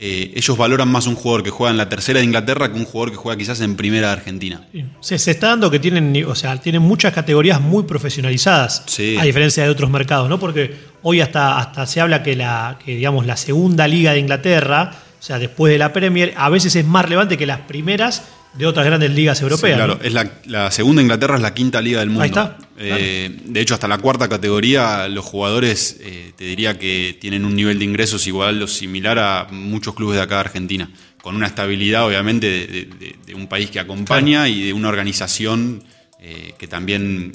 eh, 0.00 0.32
ellos 0.34 0.56
valoran 0.56 0.88
más 0.90 1.06
un 1.06 1.14
jugador 1.14 1.42
que 1.42 1.50
juega 1.50 1.70
en 1.70 1.76
la 1.76 1.88
tercera 1.88 2.18
de 2.18 2.24
Inglaterra 2.24 2.70
que 2.72 2.78
un 2.78 2.84
jugador 2.84 3.10
que 3.12 3.16
juega 3.16 3.38
quizás 3.38 3.60
en 3.60 3.76
primera 3.76 4.08
de 4.08 4.12
Argentina. 4.14 4.66
Se, 5.00 5.18
se 5.18 5.30
está 5.30 5.48
dando 5.48 5.70
que 5.70 5.78
tienen, 5.78 6.24
o 6.26 6.34
sea, 6.34 6.56
tienen 6.60 6.82
muchas 6.82 7.12
categorías 7.12 7.60
muy 7.60 7.84
profesionalizadas, 7.84 8.82
Sí. 8.86 9.16
a 9.18 9.24
diferencia 9.24 9.62
de 9.64 9.70
otros 9.70 9.90
mercados, 9.90 10.28
¿no? 10.28 10.38
Porque 10.40 10.74
hoy 11.02 11.20
hasta, 11.20 11.58
hasta 11.58 11.86
se 11.86 12.00
habla 12.00 12.22
que 12.22 12.34
la, 12.36 12.78
que 12.84 12.96
digamos 12.96 13.26
la 13.26 13.36
segunda 13.36 13.86
liga 13.88 14.12
de 14.12 14.18
Inglaterra, 14.20 14.92
o 15.18 15.22
sea, 15.22 15.38
después 15.38 15.72
de 15.72 15.78
la 15.78 15.92
Premier, 15.92 16.34
a 16.36 16.48
veces 16.50 16.74
es 16.76 16.84
más 16.84 17.04
relevante 17.04 17.38
que 17.38 17.46
las 17.46 17.60
primeras 17.60 18.24
de 18.56 18.66
otras 18.66 18.86
grandes 18.86 19.10
ligas 19.12 19.40
europeas. 19.42 19.72
Sí, 19.72 19.76
claro, 19.76 19.96
¿no? 19.96 20.02
es 20.04 20.12
la, 20.12 20.30
la 20.46 20.70
segunda 20.70 21.02
Inglaterra 21.02 21.36
es 21.36 21.42
la 21.42 21.54
quinta 21.54 21.80
liga 21.82 22.00
del 22.00 22.08
mundo. 22.10 22.22
Ahí 22.22 22.28
está, 22.30 22.56
Eh, 22.78 23.36
De 23.44 23.60
hecho, 23.60 23.74
hasta 23.74 23.88
la 23.88 23.98
cuarta 23.98 24.28
categoría, 24.28 25.08
los 25.08 25.24
jugadores, 25.24 25.96
eh, 26.00 26.32
te 26.36 26.44
diría 26.44 26.78
que 26.78 27.16
tienen 27.20 27.44
un 27.44 27.54
nivel 27.56 27.78
de 27.78 27.84
ingresos 27.84 28.26
igual 28.26 28.62
o 28.62 28.66
similar 28.68 29.18
a 29.18 29.46
muchos 29.50 29.94
clubes 29.94 30.16
de 30.16 30.22
acá 30.22 30.36
de 30.36 30.40
Argentina, 30.42 30.90
con 31.22 31.34
una 31.36 31.46
estabilidad, 31.46 32.06
obviamente, 32.06 32.48
de, 32.48 32.66
de- 32.66 32.84
de- 32.84 33.16
de 33.26 33.34
un 33.34 33.46
país 33.48 33.70
que 33.70 33.80
acompaña 33.80 34.48
y 34.48 34.62
de 34.66 34.72
una 34.72 34.88
organización 34.88 35.82
eh, 36.20 36.54
que 36.58 36.66
también 36.68 37.32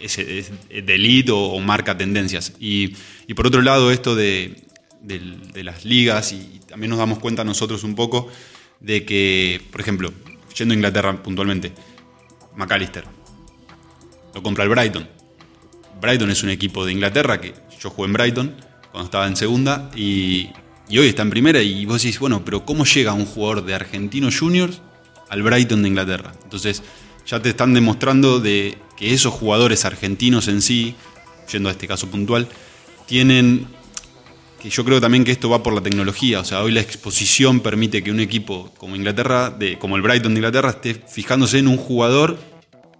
es, 0.00 0.18
es 0.18 0.50
de 0.70 0.94
elite 0.94 1.32
o, 1.32 1.38
o 1.38 1.60
marca 1.60 1.96
tendencias. 1.98 2.52
Y, 2.60 2.94
y 3.26 3.34
por 3.34 3.46
otro 3.46 3.62
lado, 3.62 3.90
esto 3.90 4.14
de, 4.14 4.62
de 5.02 5.62
las 5.64 5.84
ligas, 5.84 6.32
y 6.32 6.60
también 6.68 6.90
nos 6.90 6.98
damos 6.98 7.18
cuenta 7.18 7.42
nosotros 7.44 7.82
un 7.84 7.94
poco 7.94 8.28
de 8.80 9.04
que, 9.04 9.60
por 9.70 9.80
ejemplo, 9.80 10.12
yendo 10.56 10.72
a 10.72 10.76
Inglaterra 10.76 11.22
puntualmente, 11.22 11.72
McAllister 12.56 13.04
lo 14.34 14.42
compra 14.42 14.64
el 14.64 14.70
Brighton. 14.70 15.08
Brighton 16.00 16.30
es 16.30 16.42
un 16.42 16.50
equipo 16.50 16.84
de 16.84 16.92
Inglaterra 16.92 17.40
que 17.40 17.54
yo 17.80 17.88
jugué 17.88 18.08
en 18.08 18.12
Brighton 18.12 18.54
cuando 18.92 19.06
estaba 19.06 19.26
en 19.26 19.34
segunda 19.34 19.90
y, 19.96 20.50
y 20.90 20.98
hoy 20.98 21.08
está 21.08 21.22
en 21.22 21.30
primera 21.30 21.62
y 21.62 21.86
vos 21.86 22.02
decís, 22.02 22.18
bueno, 22.18 22.44
pero 22.44 22.66
¿cómo 22.66 22.84
llega 22.84 23.14
un 23.14 23.24
jugador 23.24 23.64
de 23.64 23.74
Argentinos 23.74 24.38
Juniors 24.38 24.82
al 25.30 25.42
Brighton 25.42 25.82
de 25.82 25.88
Inglaterra? 25.88 26.32
Entonces 26.44 26.82
ya 27.26 27.40
te 27.40 27.48
están 27.48 27.72
demostrando 27.72 28.38
de 28.38 28.76
que 28.96 29.14
esos 29.14 29.32
jugadores 29.32 29.86
argentinos 29.86 30.48
en 30.48 30.60
sí, 30.60 30.94
yendo 31.50 31.70
a 31.70 31.72
este 31.72 31.88
caso 31.88 32.08
puntual, 32.10 32.46
tienen 33.06 33.66
que 34.60 34.70
yo 34.70 34.84
creo 34.84 35.00
también 35.00 35.24
que 35.24 35.32
esto 35.32 35.50
va 35.50 35.62
por 35.62 35.74
la 35.74 35.80
tecnología, 35.80 36.40
o 36.40 36.44
sea, 36.44 36.62
hoy 36.62 36.72
la 36.72 36.80
exposición 36.80 37.60
permite 37.60 38.02
que 38.02 38.10
un 38.10 38.20
equipo 38.20 38.72
como 38.78 38.96
Inglaterra, 38.96 39.50
de, 39.50 39.78
como 39.78 39.96
el 39.96 40.02
Brighton 40.02 40.34
de 40.34 40.38
Inglaterra, 40.38 40.70
esté 40.70 40.94
fijándose 40.94 41.58
en 41.58 41.68
un 41.68 41.76
jugador 41.76 42.38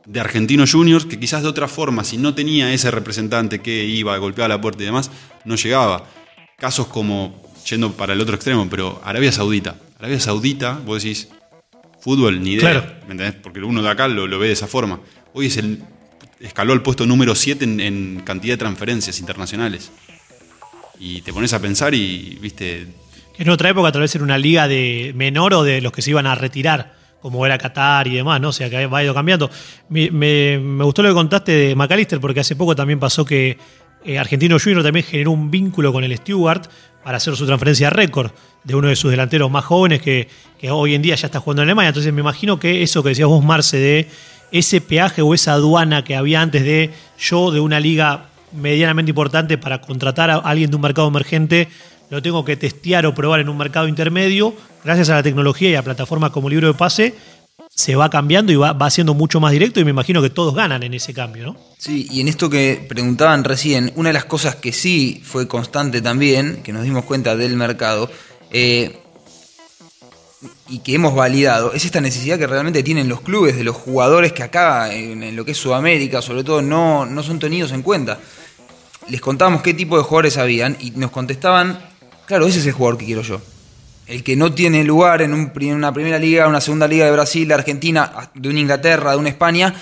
de 0.06 0.20
Argentinos 0.20 0.72
Juniors 0.72 1.04
que 1.04 1.18
quizás 1.18 1.42
de 1.42 1.48
otra 1.48 1.68
forma, 1.68 2.04
si 2.04 2.16
no 2.16 2.34
tenía 2.34 2.72
ese 2.72 2.90
representante 2.90 3.60
que 3.60 3.84
iba, 3.84 4.16
golpeaba 4.18 4.48
la 4.48 4.60
puerta 4.60 4.82
y 4.82 4.86
demás, 4.86 5.10
no 5.44 5.56
llegaba. 5.56 6.08
Casos 6.56 6.86
como, 6.86 7.42
yendo 7.68 7.92
para 7.92 8.12
el 8.12 8.20
otro 8.20 8.36
extremo, 8.36 8.68
pero 8.70 9.00
Arabia 9.04 9.32
Saudita. 9.32 9.76
Arabia 9.98 10.20
Saudita, 10.20 10.80
vos 10.84 11.02
decís, 11.02 11.28
fútbol, 12.00 12.40
ni 12.40 12.52
idea. 12.52 12.70
Claro. 12.70 12.86
¿me 13.06 13.12
entendés? 13.12 13.34
Porque 13.42 13.60
uno 13.60 13.82
de 13.82 13.90
acá 13.90 14.08
lo, 14.08 14.26
lo 14.26 14.38
ve 14.38 14.46
de 14.46 14.52
esa 14.52 14.66
forma. 14.66 15.00
Hoy 15.34 15.46
es 15.46 15.56
el, 15.56 15.82
escaló 16.40 16.72
al 16.72 16.82
puesto 16.82 17.04
número 17.04 17.34
7 17.34 17.64
en, 17.64 17.80
en 17.80 18.22
cantidad 18.24 18.54
de 18.54 18.58
transferencias 18.58 19.18
internacionales. 19.18 19.90
Y 20.98 21.20
te 21.22 21.32
pones 21.32 21.52
a 21.52 21.61
pensar 21.61 21.94
y, 21.94 22.38
viste, 22.40 22.87
Que 23.37 23.42
en 23.42 23.50
otra 23.50 23.68
época 23.70 23.92
tal 23.92 24.00
vez 24.02 24.14
era 24.14 24.24
una 24.24 24.38
liga 24.38 24.66
de 24.68 25.12
menor 25.14 25.54
o 25.54 25.62
de 25.62 25.80
los 25.80 25.92
que 25.92 26.02
se 26.02 26.11
iban 26.11 26.26
a 26.26 26.35
retirar, 26.35 26.94
como 27.20 27.44
era 27.44 27.59
Qatar 27.59 28.06
y 28.06 28.14
demás, 28.16 28.40
¿no? 28.40 28.48
O 28.48 28.52
sea, 28.52 28.70
que 28.70 28.87
va 28.87 29.02
ido 29.04 29.12
cambiando. 29.14 29.50
Me, 29.88 30.11
me- 30.11 30.59
gustó 30.85 31.02
lo 31.02 31.11
que 31.11 31.14
contaste 31.14 31.52
de 31.52 31.74
McAllister, 31.76 32.20
porque 32.20 32.40
hace 32.40 32.56
poco 32.56 32.74
también 32.74 32.98
pasó 32.98 33.24
que 33.24 33.59
eh, 34.04 34.18
Argentino 34.18 34.56
Junior 34.62 34.82
también 34.82 35.04
generó 35.04 35.32
un 35.32 35.50
vínculo 35.50 35.92
con 35.92 36.04
el 36.04 36.16
Stewart 36.16 36.62
para 37.04 37.18
hacer 37.18 37.37
su 37.37 37.46
transferencia 37.46 37.90
récord 37.90 38.30
de 38.64 38.74
uno 38.74 38.88
de 38.88 38.96
sus 38.96 39.11
delanteros 39.11 39.50
más 39.50 39.64
jóvenes 39.64 40.00
que, 40.02 40.28
que 40.59 40.70
hoy 40.70 40.94
en 40.94 41.02
día 41.02 41.14
ya 41.14 41.26
está 41.26 41.40
jugando 41.40 41.62
en 41.62 41.68
Alemania. 41.68 41.88
Entonces 41.88 42.12
me 42.12 42.20
imagino 42.20 42.59
que 42.59 42.82
eso 42.82 43.02
que 43.02 43.11
decías 43.11 43.28
vos, 43.28 43.44
Marce, 43.44 43.76
de 43.78 44.09
ese 44.52 44.80
peaje 44.80 45.22
o 45.22 45.35
esa 45.35 45.52
aduana 45.52 46.02
que 46.04 46.16
había 46.16 46.40
antes 46.40 46.62
de 46.64 46.90
yo 47.18 47.50
de 47.50 47.61
una 47.61 47.80
liga 47.80 48.26
medianamente 48.56 49.10
importante 49.10 49.58
para 49.58 49.80
contratar 49.80 50.30
a 50.30 50.36
alguien 50.36 50.70
de 50.70 50.76
un 50.76 50.82
mercado 50.82 51.08
emergente, 51.08 51.68
lo 52.10 52.22
tengo 52.22 52.44
que 52.44 52.56
testear 52.56 53.06
o 53.06 53.14
probar 53.14 53.40
en 53.40 53.48
un 53.48 53.56
mercado 53.56 53.88
intermedio, 53.88 54.54
gracias 54.84 55.10
a 55.10 55.14
la 55.14 55.22
tecnología 55.22 55.70
y 55.70 55.74
a 55.74 55.82
plataformas 55.82 56.30
como 56.30 56.48
Libro 56.48 56.68
de 56.68 56.74
Pase, 56.74 57.14
se 57.68 57.94
va 57.94 58.08
cambiando 58.08 58.52
y 58.52 58.56
va, 58.56 58.72
va 58.72 58.90
siendo 58.90 59.12
mucho 59.12 59.40
más 59.40 59.52
directo 59.52 59.80
y 59.80 59.84
me 59.84 59.90
imagino 59.90 60.22
que 60.22 60.30
todos 60.30 60.54
ganan 60.54 60.82
en 60.82 60.94
ese 60.94 61.12
cambio, 61.12 61.46
¿no? 61.46 61.56
Sí, 61.78 62.06
y 62.10 62.20
en 62.20 62.28
esto 62.28 62.48
que 62.48 62.84
preguntaban 62.88 63.44
recién, 63.44 63.92
una 63.96 64.08
de 64.08 64.14
las 64.14 64.24
cosas 64.24 64.56
que 64.56 64.72
sí 64.72 65.20
fue 65.24 65.46
constante 65.46 66.00
también, 66.00 66.62
que 66.62 66.72
nos 66.72 66.84
dimos 66.84 67.04
cuenta 67.04 67.36
del 67.36 67.54
mercado, 67.56 68.10
eh, 68.50 68.98
y 70.68 70.78
que 70.80 70.94
hemos 70.94 71.14
validado, 71.14 71.72
es 71.72 71.84
esta 71.84 72.00
necesidad 72.00 72.38
que 72.38 72.46
realmente 72.46 72.82
tienen 72.82 73.08
los 73.08 73.20
clubes, 73.20 73.56
de 73.56 73.64
los 73.64 73.76
jugadores 73.76 74.32
que 74.32 74.42
acá, 74.42 74.92
en, 74.92 75.36
lo 75.36 75.44
que 75.44 75.52
es 75.52 75.58
Sudamérica, 75.58 76.22
sobre 76.22 76.44
todo, 76.44 76.62
no, 76.62 77.06
no 77.06 77.22
son 77.22 77.38
tenidos 77.38 77.72
en 77.72 77.82
cuenta. 77.82 78.18
Les 79.08 79.20
contábamos 79.20 79.62
qué 79.62 79.72
tipo 79.72 79.96
de 79.96 80.02
jugadores 80.02 80.36
habían 80.36 80.76
y 80.80 80.90
nos 80.92 81.10
contestaban, 81.10 81.78
claro, 82.26 82.46
ese 82.46 82.58
es 82.58 82.66
el 82.66 82.72
jugador 82.72 82.98
que 82.98 83.06
quiero 83.06 83.22
yo. 83.22 83.40
El 84.06 84.22
que 84.22 84.36
no 84.36 84.52
tiene 84.52 84.84
lugar 84.84 85.22
en, 85.22 85.32
un 85.32 85.52
una 85.54 85.92
primera 85.92 86.18
liga, 86.18 86.48
una 86.48 86.60
segunda 86.60 86.88
liga 86.88 87.04
de 87.06 87.12
Brasil, 87.12 87.50
Argentina, 87.52 88.30
de 88.34 88.48
una 88.48 88.60
Inglaterra, 88.60 89.12
de 89.12 89.16
una 89.16 89.28
España, 89.28 89.74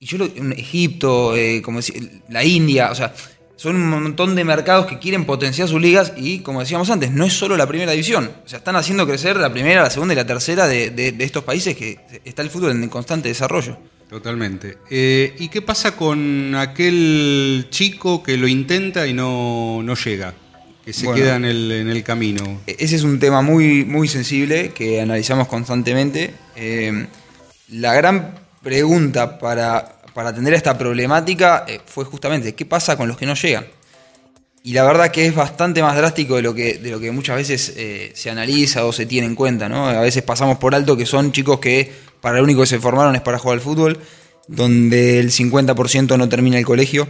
y 0.00 0.06
yo 0.06 0.18
lo, 0.18 0.26
Egipto, 0.26 1.36
eh, 1.36 1.60
como 1.62 1.78
decía, 1.78 2.00
la 2.28 2.44
India, 2.44 2.90
o 2.90 2.94
sea, 2.94 3.12
son 3.56 3.74
un 3.74 3.90
montón 3.90 4.36
de 4.36 4.44
mercados 4.44 4.86
que 4.86 5.00
quieren 5.00 5.24
potenciar 5.24 5.66
sus 5.66 5.80
ligas 5.80 6.12
y, 6.16 6.40
como 6.40 6.60
decíamos 6.60 6.90
antes, 6.90 7.10
no 7.10 7.24
es 7.24 7.32
solo 7.32 7.56
la 7.56 7.66
primera 7.66 7.90
división. 7.90 8.30
O 8.44 8.48
sea, 8.48 8.58
están 8.58 8.76
haciendo 8.76 9.06
crecer 9.06 9.36
la 9.36 9.52
primera, 9.52 9.82
la 9.82 9.90
segunda 9.90 10.14
y 10.14 10.16
la 10.16 10.26
tercera 10.26 10.68
de 10.68 11.16
estos 11.18 11.42
países 11.42 11.76
que 11.76 11.98
está 12.24 12.42
el 12.42 12.50
fútbol 12.50 12.70
en 12.70 12.88
constante 12.88 13.28
desarrollo. 13.28 13.76
Totalmente. 14.08 14.78
Eh, 14.90 15.34
¿Y 15.38 15.48
qué 15.48 15.60
pasa 15.60 15.94
con 15.94 16.54
aquel 16.54 17.66
chico 17.70 18.22
que 18.22 18.36
lo 18.36 18.48
intenta 18.48 19.06
y 19.06 19.12
no, 19.12 19.82
no 19.82 19.94
llega? 19.94 20.32
Que 20.84 20.92
se 20.94 21.04
Bueno. 21.06 21.20
queda 21.22 21.36
en 21.36 21.44
el, 21.44 21.70
en 21.72 21.88
el 21.88 22.02
camino. 22.02 22.60
E-, 22.66 22.76
Ese 22.78 22.96
es 22.96 23.02
un 23.02 23.18
tema 23.18 23.42
muy, 23.42 23.84
muy 23.84 24.08
sensible 24.08 24.70
que 24.70 25.00
analizamos 25.02 25.46
constantemente. 25.48 26.32
Eh, 26.56 27.06
la 27.68 27.92
gran 27.94 28.34
pregunta 28.62 29.38
para, 29.38 30.00
para 30.14 30.30
atender 30.30 30.54
a 30.54 30.56
esta 30.56 30.78
problemática 30.78 31.64
eh, 31.68 31.80
fue 31.84 32.06
justamente 32.06 32.54
qué 32.54 32.64
pasa 32.64 32.96
con 32.96 33.08
los 33.08 33.18
que 33.18 33.26
no 33.26 33.34
llegan. 33.34 33.66
Y 34.64 34.72
la 34.72 34.84
verdad 34.84 35.10
que 35.10 35.26
es 35.26 35.34
bastante 35.34 35.82
más 35.82 35.96
drástico 35.96 36.36
de 36.36 36.42
lo 36.42 36.54
que, 36.54 36.74
de 36.78 36.90
lo 36.90 36.98
que 36.98 37.10
muchas 37.10 37.36
veces 37.36 37.74
eh, 37.76 38.12
se 38.14 38.30
analiza 38.30 38.84
o 38.86 38.92
se 38.92 39.06
tiene 39.06 39.26
en 39.26 39.34
cuenta. 39.34 39.68
¿no? 39.68 39.86
A 39.86 40.00
veces 40.00 40.22
pasamos 40.22 40.56
por 40.58 40.74
alto 40.74 40.96
que 40.96 41.06
son 41.06 41.30
chicos 41.30 41.60
que 41.60 42.07
para 42.20 42.38
lo 42.38 42.44
único 42.44 42.60
que 42.60 42.66
se 42.66 42.78
formaron 42.80 43.14
es 43.16 43.22
para 43.22 43.38
jugar 43.38 43.56
al 43.58 43.60
fútbol, 43.60 43.98
donde 44.46 45.18
el 45.20 45.30
50% 45.30 46.16
no 46.16 46.28
termina 46.28 46.58
el 46.58 46.64
colegio, 46.64 47.08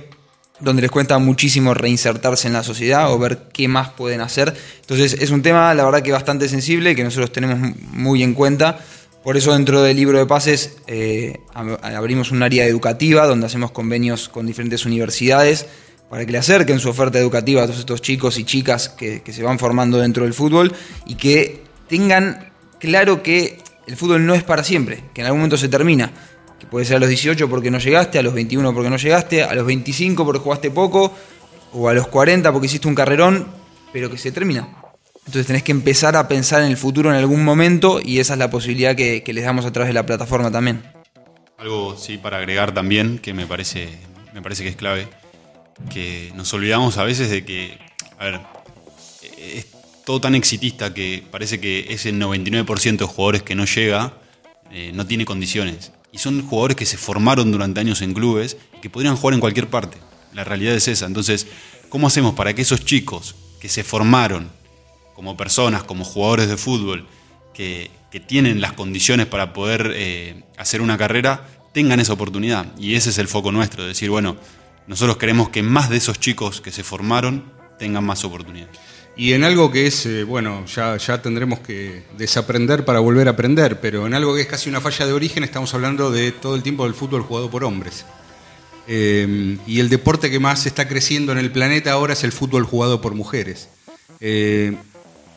donde 0.61 0.83
les 0.83 0.91
cuesta 0.91 1.19
muchísimo 1.19 1.73
reinsertarse 1.73 2.49
en 2.49 2.55
la 2.55 2.65
sociedad 2.65 3.13
o 3.13 3.19
ver 3.19 3.49
qué 3.53 3.69
más 3.69 3.91
pueden 3.91 4.21
hacer. 4.21 4.55
Entonces 4.81 5.17
es 5.21 5.31
un 5.31 5.41
tema, 5.43 5.73
la 5.75 5.85
verdad, 5.85 6.03
que 6.03 6.11
bastante 6.13 6.49
sensible, 6.49 6.97
que 6.97 7.05
nosotros 7.05 7.31
tenemos 7.33 7.77
muy 7.93 8.23
en 8.25 8.35
cuenta. 8.35 8.81
Por 9.23 9.37
eso 9.37 9.53
dentro 9.53 9.83
del 9.83 9.97
libro 9.97 10.19
de 10.19 10.27
pases 10.27 10.79
eh, 10.87 11.39
ab- 11.55 11.79
abrimos 11.83 12.31
un 12.33 12.43
área 12.43 12.65
educativa 12.67 13.27
donde 13.27 13.47
hacemos 13.47 13.71
convenios 13.71 14.29
con 14.29 14.47
diferentes 14.47 14.85
universidades 14.85 15.67
para 16.09 16.25
que 16.25 16.33
le 16.33 16.39
acerquen 16.39 16.81
su 16.81 16.89
oferta 16.89 17.19
educativa 17.19 17.63
a 17.63 17.67
todos 17.67 17.81
estos 17.81 18.01
chicos 18.01 18.39
y 18.39 18.45
chicas 18.45 18.89
que 18.89 19.23
se 19.31 19.43
van 19.43 19.59
formando 19.59 19.99
dentro 19.99 20.25
del 20.25 20.33
fútbol 20.35 20.73
y 21.05 21.17
que 21.17 21.63
tengan 21.89 22.51
claro 22.81 23.23
que 23.23 23.59
el 23.89 23.97
fútbol 23.97 24.25
no 24.25 24.35
es 24.35 24.45
para 24.45 24.63
siempre, 24.63 25.03
que 25.15 25.23
en 25.23 25.27
algún 25.27 25.41
momento 25.41 25.57
se 25.57 25.69
termina 25.69 26.13
que 26.59 26.67
puede 26.67 26.85
ser 26.85 26.97
a 26.97 27.01
los 27.01 27.09
18 27.09 27.49
porque 27.49 27.71
no 27.71 27.79
llegaste, 27.79 28.19
a 28.19 28.23
los 28.23 28.35
21 28.35 28.75
porque 28.75 28.91
no 28.91 28.97
llegaste, 28.97 29.43
a 29.43 29.55
los 29.55 29.65
25 29.65 30.25
porque 30.25 30.41
jugaste 30.41 30.71
poco, 30.71 31.15
o 31.73 31.89
a 31.89 31.95
los 31.95 32.09
40 32.09 32.53
porque 32.53 32.67
hiciste 32.67 32.89
un 32.89 32.95
carrerón, 32.95 33.47
pero 33.93 34.11
que 34.11 34.19
se 34.19 34.33
termina. 34.33 34.69
Entonces 35.27 35.47
tenés 35.47 35.63
que 35.63 35.73
empezar 35.73 36.17
a 36.17 36.27
pensar 36.27 36.63
en 36.63 36.69
el 36.69 36.77
futuro 36.77 37.11
en 37.11 37.17
algún 37.17 37.45
momento 37.45 38.01
y 38.03 38.19
esa 38.19 38.33
es 38.33 38.39
la 38.39 38.51
posibilidad 38.51 38.97
que, 38.97 39.23
les 39.27 39.45
damos 39.45 39.67
a 39.67 39.73
través 39.73 39.89
de 39.89 39.95
la 39.95 40.07
plataforma 40.07 40.51
también. 40.51 40.83
Algo 41.59 41.97
sí 41.97 42.19
para 42.19 42.39
agregar 42.39 42.73
también 42.73 43.19
que 43.19 43.35
me 43.35 43.47
parece, 43.47 43.89
me 44.33 44.43
parece 44.43 44.63
que 44.63 44.71
es 44.71 44.77
clave, 44.77 45.09
que 45.91 46.33
nos 46.35 46.53
olvidamos 46.55 46.99
a 46.99 47.05
veces 47.05 47.31
de 47.31 47.45
que, 47.45 47.79
a 48.19 48.25
ver, 48.25 48.41
es 49.39 49.67
todo 50.09 50.23
tan 50.23 50.35
exitista 50.35 50.95
que 50.95 51.23
parece 51.31 51.61
que 51.61 51.85
ese 51.91 52.15
99% 52.15 52.97
de 52.97 53.05
jugadores 53.05 53.43
que 53.43 53.55
no 53.55 53.67
llega 53.67 54.15
eh, 54.71 54.91
no 54.95 55.07
tiene 55.07 55.27
condiciones. 55.27 55.93
Y 56.13 56.17
son 56.17 56.41
jugadores 56.47 56.79
que 56.79 56.87
se 56.87 56.97
formaron 56.97 57.53
durante 57.53 57.81
años 57.81 58.01
en 58.01 58.15
clubes 58.15 58.57
y 58.75 58.81
que 58.81 58.89
podrían 58.89 59.17
jugar 59.17 59.35
en 59.35 59.41
cualquier 59.41 59.69
parte. 59.69 59.99
La 60.33 60.45
realidad 60.45 60.75
es 60.75 60.89
esa. 60.89 61.05
Entonces, 61.05 61.47
¿cómo 61.91 62.07
hacemos 62.07 62.33
para 62.33 62.55
que 62.55 62.63
esos 62.63 62.87
chicos 62.87 63.35
que 63.61 63.69
se 63.69 63.85
formaron 63.85 64.51
como 65.15 65.37
personas, 65.37 65.83
como 65.83 66.05
jugadores 66.05 66.49
de 66.49 66.57
fútbol, 66.57 67.07
que, 67.53 67.91
que 68.11 68.19
tienen 68.19 68.63
las 68.63 68.73
condiciones 68.73 69.27
para 69.27 69.53
poder 69.53 69.93
eh, 69.95 70.43
hacer 70.57 70.81
una 70.81 70.97
carrera, 70.97 71.47
tengan 71.75 72.01
esa 72.01 72.15
oportunidad? 72.15 72.65
Y 72.79 72.95
ese 72.95 73.11
es 73.11 73.19
el 73.19 73.29
foco 73.29 73.53
nuestro, 73.53 73.83
de 73.83 73.89
decir, 73.91 74.09
bueno, 74.09 74.39
nosotros 74.87 75.19
queremos 75.19 75.51
que 75.51 75.63
más 75.63 75.91
de 75.91 75.99
esos 75.99 76.19
chicos 76.19 76.63
que 76.63 76.73
se 76.73 76.83
formaron 76.83 77.53
tengan 77.79 78.05
más 78.05 78.25
oportunidades. 78.25 78.75
Y 79.19 79.33
en 79.33 79.43
algo 79.43 79.71
que 79.73 79.89
es, 79.89 80.07
eh, 80.07 80.23
bueno, 80.23 80.65
ya, 80.67 80.97
ya 80.97 81.21
tendremos 81.21 81.59
que 81.59 82.05
desaprender 82.17 82.85
para 82.85 83.01
volver 83.01 83.27
a 83.27 83.33
aprender, 83.33 83.81
pero 83.81 84.07
en 84.07 84.15
algo 84.15 84.33
que 84.35 84.43
es 84.43 84.47
casi 84.47 84.71
una 84.71 84.81
falla 84.81 85.07
de 85.07 85.13
origen 85.13 85.43
estamos 85.43 85.75
hablando 85.75 86.13
de 86.13 86.31
todo 86.31 86.55
el 86.55 86.63
tiempo 86.63 86.85
del 86.85 86.95
fútbol 86.95 87.23
jugado 87.23 87.51
por 87.51 87.65
hombres. 87.65 88.05
Eh, 88.87 89.59
y 89.67 89.81
el 89.81 89.89
deporte 89.89 90.31
que 90.31 90.39
más 90.39 90.67
está 90.67 90.87
creciendo 90.87 91.33
en 91.33 91.39
el 91.39 91.51
planeta 91.51 91.91
ahora 91.93 92.13
es 92.13 92.23
el 92.23 92.31
fútbol 92.31 92.63
jugado 92.65 93.01
por 93.01 93.15
mujeres. 93.15 93.69
Eh, 94.21 94.77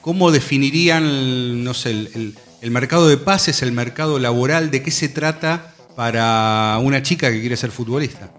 ¿Cómo 0.01 0.29
definirían, 0.31 1.63
no 1.63 1.73
sé, 1.73 1.89
el, 1.91 2.09
el- 2.13 2.35
el 2.61 2.69
mercado 2.69 3.07
de 3.07 3.17
pases, 3.17 3.63
el 3.63 3.71
mercado 3.71 4.19
laboral? 4.19 4.69
¿De 4.69 4.83
qué 4.83 4.91
se 4.91 5.09
trata 5.09 5.73
para 5.95 6.77
una 6.83 7.01
chica 7.01 7.31
que 7.31 7.39
quiere 7.41 7.57
ser 7.57 7.71
futbolista? 7.71 8.31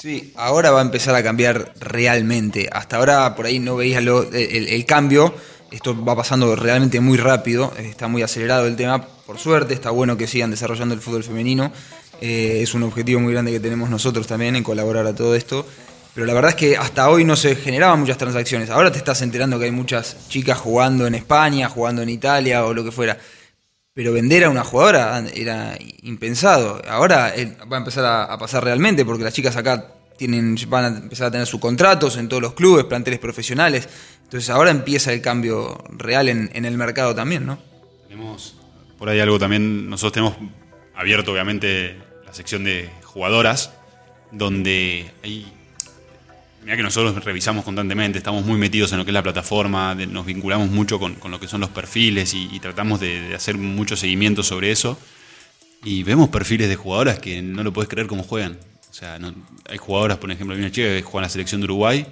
Sí, 0.00 0.32
ahora 0.36 0.70
va 0.70 0.80
a 0.80 0.82
empezar 0.82 1.14
a 1.14 1.22
cambiar 1.22 1.72
realmente. 1.80 2.68
Hasta 2.72 2.96
ahora 2.96 3.34
por 3.34 3.46
ahí 3.46 3.58
no 3.58 3.76
veías 3.76 4.02
lo- 4.02 4.22
el, 4.32 4.68
el 4.68 4.84
cambio. 4.86 5.34
Esto 5.70 6.04
va 6.04 6.14
pasando 6.16 6.54
realmente 6.56 7.00
muy 7.00 7.16
rápido. 7.18 7.72
Está 7.78 8.06
muy 8.08 8.22
acelerado 8.22 8.66
el 8.66 8.76
tema. 8.76 9.04
Por 9.26 9.38
suerte, 9.38 9.74
está 9.74 9.90
bueno 9.90 10.16
que 10.16 10.26
sigan 10.26 10.50
desarrollando 10.50 10.94
el 10.94 11.00
fútbol 11.00 11.24
femenino. 11.24 11.72
Eh, 12.20 12.60
es 12.62 12.74
un 12.74 12.82
objetivo 12.82 13.20
muy 13.20 13.32
grande 13.32 13.50
que 13.52 13.60
tenemos 13.60 13.88
nosotros 13.90 14.26
también 14.26 14.56
en 14.56 14.62
colaborar 14.62 15.06
a 15.06 15.14
todo 15.14 15.34
esto. 15.34 15.66
Pero 16.14 16.26
la 16.26 16.34
verdad 16.34 16.50
es 16.50 16.56
que 16.56 16.76
hasta 16.76 17.08
hoy 17.10 17.24
no 17.24 17.34
se 17.34 17.56
generaban 17.56 17.98
muchas 17.98 18.18
transacciones. 18.18 18.70
Ahora 18.70 18.92
te 18.92 18.98
estás 18.98 19.20
enterando 19.22 19.58
que 19.58 19.64
hay 19.64 19.72
muchas 19.72 20.28
chicas 20.28 20.58
jugando 20.58 21.06
en 21.08 21.14
España, 21.16 21.68
jugando 21.68 22.02
en 22.02 22.08
Italia 22.08 22.64
o 22.66 22.72
lo 22.74 22.84
que 22.84 22.92
fuera. 22.92 23.18
Pero 23.94 24.12
vender 24.12 24.44
a 24.44 24.50
una 24.50 24.64
jugadora 24.64 25.24
era 25.34 25.78
impensado. 26.02 26.82
Ahora 26.88 27.34
eh, 27.34 27.56
va 27.70 27.76
a 27.76 27.78
empezar 27.78 28.04
a, 28.04 28.36
pasar 28.38 28.64
realmente 28.64 29.04
porque 29.04 29.22
las 29.22 29.32
chicas 29.32 29.56
acá 29.56 29.92
tienen, 30.16 30.56
van 30.68 30.84
a 30.84 30.88
empezar 30.98 31.28
a 31.28 31.30
tener 31.30 31.46
sus 31.46 31.60
contratos 31.60 32.16
en 32.16 32.28
todos 32.28 32.42
los 32.42 32.54
clubes, 32.54 32.84
planteles 32.84 33.20
profesionales. 33.20 33.88
Entonces 34.24 34.50
ahora 34.50 34.70
empieza 34.70 35.12
el 35.12 35.22
cambio 35.22 35.82
real 35.90 36.28
en, 36.28 36.50
en 36.54 36.64
el 36.64 36.76
mercado 36.76 37.14
también, 37.14 37.46
¿no? 37.46 37.58
Tenemos 38.08 38.56
por 38.98 39.08
ahí 39.08 39.20
algo 39.20 39.38
también, 39.38 39.88
nosotros 39.88 40.12
tenemos 40.12 40.52
abierto 40.94 41.32
obviamente 41.32 41.96
la 42.24 42.32
sección 42.32 42.64
de 42.64 42.90
jugadoras, 43.04 43.72
donde 44.32 45.10
hay... 45.22 45.52
Mira 46.64 46.78
que 46.78 46.82
nosotros 46.82 47.22
revisamos 47.22 47.62
constantemente, 47.62 48.16
estamos 48.16 48.46
muy 48.46 48.58
metidos 48.58 48.90
en 48.92 48.98
lo 48.98 49.04
que 49.04 49.10
es 49.10 49.14
la 49.14 49.22
plataforma, 49.22 49.94
nos 49.94 50.24
vinculamos 50.24 50.70
mucho 50.70 50.98
con, 50.98 51.14
con 51.16 51.30
lo 51.30 51.38
que 51.38 51.46
son 51.46 51.60
los 51.60 51.68
perfiles 51.68 52.32
y, 52.32 52.58
tratamos 52.58 53.00
de, 53.00 53.34
hacer 53.34 53.58
mucho 53.58 53.96
seguimiento 53.96 54.42
sobre 54.42 54.70
eso. 54.70 54.98
Y 55.84 56.04
vemos 56.04 56.30
perfiles 56.30 56.70
de 56.70 56.76
jugadoras 56.76 57.18
que 57.18 57.42
no 57.42 57.62
lo 57.62 57.74
puedes 57.74 57.90
creer 57.90 58.06
cómo 58.06 58.22
juegan. 58.22 58.58
O 58.90 58.94
sea, 58.94 59.18
hay 59.68 59.76
jugadoras, 59.76 60.16
por 60.16 60.30
ejemplo, 60.30 60.54
hay 60.54 60.62
una 60.62 60.72
chica 60.72 60.88
que 60.88 61.02
juega 61.02 61.18
en 61.18 61.22
la 61.24 61.28
selección 61.28 61.60
de 61.60 61.66
Uruguay, 61.66 62.06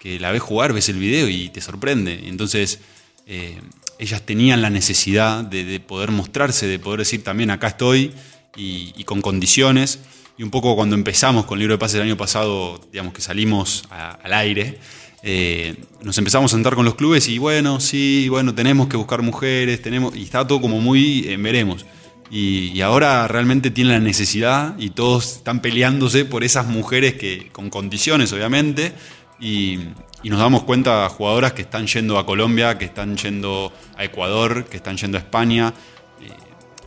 que 0.00 0.18
la 0.18 0.32
ves 0.32 0.40
jugar, 0.40 0.72
ves 0.72 0.88
el 0.88 0.96
video 0.96 1.28
y 1.28 1.50
te 1.50 1.60
sorprende. 1.60 2.28
Entonces, 2.28 2.80
eh, 3.26 3.60
ellas 3.98 4.22
tenían 4.22 4.62
la 4.62 4.70
necesidad 4.70 5.44
de, 5.44 5.64
de 5.64 5.80
poder 5.80 6.12
mostrarse, 6.12 6.66
de 6.66 6.78
poder 6.78 7.00
decir 7.00 7.22
también 7.22 7.50
acá 7.50 7.68
estoy 7.68 8.12
y, 8.56 8.94
y 8.96 9.04
con 9.04 9.20
condiciones. 9.20 9.98
Y 10.38 10.42
un 10.42 10.50
poco 10.50 10.74
cuando 10.74 10.94
empezamos 10.94 11.44
con 11.46 11.56
el 11.56 11.60
libro 11.60 11.74
de 11.74 11.78
pases 11.78 11.96
el 11.96 12.02
año 12.02 12.16
pasado, 12.16 12.80
digamos 12.90 13.12
que 13.12 13.20
salimos 13.20 13.84
al 13.90 14.32
aire, 14.32 14.78
eh, 15.22 15.76
nos 16.02 16.18
empezamos 16.18 16.52
a 16.52 16.56
sentar 16.56 16.74
con 16.74 16.84
los 16.84 16.96
clubes 16.96 17.28
y 17.28 17.38
bueno, 17.38 17.78
sí, 17.78 18.28
bueno, 18.28 18.54
tenemos 18.54 18.88
que 18.88 18.96
buscar 18.96 19.22
mujeres, 19.22 19.80
tenemos, 19.80 20.16
y 20.16 20.22
estaba 20.22 20.46
todo 20.46 20.60
como 20.60 20.80
muy, 20.80 21.26
eh, 21.28 21.36
veremos. 21.36 21.86
Y, 22.30 22.80
ahora 22.80 23.28
realmente 23.28 23.70
tienen 23.70 23.92
la 23.92 24.00
necesidad 24.00 24.74
y 24.78 24.90
todos 24.90 25.36
están 25.36 25.60
peleándose 25.60 26.24
por 26.24 26.44
esas 26.44 26.66
mujeres 26.66 27.14
que, 27.14 27.50
con 27.52 27.68
condiciones, 27.68 28.32
obviamente. 28.32 28.94
Y, 29.38 29.80
y 30.22 30.30
nos 30.30 30.38
damos 30.38 30.62
cuenta 30.62 31.06
jugadoras 31.10 31.52
que 31.52 31.62
están 31.62 31.86
yendo 31.86 32.18
a 32.18 32.24
Colombia, 32.24 32.78
que 32.78 32.86
están 32.86 33.16
yendo 33.18 33.70
a 33.96 34.04
Ecuador, 34.04 34.64
que 34.64 34.78
están 34.78 34.96
yendo 34.96 35.18
a 35.18 35.20
España. 35.20 35.74
eh, 36.22 36.30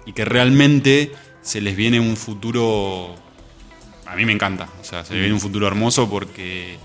y 0.08 0.14
que 0.14 0.26
realmente 0.26 1.12
se 1.42 1.62
les 1.62 1.76
viene 1.76 2.00
un 2.00 2.18
futuro. 2.18 3.16
A 4.06 4.16
mí 4.16 4.26
me 4.26 4.32
encanta. 4.32 4.68
O 4.82 4.84
sea, 4.84 5.04
se 5.04 5.14
les 5.14 5.22
viene 5.22 5.34
un 5.34 5.40
futuro 5.42 5.68
hermoso 5.68 6.10
porque 6.10 6.78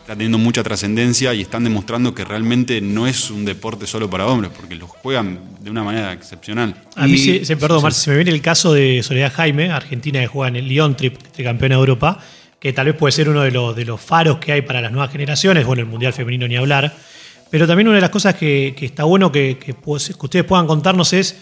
está 0.00 0.14
teniendo 0.14 0.38
mucha 0.38 0.62
trascendencia 0.62 1.34
y 1.34 1.40
están 1.42 1.62
demostrando 1.64 2.14
que 2.14 2.24
realmente 2.24 2.80
no 2.80 3.06
es 3.06 3.30
un 3.30 3.44
deporte 3.44 3.86
solo 3.86 4.08
para 4.10 4.26
hombres, 4.26 4.50
porque 4.56 4.74
lo 4.74 4.86
juegan 4.88 5.38
de 5.60 5.70
una 5.70 5.84
manera 5.84 6.12
excepcional. 6.12 6.74
A 6.96 7.06
mí, 7.06 7.12
Y- 7.14 7.18
se, 7.18 7.44
se- 7.44 7.56
perdón, 7.56 7.82
Marce, 7.82 8.00
se 8.02 8.10
me 8.10 8.16
viene 8.16 8.30
el 8.32 8.40
caso 8.42 8.72
de 8.72 9.02
Soledad 9.02 9.32
Jaime, 9.34 9.70
argentina 9.70 10.20
que 10.20 10.26
juega 10.26 10.48
en 10.48 10.56
el 10.56 10.68
Lyon 10.68 10.96
Trip, 10.96 11.16
campeona 11.44 11.74
de 11.76 11.80
Europa, 11.80 12.18
que 12.58 12.72
tal 12.72 12.86
vez 12.86 12.96
puede 12.96 13.12
ser 13.12 13.28
uno 13.28 13.42
de 13.42 13.50
los, 13.50 13.74
de 13.76 13.84
los 13.84 14.00
faros 14.00 14.38
que 14.38 14.52
hay 14.52 14.62
para 14.62 14.80
las 14.80 14.90
nuevas 14.92 15.10
generaciones, 15.12 15.64
bueno, 15.64 15.80
el 15.82 15.88
Mundial 15.88 16.12
Femenino 16.12 16.46
ni 16.48 16.56
hablar, 16.56 16.94
pero 17.50 17.66
también 17.66 17.88
una 17.88 17.96
de 17.96 18.02
las 18.02 18.10
cosas 18.10 18.34
que, 18.34 18.74
que 18.76 18.86
está 18.86 19.04
bueno 19.04 19.30
que, 19.32 19.58
que 19.58 19.74
que 19.74 19.76
ustedes 19.82 20.44
puedan 20.44 20.66
contarnos 20.66 21.12
es 21.12 21.36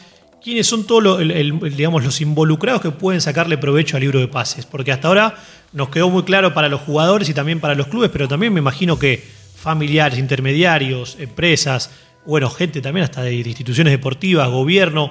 quiénes 0.49 0.67
son 0.67 0.85
todos 0.87 1.03
los, 1.03 1.21
el- 1.21 1.31
el- 1.31 1.77
digamos, 1.77 2.03
los 2.05 2.21
involucrados 2.21 2.81
que 2.81 2.91
pueden 2.91 3.21
sacarle 3.21 3.59
provecho 3.59 3.97
al 3.97 4.03
libro 4.03 4.19
de 4.19 4.29
pases, 4.29 4.65
porque 4.67 4.93
hasta 4.93 5.09
ahora 5.09 5.35
nos 5.73 5.91
quedó 5.91 6.09
muy 6.09 6.23
claro 6.23 6.55
para 6.55 6.69
los 6.69 6.81
jugadores 6.81 7.29
y 7.29 7.35
también 7.35 7.61
para 7.61 7.75
los 7.75 7.89
clubes, 7.89 8.09
pero 8.11 8.29
también 8.29 8.53
me 8.55 8.61
imagino 8.61 8.99
que 8.99 9.23
familiares, 9.57 10.19
intermediarios, 10.19 11.17
empresas, 11.19 11.91
bueno, 12.25 12.49
gente 12.51 12.81
también 12.81 13.05
hasta 13.05 13.23
de 13.23 13.35
instituciones 13.35 13.91
deportivas, 13.93 14.49
gobierno. 14.49 15.11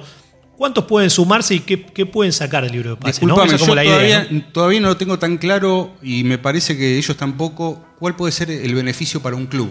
¿Cuántos 0.58 0.86
pueden 0.86 1.12
sumarse 1.12 1.54
y 1.54 1.60
qué, 1.60 1.84
qué 1.84 2.08
pueden 2.08 2.34
sacar 2.34 2.64
del 2.64 2.72
libro 2.72 2.90
de 2.92 2.96
pases? 2.96 3.22
¿no? 3.22 3.36
Esa 3.44 3.58
como 3.60 3.68
yo 3.70 3.76
la 3.76 3.84
todavía, 3.84 4.08
idea. 4.08 4.28
¿no? 4.32 4.44
todavía 4.52 4.80
no 4.80 4.88
lo 4.88 4.98
tengo 4.98 5.20
tan 5.20 5.38
claro 5.38 5.94
y 6.02 6.24
me 6.24 6.40
parece 6.40 6.76
que 6.76 6.98
ellos 6.98 7.16
tampoco. 7.16 7.84
¿Cuál 8.00 8.16
puede 8.16 8.32
ser 8.32 8.50
el 8.50 8.74
beneficio 8.74 9.22
para 9.22 9.36
un 9.36 9.46
club? 9.46 9.70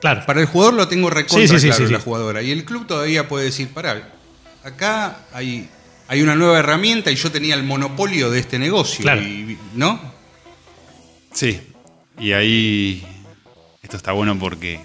Claro. 0.00 0.22
Para 0.26 0.40
el 0.40 0.46
jugador 0.46 0.74
lo 0.74 0.88
tengo 0.88 1.08
recontra 1.08 1.46
Sí, 1.46 1.46
sí, 1.46 1.60
sí, 1.60 1.68
claro, 1.76 1.88
la 1.92 2.00
jugadora. 2.00 2.42
Y 2.42 2.50
el 2.50 2.64
club 2.64 2.84
todavía 2.86 3.28
puede 3.28 3.44
decir, 3.46 3.68
pará, 3.68 4.12
acá 4.64 5.18
hay, 5.32 5.68
hay 6.08 6.22
una 6.22 6.34
nueva 6.34 6.58
herramienta 6.58 7.10
y 7.10 7.16
yo 7.16 7.30
tenía 7.30 7.54
el 7.54 7.62
monopolio 7.62 8.30
de 8.30 8.40
este 8.40 8.58
negocio. 8.58 9.02
Claro. 9.02 9.22
y- 9.22 9.58
¿No? 9.74 10.00
Sí, 11.32 11.60
y 12.18 12.32
ahí 12.32 13.04
esto 13.82 13.96
está 13.96 14.12
bueno 14.12 14.38
porque 14.38 14.80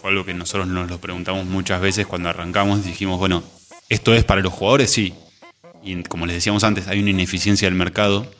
fue 0.00 0.10
algo 0.10 0.24
que 0.24 0.34
nosotros 0.34 0.66
nos 0.66 0.90
lo 0.90 0.98
preguntamos 1.00 1.46
muchas 1.46 1.80
veces 1.80 2.06
cuando 2.06 2.28
arrancamos. 2.28 2.84
Dijimos, 2.84 3.18
bueno, 3.18 3.42
¿esto 3.88 4.14
es 4.14 4.24
para 4.24 4.40
los 4.40 4.52
jugadores? 4.52 4.90
Sí. 4.90 5.14
Y 5.84 6.02
como 6.04 6.26
les 6.26 6.36
decíamos 6.36 6.64
antes, 6.64 6.88
hay 6.88 7.00
una 7.00 7.10
ineficiencia 7.10 7.66
del 7.66 7.74
mercado. 7.76 8.30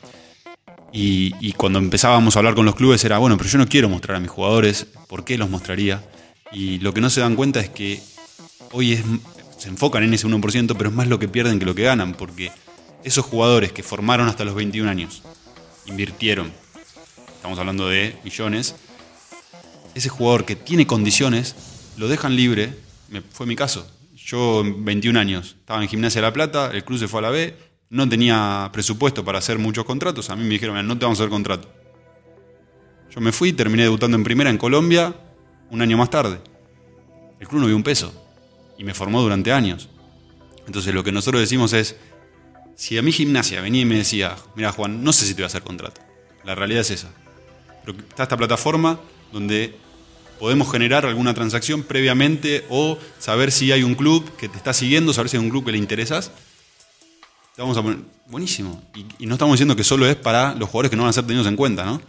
Y, 0.91 1.33
y 1.39 1.53
cuando 1.53 1.79
empezábamos 1.79 2.35
a 2.35 2.39
hablar 2.39 2.53
con 2.53 2.65
los 2.65 2.75
clubes 2.75 3.03
era, 3.03 3.17
bueno, 3.17 3.37
pero 3.37 3.49
yo 3.49 3.57
no 3.57 3.67
quiero 3.67 3.89
mostrar 3.89 4.17
a 4.17 4.19
mis 4.19 4.29
jugadores, 4.29 4.85
¿por 5.07 5.25
qué 5.25 5.37
los 5.37 5.49
mostraría? 5.49 6.03
Y 6.51 6.77
lo 6.79 6.93
que 6.93 7.01
no 7.01 7.09
se 7.09 7.21
dan 7.21 7.35
cuenta 7.35 7.59
es 7.61 7.69
que 7.69 7.99
hoy 8.71 8.93
es, 8.93 9.03
se 9.63 9.69
enfocan 9.69 10.03
en 10.03 10.13
ese 10.13 10.27
1%, 10.27 10.75
pero 10.77 10.89
es 10.89 10.95
más 10.95 11.07
lo 11.07 11.19
que 11.19 11.29
pierden 11.29 11.57
que 11.57 11.63
lo 11.63 11.73
que 11.73 11.83
ganan, 11.83 12.15
porque 12.15 12.51
esos 13.05 13.23
jugadores 13.23 13.71
que 13.71 13.81
formaron 13.81 14.27
hasta 14.27 14.43
los 14.43 14.55
21 14.55 14.89
años, 14.89 15.23
invirtieron, 15.85 16.51
estamos 17.33 17.57
hablando 17.57 17.87
de 17.87 18.13
millones, 18.25 18.75
ese 19.95 20.09
jugador 20.09 20.43
que 20.43 20.57
tiene 20.57 20.85
condiciones, 20.85 21.55
lo 21.95 22.09
dejan 22.09 22.35
libre, 22.35 22.77
fue 23.31 23.45
mi 23.45 23.55
caso. 23.55 23.89
Yo 24.17 24.59
en 24.65 24.83
21 24.83 25.17
años 25.17 25.55
estaba 25.57 25.81
en 25.81 25.87
Gimnasia 25.87 26.19
de 26.19 26.27
La 26.27 26.33
Plata, 26.33 26.69
el 26.73 26.83
club 26.83 26.99
se 26.99 27.07
fue 27.07 27.19
a 27.19 27.23
la 27.23 27.29
B, 27.29 27.55
no 27.89 28.09
tenía 28.09 28.69
presupuesto 28.73 29.23
para 29.23 29.37
hacer 29.37 29.59
muchos 29.59 29.85
contratos, 29.85 30.29
a 30.29 30.35
mí 30.35 30.43
me 30.43 30.49
dijeron, 30.49 30.75
"Mira, 30.75 30.85
no 30.85 30.97
te 30.97 31.05
vamos 31.05 31.21
a 31.21 31.23
hacer 31.23 31.29
contrato. 31.29 31.71
Yo 33.15 33.21
me 33.21 33.31
fui, 33.31 33.53
terminé 33.53 33.83
debutando 33.83 34.17
en 34.17 34.25
primera 34.25 34.49
en 34.49 34.57
Colombia 34.57 35.15
un 35.69 35.81
año 35.81 35.95
más 35.95 36.09
tarde. 36.09 36.41
El 37.39 37.47
club 37.47 37.61
no 37.61 37.67
vio 37.67 37.77
un 37.77 37.83
peso 37.83 38.22
y 38.77 38.83
me 38.83 38.93
formó 38.93 39.21
durante 39.21 39.51
años. 39.51 39.89
Entonces 40.65 40.93
lo 40.93 41.03
que 41.03 41.11
nosotros 41.11 41.41
decimos 41.41 41.73
es, 41.73 41.95
si 42.75 42.97
a 42.97 43.01
mi 43.01 43.11
gimnasia 43.11 43.61
venía 43.61 43.81
y 43.81 43.85
me 43.85 43.97
decía, 43.97 44.35
mira 44.55 44.71
Juan, 44.71 45.03
no 45.03 45.13
sé 45.13 45.25
si 45.25 45.33
te 45.33 45.41
voy 45.41 45.45
a 45.45 45.47
hacer 45.47 45.63
contrato. 45.63 46.01
La 46.43 46.55
realidad 46.55 46.81
es 46.81 46.91
esa. 46.91 47.09
Pero 47.85 47.97
está 47.99 48.23
esta 48.23 48.37
plataforma 48.37 48.99
donde 49.31 49.75
podemos 50.39 50.71
generar 50.71 51.05
alguna 51.05 51.33
transacción 51.33 51.83
previamente 51.83 52.65
o 52.69 52.97
saber 53.19 53.51
si 53.51 53.71
hay 53.71 53.83
un 53.83 53.95
club 53.95 54.29
que 54.37 54.49
te 54.49 54.57
está 54.57 54.73
siguiendo, 54.73 55.13
saber 55.13 55.29
si 55.29 55.37
hay 55.37 55.43
un 55.43 55.49
club 55.49 55.65
que 55.65 55.71
le 55.71 55.77
interesas. 55.77 56.31
Te 57.55 57.61
vamos 57.61 57.77
a 57.77 57.83
poner, 57.83 57.99
buenísimo. 58.27 58.81
Y, 58.95 59.05
y 59.19 59.25
no 59.27 59.35
estamos 59.35 59.53
diciendo 59.53 59.75
que 59.75 59.83
solo 59.83 60.07
es 60.07 60.15
para 60.15 60.55
los 60.55 60.69
jugadores 60.69 60.89
que 60.89 60.95
no 60.95 61.03
van 61.03 61.11
a 61.11 61.13
ser 61.13 61.25
tenidos 61.25 61.47
en 61.47 61.55
cuenta, 61.55 61.85
¿no? 61.85 62.01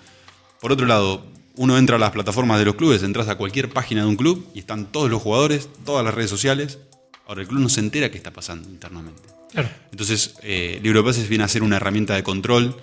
Por 0.60 0.72
otro 0.72 0.86
lado, 0.86 1.26
uno 1.56 1.78
entra 1.78 1.96
a 1.96 1.98
las 1.98 2.10
plataformas 2.10 2.58
de 2.58 2.64
los 2.64 2.74
clubes, 2.74 3.02
entras 3.02 3.28
a 3.28 3.36
cualquier 3.36 3.70
página 3.70 4.02
de 4.02 4.08
un 4.08 4.16
club 4.16 4.46
y 4.54 4.58
están 4.58 4.90
todos 4.92 5.10
los 5.10 5.22
jugadores, 5.22 5.68
todas 5.84 6.04
las 6.04 6.14
redes 6.14 6.30
sociales. 6.30 6.78
Ahora 7.26 7.42
el 7.42 7.48
club 7.48 7.60
no 7.60 7.68
se 7.68 7.80
entera 7.80 8.10
qué 8.10 8.16
está 8.18 8.32
pasando 8.32 8.68
internamente. 8.68 9.22
Claro. 9.52 9.68
Entonces, 9.90 10.34
eh, 10.42 10.80
Libro 10.82 11.00
de 11.02 11.08
Pases 11.08 11.28
viene 11.28 11.44
a 11.44 11.48
ser 11.48 11.62
una 11.62 11.76
herramienta 11.76 12.14
de 12.14 12.22
control 12.24 12.76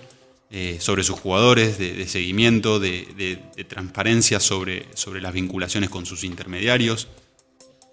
eh, 0.50 0.78
sobre 0.80 1.04
sus 1.04 1.18
jugadores, 1.20 1.78
de, 1.78 1.92
de 1.92 2.08
seguimiento, 2.08 2.78
de, 2.80 3.06
de- 3.16 3.42
de 3.56 3.64
transparencia 3.64 4.40
sobre, 4.40 4.86
sobre 4.94 5.20
las 5.20 5.32
vinculaciones 5.32 5.90
con 5.90 6.04
sus 6.06 6.24
intermediarios. 6.24 7.08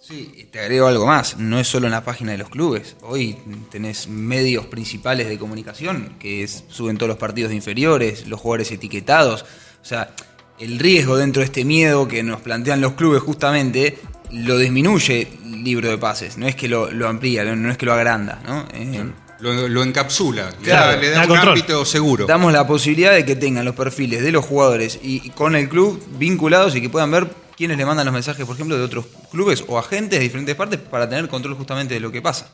Sí, 0.02 0.32
y 0.36 0.44
te 0.46 0.60
agrego 0.60 0.88
algo 0.88 1.06
más, 1.06 1.38
no 1.38 1.60
es 1.60 1.68
solo 1.68 1.86
en 1.88 1.92
la 1.92 2.04
página 2.04 2.32
de 2.32 2.38
los 2.40 2.50
clubes. 2.50 2.96
Hoy 3.02 3.38
tenés 3.70 4.08
medios 4.08 4.66
principales 4.66 5.28
de 5.28 5.38
comunicación 5.38 6.16
que 6.20 6.44
es- 6.44 6.64
suben 6.70 6.98
todos 6.98 7.10
los 7.10 7.18
partidos 7.18 7.50
de 7.50 7.56
inferiores, 7.58 8.28
los 8.28 8.40
jugadores 8.40 8.72
etiquetados. 8.72 9.44
O 9.82 9.86
sea, 9.86 10.14
el 10.60 10.80
riesgo 10.80 11.18
dentro 11.18 11.42
de 11.42 11.46
este 11.46 11.64
miedo 11.66 12.08
que 12.08 12.22
nos 12.24 12.42
plantean 12.42 12.82
los 12.82 12.94
clubes 12.94 13.22
justamente 13.22 13.98
lo 14.32 14.58
disminuye 14.58 15.28
el 15.46 15.64
libro 15.64 15.90
de 15.90 15.98
pases. 15.98 16.38
No 16.38 16.48
es 16.48 16.56
que 16.56 16.68
lo, 16.68 16.92
lo 16.92 17.08
amplía, 17.08 17.44
no, 17.44 17.56
no 17.56 17.72
es 17.72 17.78
que 17.78 17.86
lo 17.86 17.94
agranda. 17.94 18.42
¿no? 18.48 18.66
Eh, 18.74 19.04
Lo, 19.40 19.68
lo 19.70 19.84
encapsula, 19.84 20.50
le 20.52 20.58
Claro, 20.66 20.92
da- 20.92 20.98
le 20.98 21.10
da, 21.10 21.16
da 21.16 21.22
un 21.24 21.28
control. 21.30 21.50
ámbito 21.50 21.86
seguro. 21.86 22.26
Damos 22.26 22.52
la 22.54 22.68
posibilidad 22.68 23.14
de 23.14 23.24
que 23.26 23.36
tengan 23.38 23.64
los 23.66 23.74
perfiles 23.76 24.22
de 24.22 24.32
los 24.34 24.46
jugadores 24.46 25.00
y 25.02 25.22
y 25.26 25.30
con 25.32 25.56
el 25.56 25.70
club 25.70 26.02
vinculados 26.18 26.76
y 26.76 26.82
que 26.82 26.90
puedan 26.90 27.10
ver 27.10 27.28
quiénes 27.56 27.78
le 27.78 27.86
mandan 27.86 28.06
los 28.06 28.14
mensajes, 28.14 28.46
por 28.46 28.56
ejemplo, 28.56 28.78
de 28.78 28.84
otros 28.84 29.06
clubes 29.32 29.64
o 29.68 29.80
agentes 29.80 30.20
de 30.20 30.24
diferentes 30.24 30.56
partes 30.56 30.80
para 30.80 31.08
tener 31.10 31.28
control 31.30 31.56
justamente 31.56 31.94
de 31.94 32.00
lo 32.02 32.12
que 32.12 32.22
pasa. 32.22 32.52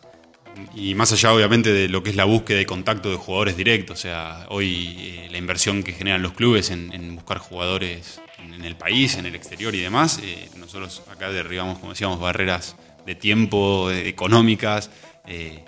Y 0.75 0.95
más 0.95 1.11
allá, 1.11 1.33
obviamente, 1.33 1.71
de 1.71 1.89
lo 1.89 2.03
que 2.03 2.09
es 2.09 2.15
la 2.15 2.25
búsqueda 2.25 2.61
y 2.61 2.65
contacto 2.65 3.09
de 3.09 3.17
jugadores 3.17 3.57
directos. 3.57 3.99
O 3.99 4.01
sea, 4.01 4.45
hoy 4.49 4.95
eh, 4.99 5.27
la 5.31 5.37
inversión 5.37 5.83
que 5.83 5.93
generan 5.93 6.21
los 6.21 6.33
clubes 6.33 6.69
en, 6.71 7.15
buscar 7.15 7.37
jugadores 7.39 8.19
en, 8.39 8.63
el 8.63 8.75
país, 8.75 9.15
en 9.15 9.25
el 9.25 9.35
exterior 9.35 9.73
y 9.75 9.79
demás, 9.79 10.19
eh, 10.23 10.49
nosotros 10.57 11.03
acá 11.11 11.29
derribamos, 11.29 11.79
como 11.79 11.91
decíamos, 11.93 12.19
barreras 12.19 12.75
de 13.05 13.15
tiempo, 13.15 13.91
eh, 13.91 14.07
económicas, 14.07 14.89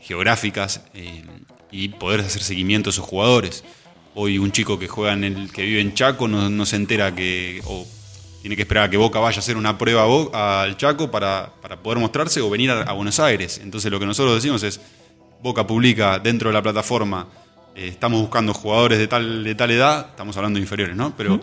geográficas, 0.02 0.82
y 1.71 1.89
poder 1.89 2.21
hacer 2.21 2.43
seguimiento 2.43 2.89
a 2.89 2.91
esos 2.91 3.06
jugadores. 3.06 3.63
Hoy 4.13 4.38
un 4.38 4.52
chico 4.52 4.80
que 4.80 4.88
juega 4.88 5.13
en 5.13 5.23
el, 5.23 5.52
que 5.52 5.63
vive 5.63 5.82
en 5.82 5.93
Chaco 5.93 6.28
no, 6.28 6.65
se 6.65 6.76
entera 6.76 7.13
que. 7.13 7.62
Tiene 8.41 8.56
que 8.56 8.63
esperar 8.63 8.86
a 8.86 8.89
que 8.89 8.97
Boca 8.97 9.19
vaya 9.19 9.38
a 9.38 9.39
hacer 9.39 9.58
una 9.58 9.78
prueba 9.78 10.06
al 10.62 10.78
Chaco 10.78 11.12
para, 11.12 11.54
para 11.62 11.78
poder 11.82 12.00
mostrarse 12.00 12.41
o 12.41 12.50
venir 12.50 12.71
a, 12.71 12.84
a 12.84 12.93
Buenos 12.93 13.19
Aires. 13.19 13.60
Entonces 13.63 13.91
lo 13.91 14.00
que 14.00 14.06
nosotros 14.06 14.36
decimos 14.36 14.63
es, 14.63 14.80
Boca 15.41 15.67
publica 15.67 16.19
dentro 16.19 16.50
de 16.50 16.54
la 16.54 16.62
plataforma, 16.62 17.28
eh, 17.76 17.88
estamos 17.89 18.19
buscando 18.21 18.54
jugadores 18.54 18.97
de 18.97 19.08
tal, 19.08 19.43
de 19.43 19.56
tal 19.56 19.71
edad, 19.71 20.08
estamos 20.10 20.36
hablando 20.36 20.58
de 20.58 20.63
inferiores, 20.63 20.95
¿no? 20.95 21.15
Pero 21.15 21.39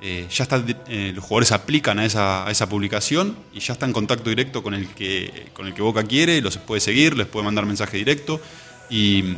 eh, 0.00 0.26
ya 0.30 0.44
está, 0.44 0.62
eh, 0.88 1.12
los 1.14 1.24
jugadores 1.24 1.52
aplican 1.52 1.98
a 1.98 2.06
esa, 2.06 2.46
a 2.46 2.50
esa 2.50 2.68
publicación 2.68 3.36
y 3.52 3.60
ya 3.60 3.74
está 3.74 3.84
en 3.86 3.92
contacto 3.92 4.30
directo 4.30 4.62
con 4.62 4.74
el 4.74 4.88
que, 4.88 5.48
con 5.52 5.66
el 5.66 5.74
que 5.74 5.82
Boca 5.82 6.04
quiere, 6.04 6.40
los 6.40 6.56
puede 6.58 6.80
seguir, 6.80 7.16
les 7.16 7.26
puede 7.26 7.44
mandar 7.44 7.66
mensaje 7.66 7.98
directo 7.98 8.40
y, 8.88 9.36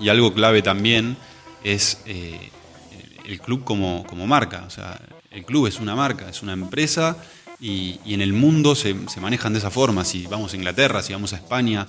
y 0.00 0.08
algo 0.08 0.32
clave 0.32 0.62
también 0.62 1.16
es 1.62 2.02
el 2.06 3.40
club 3.40 3.64
como, 3.64 4.04
como 4.06 4.26
marca. 4.26 4.64
O 4.66 4.70
sea, 4.70 4.98
el 5.30 5.44
club 5.44 5.66
es 5.66 5.78
una 5.80 5.94
marca, 5.94 6.28
es 6.28 6.42
una 6.42 6.52
empresa 6.52 7.16
y, 7.60 8.00
y 8.04 8.14
en 8.14 8.20
el 8.22 8.32
mundo 8.32 8.74
se, 8.74 8.94
se 9.08 9.20
manejan 9.20 9.52
de 9.52 9.58
esa 9.60 9.70
forma. 9.70 10.04
Si 10.04 10.26
vamos 10.26 10.52
a 10.52 10.56
Inglaterra, 10.56 11.02
si 11.02 11.12
vamos 11.12 11.32
a 11.32 11.36
España, 11.36 11.86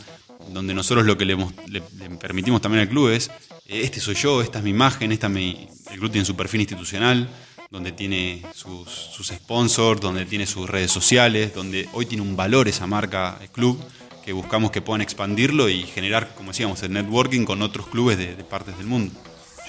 donde 0.53 0.73
nosotros 0.73 1.05
lo 1.05 1.17
que 1.17 1.25
le, 1.25 1.35
le- 1.67 1.83
le 1.97 2.09
permitimos 2.17 2.61
también 2.61 2.81
al 2.83 2.89
club 2.89 3.09
es, 3.09 3.31
este 3.67 3.99
soy 3.99 4.15
yo, 4.15 4.41
esta 4.41 4.59
es 4.59 4.63
mi 4.63 4.71
imagen, 4.71 5.11
esta 5.11 5.27
es 5.27 5.33
mi- 5.33 5.67
el 5.91 5.99
club 5.99 6.11
tiene 6.11 6.25
su 6.25 6.35
perfil 6.35 6.61
institucional, 6.61 7.29
donde 7.69 7.91
tiene 7.93 8.43
sus, 8.53 8.89
sus 8.89 9.27
sponsors, 9.27 10.01
donde 10.01 10.25
tiene 10.25 10.45
sus 10.45 10.69
redes 10.69 10.91
sociales, 10.91 11.53
donde 11.55 11.87
hoy 11.93 12.05
tiene 12.05 12.21
un 12.23 12.35
valor 12.35 12.67
esa 12.67 12.85
marca, 12.85 13.37
el 13.41 13.49
club, 13.49 13.79
que 14.25 14.33
buscamos 14.33 14.71
que 14.71 14.81
puedan 14.81 15.01
expandirlo 15.01 15.69
y 15.69 15.83
generar, 15.83 16.35
como 16.35 16.51
decíamos, 16.51 16.83
el 16.83 16.91
networking 16.93 17.45
con 17.45 17.61
otros 17.61 17.87
clubes 17.87 18.17
de- 18.17 18.35
de 18.35 18.43
partes 18.43 18.77
del 18.77 18.87
mundo. 18.87 19.13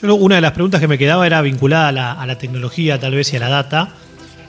Yo 0.03 0.15
una 0.17 0.35
de 0.37 0.41
las 0.41 0.53
preguntas 0.53 0.81
que 0.81 0.89
me 0.89 0.99
quedaba 0.99 1.27
era 1.27 1.41
vinculada 1.43 1.89
a 1.89 1.93
la, 1.93 2.13
a 2.13 2.27
la 2.27 2.37
tecnología, 2.39 2.99
tal 2.99 3.15
vez, 3.15 3.33
y 3.33 3.37
a 3.37 3.41
la 3.41 3.49
data. 3.49 3.89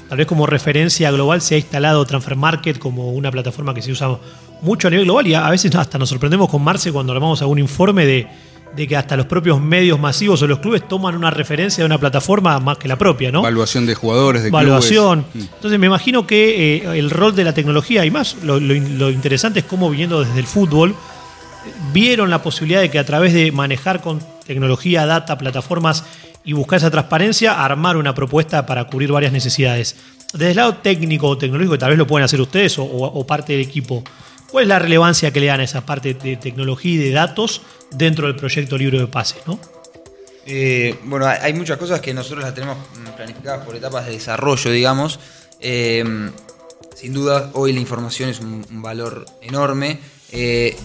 tal 0.10 0.18
vez 0.18 0.28
como 0.28 0.46
referencia 0.46 1.12
global 1.12 1.42
se 1.42 1.56
ha 1.56 1.58
instalado 1.58 2.06
Transfer 2.06 2.36
Market 2.36 2.78
como 2.80 3.12
una 3.12 3.32
plataforma 3.32 3.74
que 3.74 3.82
se 3.82 3.92
usa 3.92 4.18
mucho 4.62 4.88
a 4.88 4.92
nivel 4.92 5.06
global 5.06 5.28
y 5.28 5.34
a 5.34 5.50
veces 5.50 5.74
hasta 5.76 5.98
nos 5.98 6.10
sorprendemos 6.10 6.50
con 6.50 6.62
Marce 6.63 6.92
cuando 6.92 7.13
armamos 7.13 7.42
algún 7.42 7.60
informe 7.60 8.06
de, 8.06 8.28
de 8.76 8.88
que 8.88 8.96
hasta 8.96 9.16
los 9.18 9.26
propios 9.26 9.60
medios 9.62 10.00
masivos 10.00 10.42
o 10.42 10.48
los 10.48 10.60
clubes 10.60 10.88
toman 10.88 11.16
una 11.16 11.30
referencia 11.30 11.82
de 11.84 11.86
una 11.86 11.98
plataforma 12.00 12.60
más 12.60 12.78
que 12.78 12.88
la 12.88 12.96
propia, 12.98 13.32
¿no? 13.32 13.39
Evaluación 13.39 13.86
de 13.86 13.94
jugadores, 13.96 14.42
de 14.44 14.48
Evaluación. 14.50 15.24
clubes. 15.32 15.50
Entonces 15.56 15.80
me 15.80 15.88
imagino 15.88 16.26
que 16.26 16.76
eh, 16.78 16.98
el 17.00 17.10
rol 17.10 17.36
de 17.36 17.44
la 17.44 17.54
tecnología 17.54 18.06
y 18.06 18.12
más 18.12 18.38
lo, 18.44 18.60
lo- 18.60 18.74
lo 18.74 19.10
interesante 19.12 19.60
es 19.60 19.66
cómo 19.66 19.89
viniendo 19.89 20.24
desde 20.24 20.39
el 20.39 20.48
fútbol 20.48 20.96
vieron 21.92 22.30
la 22.30 22.42
posibilidad 22.42 22.82
de 22.82 22.89
que 22.89 23.00
a 23.00 23.06
través 23.06 23.34
de 23.34 23.52
manejar 23.52 24.02
con 24.02 24.20
tecnología, 24.45 25.06
data, 25.06 25.38
plataformas 25.38 26.03
y 26.43 26.53
buscar 26.53 26.77
esa 26.77 26.91
transparencia, 26.91 27.63
armar 27.63 27.97
una 27.97 28.13
propuesta 28.13 28.65
para 28.65 28.86
cubrir 28.86 29.12
varias 29.12 29.32
necesidades. 29.32 29.95
Desde 30.34 30.51
el 30.51 30.56
lado 30.58 30.75
técnico 30.77 31.27
o 31.27 31.38
tecnológico, 31.38 31.77
tal 31.77 31.89
vez 31.89 31.97
lo 31.97 32.08
pueden 32.08 32.25
hacer 32.25 32.41
ustedes 32.41 32.75
o, 32.79 33.25
parte 33.27 33.53
del 33.53 33.62
equipo. 33.62 34.03
¿Cuál 34.51 34.63
es 34.63 34.67
la 34.69 34.79
relevancia 34.79 35.32
que 35.32 35.39
le 35.39 35.47
dan 35.47 35.60
a 35.62 35.63
esa 35.63 35.86
parte 35.86 36.13
de 36.13 36.36
tecnología 36.38 36.91
y 36.93 36.97
de 36.97 37.12
datos 37.12 37.62
dentro 37.91 38.27
del 38.27 38.36
proyecto 38.36 38.77
Libro 38.77 38.99
de 38.99 39.08
Pases? 39.08 39.41
¿no? 39.47 39.60
Eh, 40.45 40.95
bueno, 41.06 41.25
hay- 41.27 41.53
muchas 41.53 41.77
cosas 41.77 42.01
que 42.01 42.13
nosotros 42.13 42.43
las 42.43 42.53
tenemos 42.53 42.77
mm, 42.77 43.15
planificadas 43.15 43.65
por 43.65 43.75
etapas 43.75 44.06
de 44.06 44.12
desarrollo, 44.13 44.71
digamos. 44.71 45.19
Eh, 45.60 46.03
sin 46.95 47.13
duda, 47.13 47.49
hoy 47.53 47.73
la 47.73 47.79
información 47.79 48.29
es 48.29 48.39
un, 48.39 48.65
un 48.69 48.82
valor 48.82 49.25
enorme, 49.41 49.99
eh, 50.32 50.75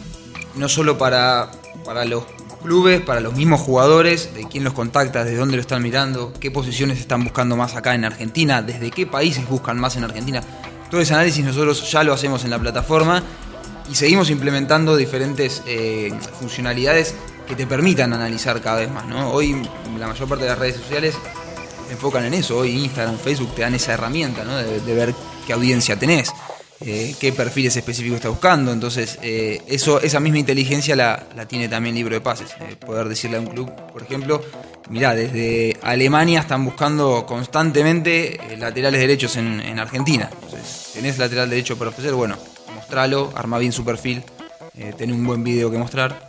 no 0.55 0.69
solo 0.69 0.97
para, 0.97 1.51
para 1.85 2.05
los 2.05 2.25
clubes, 2.59 3.01
para 3.01 3.21
los 3.21 3.35
mismos 3.35 3.61
jugadores, 3.61 4.35
de 4.35 4.45
quién 4.45 4.65
los 4.65 4.73
contacta, 4.73 5.25
desde 5.25 5.39
dónde 5.39 5.57
lo 5.57 5.61
están 5.61 5.83
mirando, 5.83 6.33
qué 6.39 6.51
posiciones 6.51 6.99
están 6.99 7.25
buscando 7.25 7.57
más 7.57 7.75
acá 7.77 7.95
en 7.95 8.05
Argentina, 8.05 8.63
desde 8.63 8.91
qué 8.91 9.07
países 9.07 9.49
buscan 9.49 9.79
más 9.79 9.97
en 9.97 10.05
Argentina. 10.05 10.43
Todo 10.91 11.01
ese 11.01 11.15
análisis 11.15 11.45
nosotros 11.45 11.91
ya 11.91 12.03
lo 12.03 12.13
hacemos 12.13 12.45
en 12.45 12.51
la 12.51 12.59
plataforma 12.59 13.23
y 13.91 13.95
seguimos 13.95 14.31
implementando 14.31 14.97
diferentes 14.97 15.63
eh, 15.67 16.13
funcionalidades 16.39 17.15
que 17.47 17.55
te 17.55 17.67
permitan 17.67 18.13
analizar 18.13 18.61
cada 18.61 18.81
vez 18.81 18.91
más. 18.91 19.07
¿no? 19.07 19.31
Hoy 19.31 19.63
la 19.99 20.07
mayor 20.07 20.29
parte 20.29 20.45
de 20.45 20.51
las 20.51 20.59
redes 20.59 20.77
sociales 20.77 21.15
enfocan 21.91 22.25
en 22.25 22.35
eso. 22.35 22.59
Hoy 22.59 22.85
Instagram, 22.85 23.19
Facebook 23.19 23.55
te 23.55 23.63
dan 23.63 23.75
esa 23.75 23.95
herramienta 23.95 24.45
¿no? 24.45 24.57
de, 24.57 24.81
de 24.81 24.95
ver 24.95 25.15
qué 25.47 25.53
audiencia 25.55 25.99
tenés, 25.99 26.31
eh, 26.81 27.15
qué 27.21 27.33
perfiles 27.33 27.77
específicos 27.77 28.17
estás 28.17 28.31
buscando. 28.31 28.73
Entonces, 28.73 29.19
eh, 29.23 29.61
eso, 29.69 30.01
esa 30.01 30.21
misma 30.21 30.39
inteligencia 30.39 30.95
la, 30.97 31.25
la 31.37 31.47
tiene 31.47 31.69
también 31.69 31.95
Libro 31.95 32.15
de 32.15 32.21
Pases. 32.21 32.51
Eh, 32.61 32.77
poder 32.77 33.09
decirle 33.09 33.37
a 33.37 33.41
un 33.41 33.47
club, 33.47 33.71
por 33.93 34.03
ejemplo, 34.03 34.43
mirá, 34.91 35.15
desde 35.15 35.77
Alemania 35.83 36.41
están 36.41 36.65
buscando 36.65 37.27
constantemente 37.27 38.35
eh, 38.53 38.57
laterales 38.57 39.01
derechos 39.01 39.37
en, 39.37 39.61
en 39.61 39.79
Argentina. 39.79 40.31
Entonces, 40.45 40.91
tenés 40.95 41.19
lateral 41.19 41.51
derecho 41.51 41.77
para 41.77 41.91
ofrecer, 41.91 42.15
bueno, 42.15 42.37
mostralo, 42.75 43.33
arma 43.35 43.59
bien 43.59 43.73
su 43.73 43.85
perfil, 43.85 44.23
eh, 44.77 44.93
tenés 44.97 45.17
un 45.17 45.27
buen 45.27 45.43
video 45.43 45.71
que 45.71 45.79
mostrar. 45.79 46.29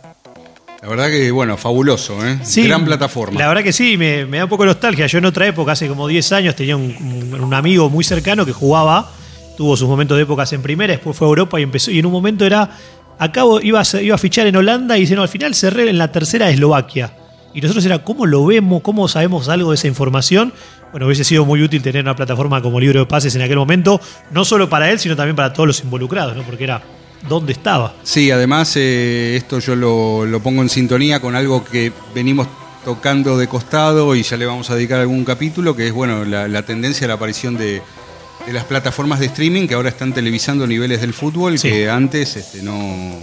La 0.82 0.88
verdad 0.88 1.08
que, 1.10 1.30
bueno, 1.30 1.56
fabuloso, 1.58 2.26
¿eh? 2.26 2.38
Sí, 2.42 2.66
Gran 2.66 2.84
plataforma. 2.86 3.38
La 3.38 3.48
verdad 3.48 3.62
que 3.62 3.72
sí, 3.72 3.96
me, 3.98 4.24
me 4.24 4.38
da 4.38 4.44
un 4.44 4.50
poco 4.50 4.62
de 4.62 4.68
nostalgia. 4.68 5.06
Yo 5.06 5.18
en 5.18 5.26
otra 5.26 5.46
época, 5.46 5.72
hace 5.72 5.86
como 5.88 6.08
10 6.08 6.32
años, 6.32 6.56
tenía 6.56 6.74
un, 6.74 6.96
un- 7.34 7.40
un 7.44 7.54
amigo 7.54 7.90
muy 7.90 8.02
cercano 8.02 8.46
que 8.46 8.52
jugaba, 8.52 9.12
tuvo 9.60 9.76
sus 9.76 9.86
momentos 9.86 10.16
de 10.16 10.22
épocas 10.22 10.50
en 10.54 10.62
primera, 10.62 10.94
después 10.94 11.14
fue 11.14 11.26
a 11.26 11.28
Europa 11.28 11.60
y 11.60 11.64
empezó. 11.64 11.90
Y 11.90 11.98
en 11.98 12.06
un 12.06 12.12
momento 12.12 12.46
era, 12.46 12.70
acabo, 13.18 13.60
iba 13.60 13.82
iba 14.00 14.14
a 14.14 14.18
fichar 14.18 14.46
en 14.46 14.56
Holanda 14.56 14.96
y 14.96 15.02
dice, 15.02 15.14
no, 15.14 15.20
al 15.20 15.28
final 15.28 15.54
cerré 15.54 15.90
en 15.90 15.98
la 15.98 16.10
tercera 16.10 16.46
de 16.46 16.54
Eslovaquia. 16.54 17.12
Y 17.52 17.60
nosotros 17.60 17.84
era, 17.84 18.02
¿cómo 18.02 18.24
lo 18.24 18.46
vemos? 18.46 18.80
¿Cómo 18.80 19.06
sabemos 19.06 19.50
algo 19.50 19.72
de 19.72 19.74
esa 19.74 19.86
información? 19.86 20.54
Bueno, 20.92 21.04
hubiese 21.04 21.24
sido 21.24 21.44
muy 21.44 21.62
útil 21.62 21.82
tener 21.82 22.02
una 22.02 22.16
plataforma 22.16 22.62
como 22.62 22.80
Libro 22.80 23.00
de 23.00 23.04
Pases 23.04 23.34
en 23.34 23.42
aquel 23.42 23.58
momento, 23.58 24.00
no 24.30 24.46
solo 24.46 24.70
para 24.70 24.90
él, 24.90 24.98
sino 24.98 25.14
también 25.14 25.36
para 25.36 25.52
todos 25.52 25.66
los 25.66 25.80
involucrados, 25.82 26.34
¿no? 26.34 26.42
Porque 26.42 26.64
era, 26.64 26.80
¿dónde 27.28 27.52
estaba? 27.52 27.92
Sí, 28.02 28.30
además 28.30 28.74
eh, 28.76 29.36
esto 29.36 29.58
yo 29.58 29.76
lo, 29.76 30.24
lo 30.24 30.40
pongo 30.40 30.62
en 30.62 30.70
sintonía 30.70 31.20
con 31.20 31.36
algo 31.36 31.66
que 31.66 31.92
venimos 32.14 32.48
tocando 32.82 33.36
de 33.36 33.46
costado 33.46 34.14
y 34.16 34.22
ya 34.22 34.38
le 34.38 34.46
vamos 34.46 34.70
a 34.70 34.74
dedicar 34.74 35.00
algún 35.00 35.26
capítulo, 35.26 35.76
que 35.76 35.86
es 35.86 35.92
bueno 35.92 36.24
la, 36.24 36.48
la 36.48 36.62
tendencia 36.62 37.04
a 37.04 37.08
la 37.08 37.14
aparición 37.14 37.58
de, 37.58 37.82
de 38.46 38.52
las 38.52 38.64
plataformas 38.64 39.20
de 39.20 39.26
streaming 39.26 39.66
que 39.68 39.74
ahora 39.74 39.88
están 39.90 40.12
televisando 40.12 40.66
niveles 40.66 41.00
del 41.00 41.12
fútbol 41.14 41.58
Sí. 41.58 41.68
que 41.68 41.90
antes 41.90 42.36
este, 42.36 42.62
no 42.62 43.14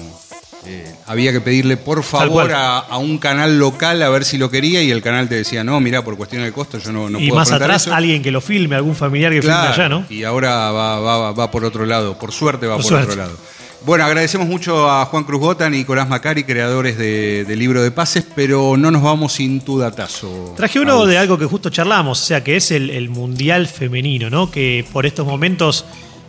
eh, 0.66 0.94
había 1.06 1.32
que 1.32 1.42
pedirle 1.42 1.78
por 1.78 2.04
favor 2.04 2.52
a, 2.52 2.80
a 2.80 2.98
un 2.98 3.18
canal 3.18 3.58
local 3.58 4.02
a 4.04 4.10
ver 4.10 4.26
si 4.26 4.38
lo 4.38 4.50
quería 4.52 4.82
y 4.84 4.92
el 4.92 5.02
canal 5.02 5.28
te 5.30 5.36
decía 5.36 5.64
no, 5.64 5.80
mira 5.80 6.04
por 6.04 6.18
cuestiones 6.18 6.48
de 6.48 6.54
costo 6.54 6.78
yo 6.78 6.92
no, 6.92 7.10
no 7.10 7.20
y 7.20 7.28
puedo 7.30 7.40
más 7.40 7.52
atrás, 7.52 7.84
eso". 7.84 7.96
alguien 7.96 8.22
que 8.22 8.32
lo 8.32 8.42
filme, 8.42 8.76
algún 8.76 8.96
familiar 8.96 9.32
que 9.32 9.40
Claro, 9.42 9.74
filme 9.74 9.86
allá, 9.86 9.90
¿no? 9.90 10.06
Y 10.10 10.24
ahora 10.24 10.72
va, 10.72 11.00
va- 11.00 11.32
va 11.32 11.52
por 11.52 11.64
otro 11.66 11.86
lado, 11.86 12.18
por 12.20 12.32
suerte 12.32 12.68
va 12.68 12.76
Por 12.76 12.84
por, 12.84 12.90
suerte. 12.90 13.12
otro 13.12 13.24
lado. 13.24 13.38
Bueno, 13.86 14.04
agradecemos 14.04 14.48
mucho 14.48 14.90
a 14.90 15.06
Juan 15.06 15.24
Cruz 15.24 15.40
Botan 15.40 15.74
y 15.74 15.78
Nicolás 15.78 16.10
Macari, 16.10 16.44
creadores 16.44 16.98
de- 16.98 17.46
del 17.46 17.60
libro 17.60 17.82
de 17.82 17.92
pases, 17.92 18.26
pero 18.36 18.76
no 18.76 18.92
nos 18.92 19.02
vamos 19.02 19.34
sin 19.34 19.62
tu 19.62 19.78
datazo. 19.78 20.54
Traje 20.58 20.80
uno 20.80 21.06
de 21.06 21.18
algo 21.18 21.38
que 21.38 21.46
justo 21.46 21.70
charlamos, 21.70 22.22
o 22.22 22.26
sea, 22.26 22.44
que 22.44 22.58
es 22.58 22.72
el, 22.72 22.90
el 22.90 23.10
Mundial 23.10 23.68
Femenino, 23.68 24.30
¿no? 24.30 24.52
Que 24.52 24.86
por 24.92 25.06
estos 25.06 25.26
momentos 25.26 25.86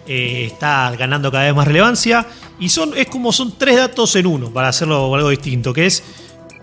eh, 0.06 0.44
está 0.46 0.94
ganando 0.96 1.32
cada 1.32 1.44
vez 1.44 1.54
más 1.54 1.66
relevancia. 1.66 2.26
Y 2.60 2.68
son, 2.68 2.92
es 2.96 3.06
como 3.08 3.32
son 3.32 3.56
tres 3.58 3.76
datos 3.76 4.14
en 4.16 4.26
uno, 4.26 4.50
para 4.52 4.68
hacerlo 4.68 5.12
algo 5.14 5.30
distinto, 5.30 5.72
que 5.72 5.86
es. 5.86 6.02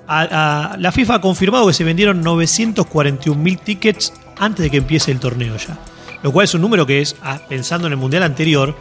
a- 0.08 0.72
a- 0.74 0.78
la 0.78 0.92
FIFA 0.92 1.16
ha 1.16 1.22
confirmado 1.22 1.66
que 1.68 1.74
se 1.74 1.84
vendieron 1.84 2.22
941 2.22 3.42
mil 3.42 3.58
tickets 3.58 4.14
antes 4.38 4.64
de 4.64 4.70
que 4.70 4.78
empiece 4.78 5.12
el 5.12 5.20
torneo 5.20 5.58
ya. 5.58 5.80
Lo 6.22 6.32
cual 6.32 6.44
es 6.46 6.54
un 6.54 6.62
número 6.62 6.86
que 6.86 7.02
es, 7.02 7.16
ah, 7.24 7.40
pensando 7.50 7.88
en 7.88 7.94
el 7.94 7.98
Mundial 7.98 8.22
anterior, 8.24 8.76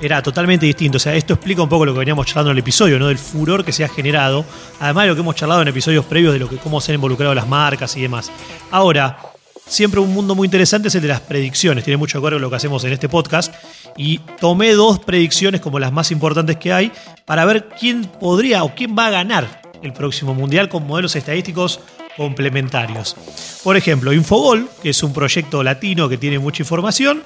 era 0.00 0.22
totalmente 0.22 0.66
distinto. 0.66 0.96
O 0.96 1.00
sea, 1.00 1.14
esto 1.14 1.34
explica 1.34 1.62
un 1.62 1.68
poco 1.68 1.84
lo 1.84 1.92
que 1.92 2.00
veníamos 2.00 2.26
charlando 2.26 2.50
en 2.50 2.56
el 2.56 2.60
episodio, 2.60 2.98
¿no? 2.98 3.08
Del 3.08 3.18
furor 3.18 3.64
que 3.64 3.72
se 3.72 3.84
ha 3.84 3.88
generado. 3.88 4.44
Además 4.80 5.04
de 5.04 5.08
lo 5.08 5.14
que 5.14 5.20
hemos 5.20 5.34
charlado 5.34 5.62
en 5.62 5.68
episodios 5.68 6.04
previos 6.04 6.32
de 6.32 6.38
lo 6.38 6.48
que 6.48 6.56
cómo 6.56 6.80
se 6.80 6.92
han 6.92 6.96
involucrado 6.96 7.34
las 7.34 7.48
marcas 7.48 7.96
y 7.96 8.02
demás. 8.02 8.30
Ahora, 8.70 9.18
siempre 9.66 10.00
un 10.00 10.12
mundo 10.12 10.34
muy 10.34 10.46
interesante 10.46 10.88
es 10.88 10.94
el 10.94 11.02
de 11.02 11.08
las 11.08 11.20
predicciones. 11.20 11.84
Tiene 11.84 11.96
mucho 11.96 12.20
que 12.20 12.24
ver 12.24 12.34
con 12.34 12.42
lo 12.42 12.50
que 12.50 12.56
hacemos 12.56 12.84
en 12.84 12.92
este 12.92 13.08
podcast. 13.08 13.54
Y 13.96 14.18
tomé 14.40 14.72
dos 14.74 15.00
predicciones 15.00 15.60
como 15.60 15.78
las 15.78 15.92
más 15.92 16.10
importantes 16.10 16.56
que 16.56 16.72
hay 16.72 16.92
para 17.24 17.44
ver 17.44 17.68
quién 17.78 18.04
podría 18.04 18.64
o 18.64 18.74
quién 18.74 18.96
va 18.96 19.06
a 19.06 19.10
ganar 19.10 19.62
el 19.82 19.92
próximo 19.92 20.34
mundial 20.34 20.68
con 20.68 20.86
modelos 20.86 21.14
estadísticos 21.16 21.80
complementarios. 22.16 23.16
Por 23.62 23.76
ejemplo, 23.76 24.12
Infogol, 24.12 24.68
que 24.82 24.90
es 24.90 25.02
un 25.02 25.12
proyecto 25.12 25.62
latino 25.62 26.08
que 26.08 26.18
tiene 26.18 26.38
mucha 26.38 26.62
información, 26.62 27.22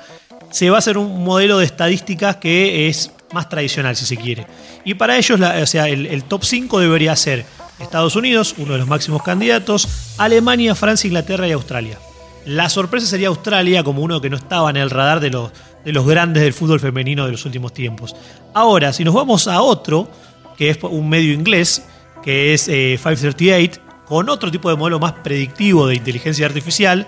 se 0.52 0.68
va 0.70 0.76
a 0.76 0.78
hacer 0.78 0.98
un 0.98 1.24
modelo 1.24 1.58
de 1.58 1.64
estadísticas 1.64 2.36
que 2.36 2.88
es 2.88 3.10
más 3.32 3.48
tradicional, 3.48 3.96
si 3.96 4.04
se 4.04 4.16
quiere. 4.16 4.46
Y 4.84 4.94
para 4.94 5.16
ellos, 5.16 5.40
o 5.40 5.66
sea, 5.66 5.88
el, 5.88 6.24
top 6.24 6.44
5 6.44 6.78
debería 6.78 7.16
ser 7.16 7.44
Estados 7.80 8.14
Unidos, 8.14 8.54
uno 8.58 8.74
de 8.74 8.78
los 8.78 8.86
máximos 8.86 9.22
candidatos, 9.22 10.14
Alemania, 10.18 10.74
Francia, 10.74 11.08
Inglaterra 11.08 11.48
y 11.48 11.52
Australia. 11.52 11.98
La 12.44 12.68
sorpresa 12.68 13.06
sería 13.06 13.28
Australia 13.28 13.82
como 13.82 14.02
uno 14.02 14.20
que 14.20 14.28
no 14.28 14.36
estaba 14.36 14.68
en 14.70 14.76
el 14.76 14.90
radar 14.90 15.20
de 15.20 15.30
los, 15.30 15.50
de 15.84 15.92
los 15.92 16.06
grandes 16.06 16.42
del 16.42 16.52
fútbol 16.52 16.80
femenino 16.80 17.24
de 17.24 17.32
los 17.32 17.44
últimos 17.46 17.72
tiempos. 17.72 18.14
Ahora, 18.52 18.92
si 18.92 19.04
nos 19.04 19.14
vamos 19.14 19.48
a 19.48 19.62
otro, 19.62 20.08
que 20.56 20.68
es 20.68 20.78
un 20.82 21.08
medio 21.08 21.32
inglés, 21.32 21.84
que 22.22 22.52
es 22.52 22.68
eh, 22.68 22.98
538, 23.02 23.80
con 24.06 24.28
otro 24.28 24.50
tipo 24.50 24.68
de 24.68 24.76
modelo 24.76 24.98
más 25.00 25.12
predictivo 25.12 25.86
de 25.86 25.94
inteligencia 25.94 26.44
artificial, 26.44 27.06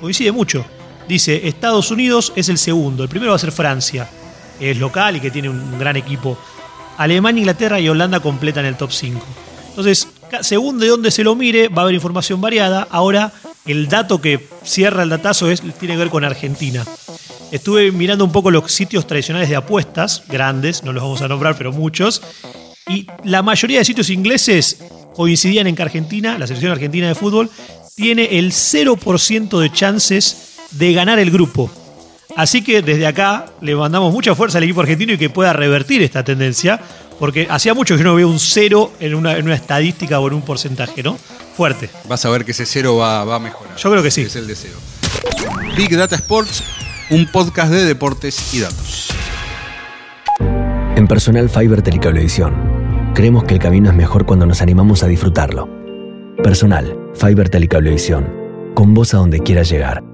coincide 0.00 0.30
mucho. 0.30 0.64
Dice, 1.08 1.46
Estados 1.48 1.90
Unidos 1.90 2.32
es 2.34 2.48
el 2.48 2.58
segundo, 2.58 3.02
el 3.02 3.08
primero 3.08 3.32
va 3.32 3.36
a 3.36 3.40
ser 3.40 3.52
Francia, 3.52 4.08
que 4.58 4.70
es 4.70 4.78
local 4.78 5.16
y 5.16 5.20
que 5.20 5.30
tiene 5.30 5.50
un, 5.50 5.78
gran 5.78 5.96
equipo. 5.96 6.38
Alemania, 6.96 7.40
Inglaterra 7.40 7.80
y 7.80 7.88
Holanda 7.88 8.20
completan 8.20 8.64
el 8.64 8.76
top 8.76 8.92
5. 8.92 9.20
Entonces, 9.70 10.08
según 10.40 10.78
de 10.78 10.88
dónde 10.88 11.10
se 11.10 11.24
lo 11.24 11.34
mire, 11.34 11.68
va 11.68 11.82
a 11.82 11.84
haber 11.84 11.94
información 11.94 12.40
variada. 12.40 12.86
Ahora, 12.90 13.32
el 13.66 13.88
dato 13.88 14.20
que 14.20 14.48
cierra 14.62 15.02
el 15.02 15.08
datazo 15.08 15.50
es, 15.50 15.60
tiene 15.60 15.94
que 15.94 15.98
ver 15.98 16.10
con 16.10 16.24
Argentina. 16.24 16.84
Estuve 17.50 17.92
mirando 17.92 18.24
un 18.24 18.32
poco 18.32 18.50
los 18.50 18.72
sitios 18.72 19.06
tradicionales 19.06 19.48
de 19.48 19.56
apuestas, 19.56 20.22
grandes, 20.28 20.84
no 20.84 20.92
los 20.92 21.02
vamos 21.02 21.22
a 21.22 21.28
nombrar, 21.28 21.56
pero 21.56 21.72
muchos. 21.72 22.22
Y 22.88 23.06
la 23.24 23.42
mayoría 23.42 23.78
de 23.78 23.84
sitios 23.84 24.10
ingleses 24.10 24.78
coincidían 25.14 25.66
en 25.66 25.76
que 25.76 25.82
Argentina, 25.82 26.38
la 26.38 26.46
selección 26.46 26.72
argentina 26.72 27.08
de 27.08 27.14
fútbol, 27.14 27.50
tiene 27.94 28.38
el 28.38 28.52
0% 28.52 29.60
de 29.60 29.72
chances 29.72 30.53
de 30.78 30.92
ganar 30.92 31.18
el 31.18 31.30
grupo. 31.30 31.70
Así 32.36 32.62
que 32.62 32.82
desde 32.82 33.06
acá 33.06 33.46
le 33.60 33.76
mandamos 33.76 34.12
mucha 34.12 34.34
fuerza 34.34 34.58
al 34.58 34.64
equipo 34.64 34.80
argentino 34.80 35.12
y 35.12 35.18
que 35.18 35.30
pueda 35.30 35.52
revertir 35.52 36.02
esta 36.02 36.24
tendencia, 36.24 36.80
porque 37.18 37.46
hacía 37.48 37.74
mucho 37.74 37.94
que 37.94 38.02
yo 38.02 38.08
no 38.08 38.16
veo 38.16 38.28
un 38.28 38.40
cero 38.40 38.92
en 38.98 39.14
una, 39.14 39.36
en 39.36 39.44
una 39.44 39.54
estadística 39.54 40.18
o 40.18 40.26
en 40.28 40.34
un 40.34 40.42
porcentaje, 40.42 41.02
¿no? 41.02 41.16
Fuerte. 41.56 41.88
Vas 42.08 42.24
a 42.24 42.30
ver 42.30 42.44
que 42.44 42.50
ese 42.50 42.66
cero 42.66 42.96
va, 42.96 43.24
va 43.24 43.36
a 43.36 43.38
mejorar. 43.38 43.76
Yo 43.76 43.90
creo 43.90 44.02
que 44.02 44.10
sí. 44.10 44.22
Es 44.22 44.36
el 44.36 44.48
deseo. 44.48 44.76
Big 45.76 45.96
Data 45.96 46.16
Sports, 46.16 46.64
un 47.10 47.26
podcast 47.26 47.72
de 47.72 47.84
deportes 47.84 48.52
y 48.54 48.60
datos. 48.60 49.08
En 50.96 51.06
Personal 51.06 51.48
Fiber 51.48 51.82
Telecablevisión, 51.82 53.12
creemos 53.14 53.44
que 53.44 53.54
el 53.54 53.60
camino 53.60 53.90
es 53.90 53.96
mejor 53.96 54.26
cuando 54.26 54.46
nos 54.46 54.60
animamos 54.60 55.02
a 55.02 55.06
disfrutarlo. 55.06 55.68
Personal 56.42 56.96
Fiber 57.14 57.48
Telecablevisión, 57.48 58.28
con 58.74 58.94
vos 58.94 59.14
a 59.14 59.18
donde 59.18 59.40
quieras 59.40 59.68
llegar. 59.68 60.13